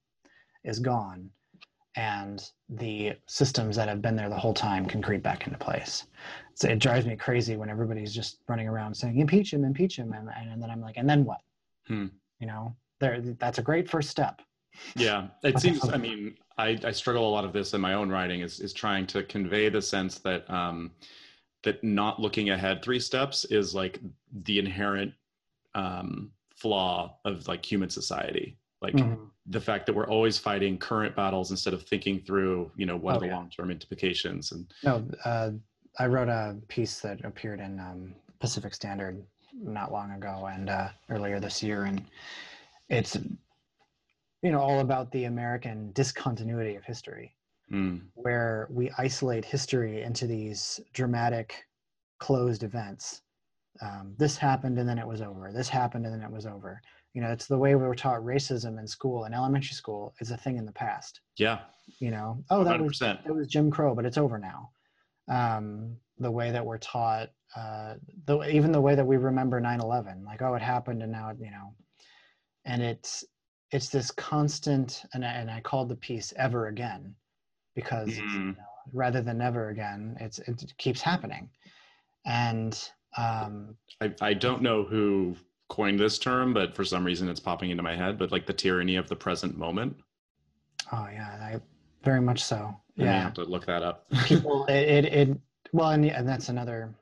is 0.65 0.81
gone 0.81 1.31
and 1.97 2.51
the 2.69 3.13
systems 3.27 3.77
that 3.77 3.89
have 3.89 4.03
been 4.03 4.17
there 4.17 4.29
the 4.29 4.39
whole 4.39 4.55
time 4.55 4.87
can 4.87 5.03
creep 5.03 5.23
back 5.23 5.47
into 5.47 5.59
place. 5.59 6.07
So 6.55 6.69
it 6.69 6.79
drives 6.79 7.05
me 7.05 7.17
crazy 7.17 7.57
when 7.57 7.69
everybody's 7.69 8.15
just 8.15 8.39
running 8.49 8.69
around 8.69 8.95
saying 8.95 9.19
impeach 9.19 9.53
him, 9.53 9.65
impeach 9.65 9.99
him, 9.99 10.13
and, 10.13 10.29
and 10.37 10.63
then 10.63 10.71
I'm 10.71 10.81
like, 10.81 10.97
and 10.99 11.09
then 11.09 11.25
what? 11.25 11.41
Hmm. 11.89 12.07
You 12.39 12.47
know, 12.47 12.77
there 13.01 13.21
that's 13.39 13.59
a 13.59 13.63
great 13.63 13.91
first 13.91 14.09
step. 14.09 14.41
Yeah, 14.95 15.29
it 15.43 15.59
seems. 15.65 15.89
I 15.89 15.97
mean, 15.97 16.37
I, 16.59 16.79
I 16.85 16.93
struggle 16.93 17.29
a 17.29 17.33
lot 17.33 17.45
of 17.45 17.53
this 17.53 17.75
in 17.75 17.81
my 17.81 17.95
own 17.95 18.09
writing 18.09 18.41
is 18.41 18.61
is 18.61 18.73
trying 18.73 19.07
to 19.09 19.25
convey 19.25 19.69
the 19.69 19.83
sense 19.83 20.19
that 20.19 20.49
um, 20.49 20.93
that 21.63 21.83
not 21.85 22.21
looking 22.21 22.51
ahead 22.51 22.83
three 22.83 23.01
steps 23.01 23.45
is 23.47 23.75
like 23.75 24.01
the 24.45 24.59
inherent 24.59 25.13
um, 25.75 26.33
flaw 26.55 27.17
of 27.25 27.47
like 27.49 27.65
human 27.65 27.91
society. 27.91 28.57
Like 28.81 28.95
Mhm. 28.95 29.31
the 29.47 29.61
fact 29.61 29.87
that 29.87 29.95
we're 29.95 30.07
always 30.09 30.39
fighting 30.39 30.79
current 30.79 31.15
battles 31.15 31.51
instead 31.51 31.75
of 31.75 31.83
thinking 31.83 32.21
through, 32.21 32.71
you 32.77 32.87
know, 32.87 32.97
what 32.97 33.15
Oh, 33.15 33.17
are 33.17 33.21
the 33.21 33.27
yeah. 33.27 33.37
long 33.37 33.51
term 33.51 33.71
implications. 33.71 34.53
And 34.53 34.73
No, 34.83 35.07
uh, 35.25 35.51
I 35.99 36.07
wrote 36.07 36.29
a 36.29 36.57
piece 36.69 37.01
that 37.01 37.25
appeared 37.25 37.61
in 37.61 37.79
um, 37.79 38.15
Pacific 38.39 38.75
Standard 38.75 39.23
not 39.53 39.93
long 39.93 40.13
ago 40.13 40.47
and 40.47 40.71
uh, 40.71 40.91
earlier 41.11 41.41
this 41.41 41.63
year, 41.63 41.85
and 41.85 42.05
it's 42.89 43.17
you 44.43 44.51
know 44.51 44.61
all 44.61 44.81
about 44.81 45.11
the 45.13 45.25
American 45.25 45.93
discontinuity 45.93 46.77
of 46.77 46.85
history, 46.85 47.35
mm, 47.73 48.01
where 48.15 48.69
we 48.71 48.91
isolate 48.99 49.45
history 49.45 50.03
into 50.03 50.27
these 50.27 50.81
dramatic, 50.93 51.65
closed 52.19 52.63
events. 52.63 53.23
Um, 53.83 54.15
this 54.19 54.37
happened 54.37 54.79
and 54.79 54.89
then 54.89 54.99
it 54.99 55.07
was 55.07 55.23
over. 55.23 55.53
This 55.53 55.69
happened 55.69 56.05
and 56.05 56.15
then 56.15 56.23
it 56.23 56.33
was 56.33 56.47
over. 56.47 56.81
You 57.15 57.23
know, 57.23 57.31
it's 57.31 57.47
the 57.47 57.59
way 57.59 57.75
we 57.75 57.87
were 57.87 57.95
taught 57.95 58.21
racism 58.21 58.79
in 58.79 58.87
school, 58.87 59.25
in 59.25 59.35
elementary 59.35 59.75
school, 59.75 60.15
is 60.21 60.31
a 60.31 60.37
thing 60.37 60.59
in 60.59 60.67
the 60.67 60.73
past 60.73 61.21
yeah, 61.41 61.61
you 61.99 62.11
know 62.11 62.45
oh 62.51 62.63
that 62.63 62.73
hundred 62.73 62.85
was 62.85 62.99
percent. 62.99 63.21
it 63.27 63.35
was 63.35 63.49
jim 63.49 63.71
crow 63.71 63.95
but 63.95 64.05
it's 64.05 64.19
over 64.19 64.39
now 64.39 64.71
um, 65.29 65.97
the 66.19 66.31
way 66.31 66.51
that 66.51 66.65
we're 66.65 66.79
taught 66.79 67.31
uh, 67.57 67.95
the, 68.27 68.43
even 68.49 68.73
the 68.73 68.81
way 68.81 68.95
that 68.95 69.07
we 69.07 69.17
remember 69.17 69.61
9-11 69.61 70.25
like 70.25 70.43
oh 70.43 70.55
it 70.55 70.63
happened 70.63 71.03
and 71.03 71.11
now 71.11 71.31
it 71.31 71.37
you 71.41 71.51
know 71.51 71.75
and 72.65 72.83
it's 72.83 73.25
it's 73.73 73.89
this 73.89 74.11
constant 74.11 75.03
and 75.15 75.25
I, 75.25 75.29
and 75.31 75.51
I 75.51 75.61
called 75.61 75.89
the 75.89 75.97
piece 75.97 76.33
ever 76.37 76.67
again 76.67 77.15
because 77.75 78.09
it's, 78.09 78.19
you 78.19 78.25
Mm. 78.25 78.57
know, 78.57 78.65
rather 78.93 79.21
than 79.23 79.39
never 79.39 79.69
again 79.69 80.17
it's 80.21 80.39
it 80.41 80.75
keeps 80.79 81.01
happening 81.01 81.49
and 82.27 82.91
um, 83.17 83.77
I, 84.01 84.15
I 84.21 84.35
don't 84.35 84.63
know 84.63 84.83
who 84.85 85.37
coined 85.69 85.99
this 86.01 86.19
term, 86.19 86.53
but 86.55 86.75
for 86.75 86.85
some 86.85 87.05
reason 87.05 87.29
it's 87.29 87.41
popping 87.41 87.71
into 87.71 87.83
my 87.83 87.95
head. 87.97 88.19
But 88.19 88.31
like 88.33 88.47
the 88.47 88.53
tyranny 88.53 88.97
of 88.97 89.09
the 89.09 89.17
present 89.17 89.57
moment. 89.59 89.97
oh 90.93 91.09
yeah 91.13 91.39
I, 91.57 91.61
very 92.05 92.21
much 92.21 92.43
so 92.43 92.75
I 92.99 93.03
yeah 93.03 93.23
have 93.23 93.35
to 93.35 93.45
look 93.45 93.67
that 93.67 93.83
up. 93.83 94.07
people 94.25 94.65
it, 94.67 95.05
it, 95.05 95.13
it 95.13 95.39
well 95.73 95.91
and, 95.91 96.05
and 96.07 96.29
that's 96.29 96.49
another 96.49 96.95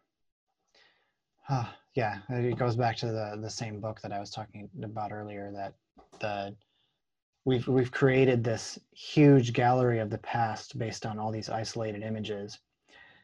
uh, 1.49 1.66
yeah 1.95 2.19
it 2.29 2.59
goes 2.59 2.77
back 2.77 2.97
to 2.99 3.07
the 3.07 3.39
the 3.41 3.51
same 3.51 3.81
book 3.81 4.01
that 4.03 4.12
i 4.12 4.19
was 4.21 4.31
talking 4.31 4.69
about 4.83 5.12
earlier 5.12 5.51
that 5.53 5.75
the 6.21 6.55
we've 7.49 7.67
we've 7.67 7.91
created 7.91 8.45
this 8.45 8.79
huge 8.93 9.55
gallery 9.55 10.01
of 10.01 10.11
the 10.11 10.19
past 10.19 10.79
based 10.79 11.07
on 11.07 11.19
all 11.19 11.33
these 11.33 11.49
isolated 11.49 12.03
images. 12.03 12.59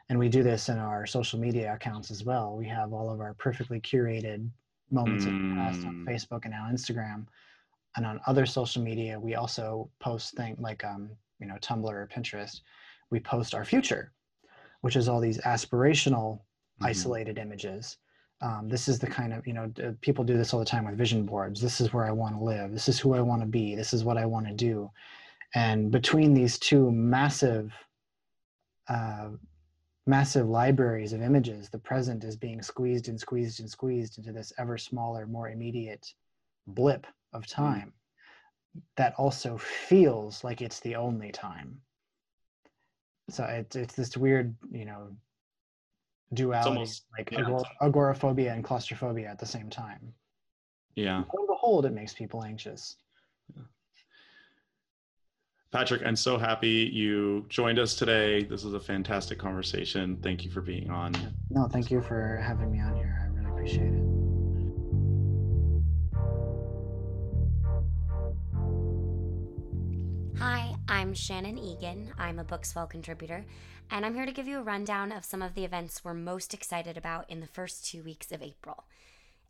And 0.08 0.18
we 0.18 0.30
do 0.30 0.42
this 0.42 0.70
in 0.70 0.78
our 0.78 1.04
social 1.06 1.38
media 1.38 1.74
accounts 1.74 2.10
as 2.10 2.24
well. 2.24 2.56
We 2.56 2.66
have 2.68 2.94
all 2.94 3.10
of 3.10 3.20
our 3.20 3.34
perfectly 3.34 3.80
curated 3.80 4.48
moments 4.90 5.26
of 5.26 5.32
the 5.32 5.54
past 5.54 5.84
on 5.86 5.92
Mm. 5.92 6.08
facebook 6.08 6.42
and 6.44 6.52
now 6.52 6.68
instagram. 6.72 7.26
And 7.96 8.06
on 8.06 8.20
other 8.26 8.46
social 8.46 8.82
media 8.82 9.20
we 9.20 9.34
also 9.34 9.90
post 10.00 10.34
things 10.34 10.58
like 10.58 10.82
um, 10.84 11.10
you 11.38 11.46
know 11.46 11.56
tumblr 11.56 11.92
or 11.92 12.08
pinterest. 12.08 12.62
We 13.10 13.20
post 13.20 13.54
our 13.54 13.64
future 13.66 14.12
which 14.80 14.96
is 14.96 15.08
all 15.08 15.20
these 15.20 15.40
aspirational 15.42 16.40
Mhm. 16.80 16.86
isolated 16.86 17.36
images 17.38 17.98
um, 18.40 18.68
this 18.68 18.88
is 18.88 18.98
the 18.98 19.06
kind 19.06 19.32
of 19.32 19.46
you 19.46 19.52
know 19.52 19.72
people 20.00 20.24
do 20.24 20.36
this 20.36 20.52
all 20.52 20.60
the 20.60 20.66
time 20.66 20.84
with 20.84 20.98
vision 20.98 21.24
boards. 21.24 21.60
This 21.60 21.80
is 21.80 21.92
where 21.92 22.04
i 22.04 22.10
want 22.10 22.36
to 22.36 22.42
live. 22.42 22.72
This 22.72 22.88
is 22.88 22.98
who 22.98 23.14
i 23.14 23.20
want 23.20 23.42
to 23.42 23.46
be. 23.46 23.74
This 23.74 23.92
is 23.92 24.04
what 24.04 24.18
i 24.18 24.26
want 24.26 24.46
to 24.46 24.54
do. 24.54 24.90
And 25.54 25.90
between 25.90 26.34
these 26.34 26.58
two 26.58 26.90
massive 26.90 27.72
uh, 28.88 29.30
massive 30.06 30.48
libraries 30.48 31.14
of 31.14 31.22
images 31.22 31.70
the 31.70 31.78
present 31.78 32.24
is 32.24 32.36
being 32.36 32.60
squeezed 32.60 33.08
and 33.08 33.18
squeezed 33.18 33.60
and 33.60 33.70
squeezed 33.70 34.18
into 34.18 34.32
this 34.32 34.52
ever 34.58 34.76
smaller 34.76 35.26
more 35.26 35.48
immediate 35.48 36.06
blip 36.66 37.06
of 37.32 37.46
time 37.46 37.94
that 38.96 39.14
also 39.16 39.56
feels 39.56 40.44
like 40.44 40.60
it's 40.60 40.80
the 40.80 40.96
only 40.96 41.30
time. 41.32 41.80
So 43.30 43.44
it's 43.44 43.76
it's 43.76 43.94
this 43.94 44.16
weird 44.16 44.54
you 44.70 44.84
know 44.84 45.16
duality 46.32 46.68
almost- 46.70 47.06
like 47.16 47.30
yeah, 47.32 47.40
agor- 47.40 47.64
agoraphobia 47.82 48.52
and 48.52 48.64
claustrophobia 48.64 49.28
at 49.28 49.38
the 49.38 49.46
same 49.46 49.68
time 49.68 50.14
Yeah. 50.96 51.18
lo 51.18 51.40
and 51.40 51.48
behold 51.48 51.84
it 51.86 51.92
makes 51.92 52.12
people 52.14 52.42
anxious 52.44 52.96
Patrick, 55.70 56.02
I'm 56.06 56.14
so 56.14 56.38
happy 56.38 56.88
you 56.92 57.46
joined 57.48 57.80
us 57.80 57.96
today. 57.96 58.44
This 58.44 58.62
was 58.62 58.74
a 58.74 58.78
fantastic 58.80 59.40
conversation. 59.40 60.16
Thank 60.22 60.44
you 60.44 60.50
for 60.52 60.60
being 60.60 60.88
on. 60.88 61.12
no 61.50 61.66
thank 61.66 61.90
you 61.90 62.00
for 62.00 62.36
having 62.36 62.70
me 62.70 62.78
on 62.80 62.94
here 62.94 63.18
i 63.22 63.26
really 63.36 63.50
appreciate 63.50 63.92
it 63.92 64.13
I'm 71.04 71.12
Shannon 71.12 71.58
Egan. 71.58 72.14
I'm 72.16 72.38
a 72.38 72.44
Bookswell 72.44 72.88
contributor, 72.88 73.44
and 73.90 74.06
I'm 74.06 74.14
here 74.14 74.24
to 74.24 74.32
give 74.32 74.48
you 74.48 74.58
a 74.58 74.62
rundown 74.62 75.12
of 75.12 75.22
some 75.22 75.42
of 75.42 75.54
the 75.54 75.62
events 75.62 76.02
we're 76.02 76.14
most 76.14 76.54
excited 76.54 76.96
about 76.96 77.28
in 77.28 77.40
the 77.40 77.46
first 77.46 77.84
two 77.84 78.02
weeks 78.02 78.32
of 78.32 78.40
April. 78.40 78.84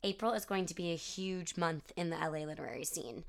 April 0.03 0.33
is 0.33 0.45
going 0.45 0.67
to 0.67 0.75
be 0.75 0.91
a 0.91 0.97
huge 0.97 1.57
month 1.57 1.93
in 1.95 2.11
the 2.11 2.17
LA 2.17 2.45
literary 2.45 2.83
scene. 2.83 3.23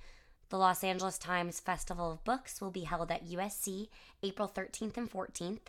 The 0.50 0.58
Los 0.58 0.84
Angeles 0.84 1.20
Times 1.20 1.60
Festival 1.60 2.12
of 2.12 2.24
Books 2.24 2.60
will 2.60 2.72
be 2.72 2.86
held 2.86 3.12
at 3.12 3.30
USC 3.30 3.90
April 4.24 4.52
13th 4.52 4.98
and 4.98 5.08
14th, 5.08 5.68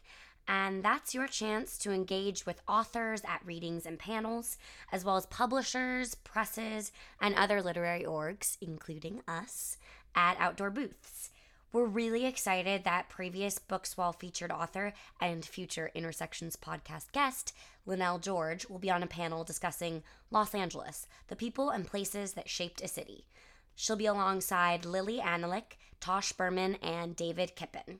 and 0.49 0.83
that's 0.83 1.15
your 1.15 1.27
chance 1.27 1.77
to 1.77 1.93
engage 1.93 2.47
with 2.47 2.63
authors 2.67 3.21
at 3.29 3.45
readings 3.45 3.85
and 3.85 3.99
panels, 3.99 4.57
as 4.91 5.05
well 5.05 5.19
as 5.19 5.27
publishers, 5.27 6.15
presses, 6.15 6.91
and 7.21 7.35
other 7.35 7.61
literary 7.61 8.05
orgs, 8.05 8.57
including 8.63 9.21
us, 9.29 9.77
at 10.15 10.39
outdoor 10.41 10.71
booths. 10.71 11.33
We're 11.77 11.85
really 11.85 12.25
excited 12.25 12.85
that 12.85 13.11
previous 13.11 13.59
Bookswell 13.59 14.19
featured 14.19 14.51
author 14.51 14.95
and 15.21 15.45
future 15.45 15.91
Intersections 15.95 16.57
podcast 16.57 17.13
guest, 17.13 17.53
Lynell 17.87 18.19
George, 18.19 18.67
will 18.67 18.79
be 18.79 18.91
on 18.91 19.03
a 19.03 19.07
panel 19.07 19.45
discussing 19.45 20.03
Los 20.31 20.55
Angeles, 20.55 21.07
the 21.29 21.37
people 21.37 21.69
and 21.69 21.87
places 21.87 22.33
that 22.33 22.49
shaped 22.49 22.81
a 22.81 22.89
city. 22.89 23.27
She'll 23.75 23.97
be 23.97 24.07
alongside 24.07 24.87
Lili 24.87 25.19
Anolik, 25.19 25.77
Tosh 26.01 26.33
Berman, 26.33 26.77
and 26.77 27.15
David 27.15 27.55
Kipen. 27.55 27.99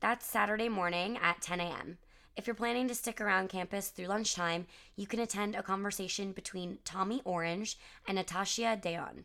That's 0.00 0.26
Saturday 0.26 0.68
morning 0.68 1.16
at 1.22 1.40
10 1.42 1.60
a.m. 1.60 1.98
If 2.36 2.48
you're 2.48 2.56
planning 2.56 2.88
to 2.88 2.94
stick 2.96 3.20
around 3.20 3.50
campus 3.50 3.90
through 3.90 4.06
lunchtime, 4.06 4.66
you 4.96 5.06
can 5.06 5.20
attend 5.20 5.54
a 5.54 5.62
conversation 5.62 6.32
between 6.32 6.78
Tommy 6.84 7.22
Orange 7.24 7.78
and 8.08 8.18
Natashia 8.18 8.82
Deón. 8.82 9.22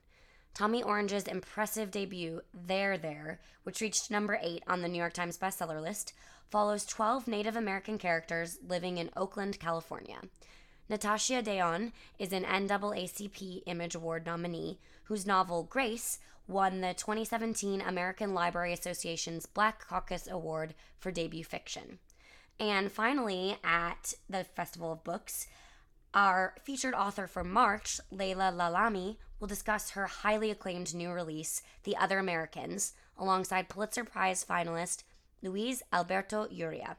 Tommy 0.58 0.82
Orange's 0.82 1.28
impressive 1.28 1.92
debut, 1.92 2.42
There 2.52 2.98
There, 2.98 3.40
which 3.62 3.80
reached 3.80 4.10
number 4.10 4.40
8 4.42 4.64
on 4.66 4.82
the 4.82 4.88
New 4.88 4.98
York 4.98 5.14
Times 5.14 5.38
bestseller 5.38 5.80
list, 5.80 6.14
follows 6.50 6.84
12 6.84 7.28
Native 7.28 7.56
American 7.56 8.00
characters 8.00 8.58
living 8.68 8.98
in 8.98 9.12
Oakland, 9.16 9.60
California. 9.60 10.18
Natashia 10.90 11.44
Deón 11.44 11.92
is 12.18 12.34
an 12.34 12.44
NAACP 12.44 13.62
Image 13.68 13.94
Award 13.94 14.26
nominee 14.26 14.80
whose 15.04 15.28
novel 15.28 15.62
Grace 15.62 16.18
won 16.48 16.82
the 16.82 16.96
2017 16.96 17.80
American 17.80 18.34
Library 18.34 18.74
Association's 18.74 19.46
Black 19.46 19.88
Caucus 19.88 20.28
Award 20.28 20.74
for 20.98 21.12
debut 21.12 21.44
fiction. 21.44 22.00
And 22.60 22.92
finally, 22.92 23.60
at 23.64 24.16
the 24.28 24.44
Festival 24.44 24.94
of 24.94 25.04
Books, 25.04 25.46
our 26.16 26.56
featured 26.64 26.96
author 26.96 27.28
for 27.28 27.44
March, 27.44 28.00
Laila 28.10 28.52
Lalami, 28.52 29.18
will 29.40 29.48
discuss 29.48 29.92
her 29.92 30.08
highly 30.08 30.52
acclaimed 30.52 30.94
new 30.94 31.12
release, 31.12 31.62
The 31.84 31.96
Other 31.98 32.20
Americans, 32.20 32.94
alongside 33.18 33.70
Pulitzer 33.70 34.04
Prize 34.04 34.46
finalist 34.46 35.04
Luis 35.42 35.84
Alberto 35.94 36.48
Urrea. 36.48 36.96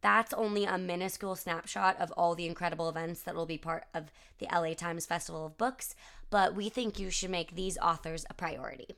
That's 0.00 0.32
only 0.32 0.64
a 0.64 0.78
minuscule 0.78 1.34
snapshot 1.34 1.96
of 1.98 2.12
all 2.12 2.34
the 2.34 2.46
incredible 2.46 2.88
events 2.88 3.22
that 3.22 3.34
will 3.34 3.46
be 3.46 3.58
part 3.58 3.84
of 3.92 4.12
the 4.38 4.46
LA 4.52 4.74
Times 4.74 5.06
Festival 5.06 5.46
of 5.46 5.58
Books, 5.58 5.94
but 6.30 6.54
we 6.54 6.68
think 6.68 6.98
you 6.98 7.10
should 7.10 7.30
make 7.30 7.54
these 7.54 7.78
authors 7.78 8.24
a 8.30 8.34
priority. 8.34 8.96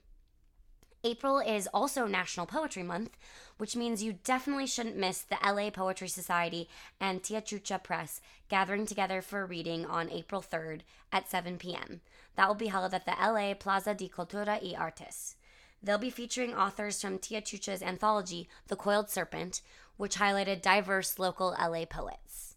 April 1.03 1.39
is 1.39 1.67
also 1.73 2.07
National 2.07 2.45
Poetry 2.45 2.83
Month, 2.83 3.17
which 3.57 3.75
means 3.75 4.03
you 4.03 4.19
definitely 4.23 4.67
shouldn't 4.67 4.99
miss 4.99 5.23
the 5.23 5.39
LA 5.43 5.71
Poetry 5.71 6.09
Society 6.09 6.69
and 7.01 7.23
Tia 7.23 7.41
Chucha 7.41 7.83
Press 7.83 8.21
gathering 8.51 8.85
together 8.85 9.23
for 9.23 9.41
a 9.41 9.47
reading 9.47 9.87
on 9.87 10.11
April 10.11 10.43
3rd 10.43 10.81
at 11.11 11.27
7 11.27 11.57
p.m. 11.57 12.03
That 12.37 12.49
will 12.49 12.55
be 12.55 12.67
held 12.67 12.93
at 12.93 13.07
the 13.07 13.13
LA 13.19 13.55
Plaza 13.55 13.95
de 13.95 14.11
Cultura 14.11 14.63
y 14.63 14.75
Artes. 14.79 15.37
They'll 15.83 15.97
be 15.97 16.11
featuring 16.11 16.55
authors 16.55 17.01
from 17.01 17.19
Tia 17.19 17.41
Chucha's 17.41 17.83
anthology, 17.83 18.47
The 18.69 18.77
Coiled 18.77 19.09
Serpent, 19.09 19.63
which 19.97 20.19
highlighted 20.19 20.61
diverse 20.61 21.19
local 21.19 21.57
LA 21.59 21.87
poets. 21.87 22.57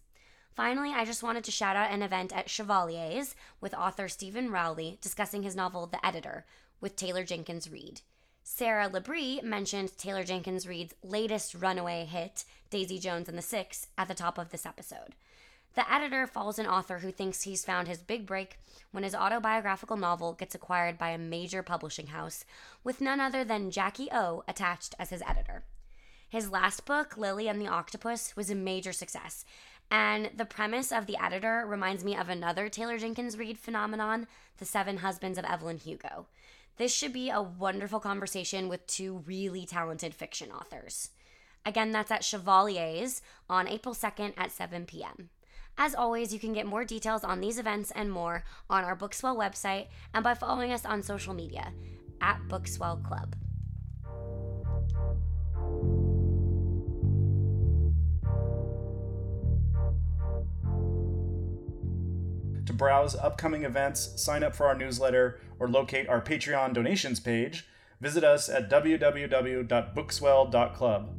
Finally, 0.54 0.92
I 0.94 1.06
just 1.06 1.22
wanted 1.22 1.44
to 1.44 1.50
shout 1.50 1.76
out 1.76 1.90
an 1.90 2.02
event 2.02 2.30
at 2.36 2.50
Chevalier's 2.50 3.34
with 3.62 3.72
author 3.72 4.06
Steven 4.06 4.50
Rowley 4.50 4.98
discussing 5.00 5.42
his 5.44 5.56
novel 5.56 5.86
The 5.86 6.04
Editor 6.04 6.44
with 6.82 6.94
Taylor 6.94 7.24
Jenkins 7.24 7.70
Reid. 7.70 8.02
Sarah 8.46 8.90
Labrie 8.90 9.42
mentioned 9.42 9.96
Taylor 9.96 10.22
Jenkins 10.22 10.68
Reid's 10.68 10.94
latest 11.02 11.54
runaway 11.54 12.04
hit, 12.04 12.44
Daisy 12.68 12.98
Jones 12.98 13.26
and 13.26 13.38
the 13.38 13.42
Six, 13.42 13.88
at 13.96 14.06
the 14.06 14.14
top 14.14 14.36
of 14.36 14.50
this 14.50 14.66
episode. 14.66 15.14
The 15.74 15.90
editor 15.90 16.26
follows 16.26 16.58
an 16.58 16.66
author 16.66 16.98
who 16.98 17.10
thinks 17.10 17.42
he's 17.42 17.64
found 17.64 17.88
his 17.88 18.02
big 18.02 18.26
break 18.26 18.58
when 18.92 19.02
his 19.02 19.14
autobiographical 19.14 19.96
novel 19.96 20.34
gets 20.34 20.54
acquired 20.54 20.98
by 20.98 21.08
a 21.08 21.18
major 21.18 21.62
publishing 21.62 22.08
house, 22.08 22.44
with 22.84 23.00
none 23.00 23.18
other 23.18 23.44
than 23.44 23.70
Jackie 23.70 24.10
O 24.12 24.44
attached 24.46 24.94
as 24.98 25.08
his 25.08 25.22
editor. 25.22 25.64
His 26.28 26.50
last 26.50 26.84
book, 26.84 27.16
Lily 27.16 27.48
and 27.48 27.58
the 27.58 27.68
Octopus, 27.68 28.36
was 28.36 28.50
a 28.50 28.54
major 28.54 28.92
success, 28.92 29.46
and 29.90 30.30
the 30.36 30.44
premise 30.44 30.92
of 30.92 31.06
The 31.06 31.16
Editor 31.22 31.64
reminds 31.66 32.04
me 32.04 32.14
of 32.14 32.28
another 32.28 32.68
Taylor 32.68 32.98
Jenkins 32.98 33.38
Reid 33.38 33.58
phenomenon, 33.58 34.26
The 34.58 34.64
Seven 34.66 34.98
Husbands 34.98 35.38
of 35.38 35.44
Evelyn 35.46 35.78
Hugo. 35.78 36.26
This 36.76 36.92
should 36.92 37.12
be 37.12 37.30
a 37.30 37.40
wonderful 37.40 38.00
conversation 38.00 38.68
with 38.68 38.86
two 38.86 39.22
really 39.26 39.64
talented 39.64 40.14
fiction 40.14 40.50
authors. 40.50 41.10
Again, 41.64 41.92
that's 41.92 42.10
at 42.10 42.24
Chevalier's 42.24 43.22
on 43.48 43.68
April 43.68 43.94
2nd 43.94 44.34
at 44.36 44.50
7 44.50 44.84
p.m. 44.84 45.30
As 45.78 45.94
always, 45.94 46.32
you 46.32 46.38
can 46.38 46.52
get 46.52 46.66
more 46.66 46.84
details 46.84 47.24
on 47.24 47.40
these 47.40 47.58
events 47.58 47.90
and 47.90 48.10
more 48.10 48.44
on 48.68 48.84
our 48.84 48.96
Bookswell 48.96 49.36
website 49.36 49.86
and 50.12 50.22
by 50.22 50.34
following 50.34 50.72
us 50.72 50.84
on 50.84 51.02
social 51.02 51.34
media 51.34 51.72
at 52.20 52.40
Bookswell 52.48 53.02
Club. 53.02 53.34
Browse 62.76 63.16
upcoming 63.16 63.64
events, 63.64 64.22
sign 64.22 64.42
up 64.42 64.54
for 64.54 64.66
our 64.66 64.74
newsletter, 64.74 65.40
or 65.58 65.66
locate 65.68 66.06
our 66.08 66.20
Patreon 66.20 66.74
donations 66.74 67.20
page, 67.20 67.66
visit 68.00 68.24
us 68.24 68.48
at 68.48 68.70
www.bookswell.club. 68.70 71.16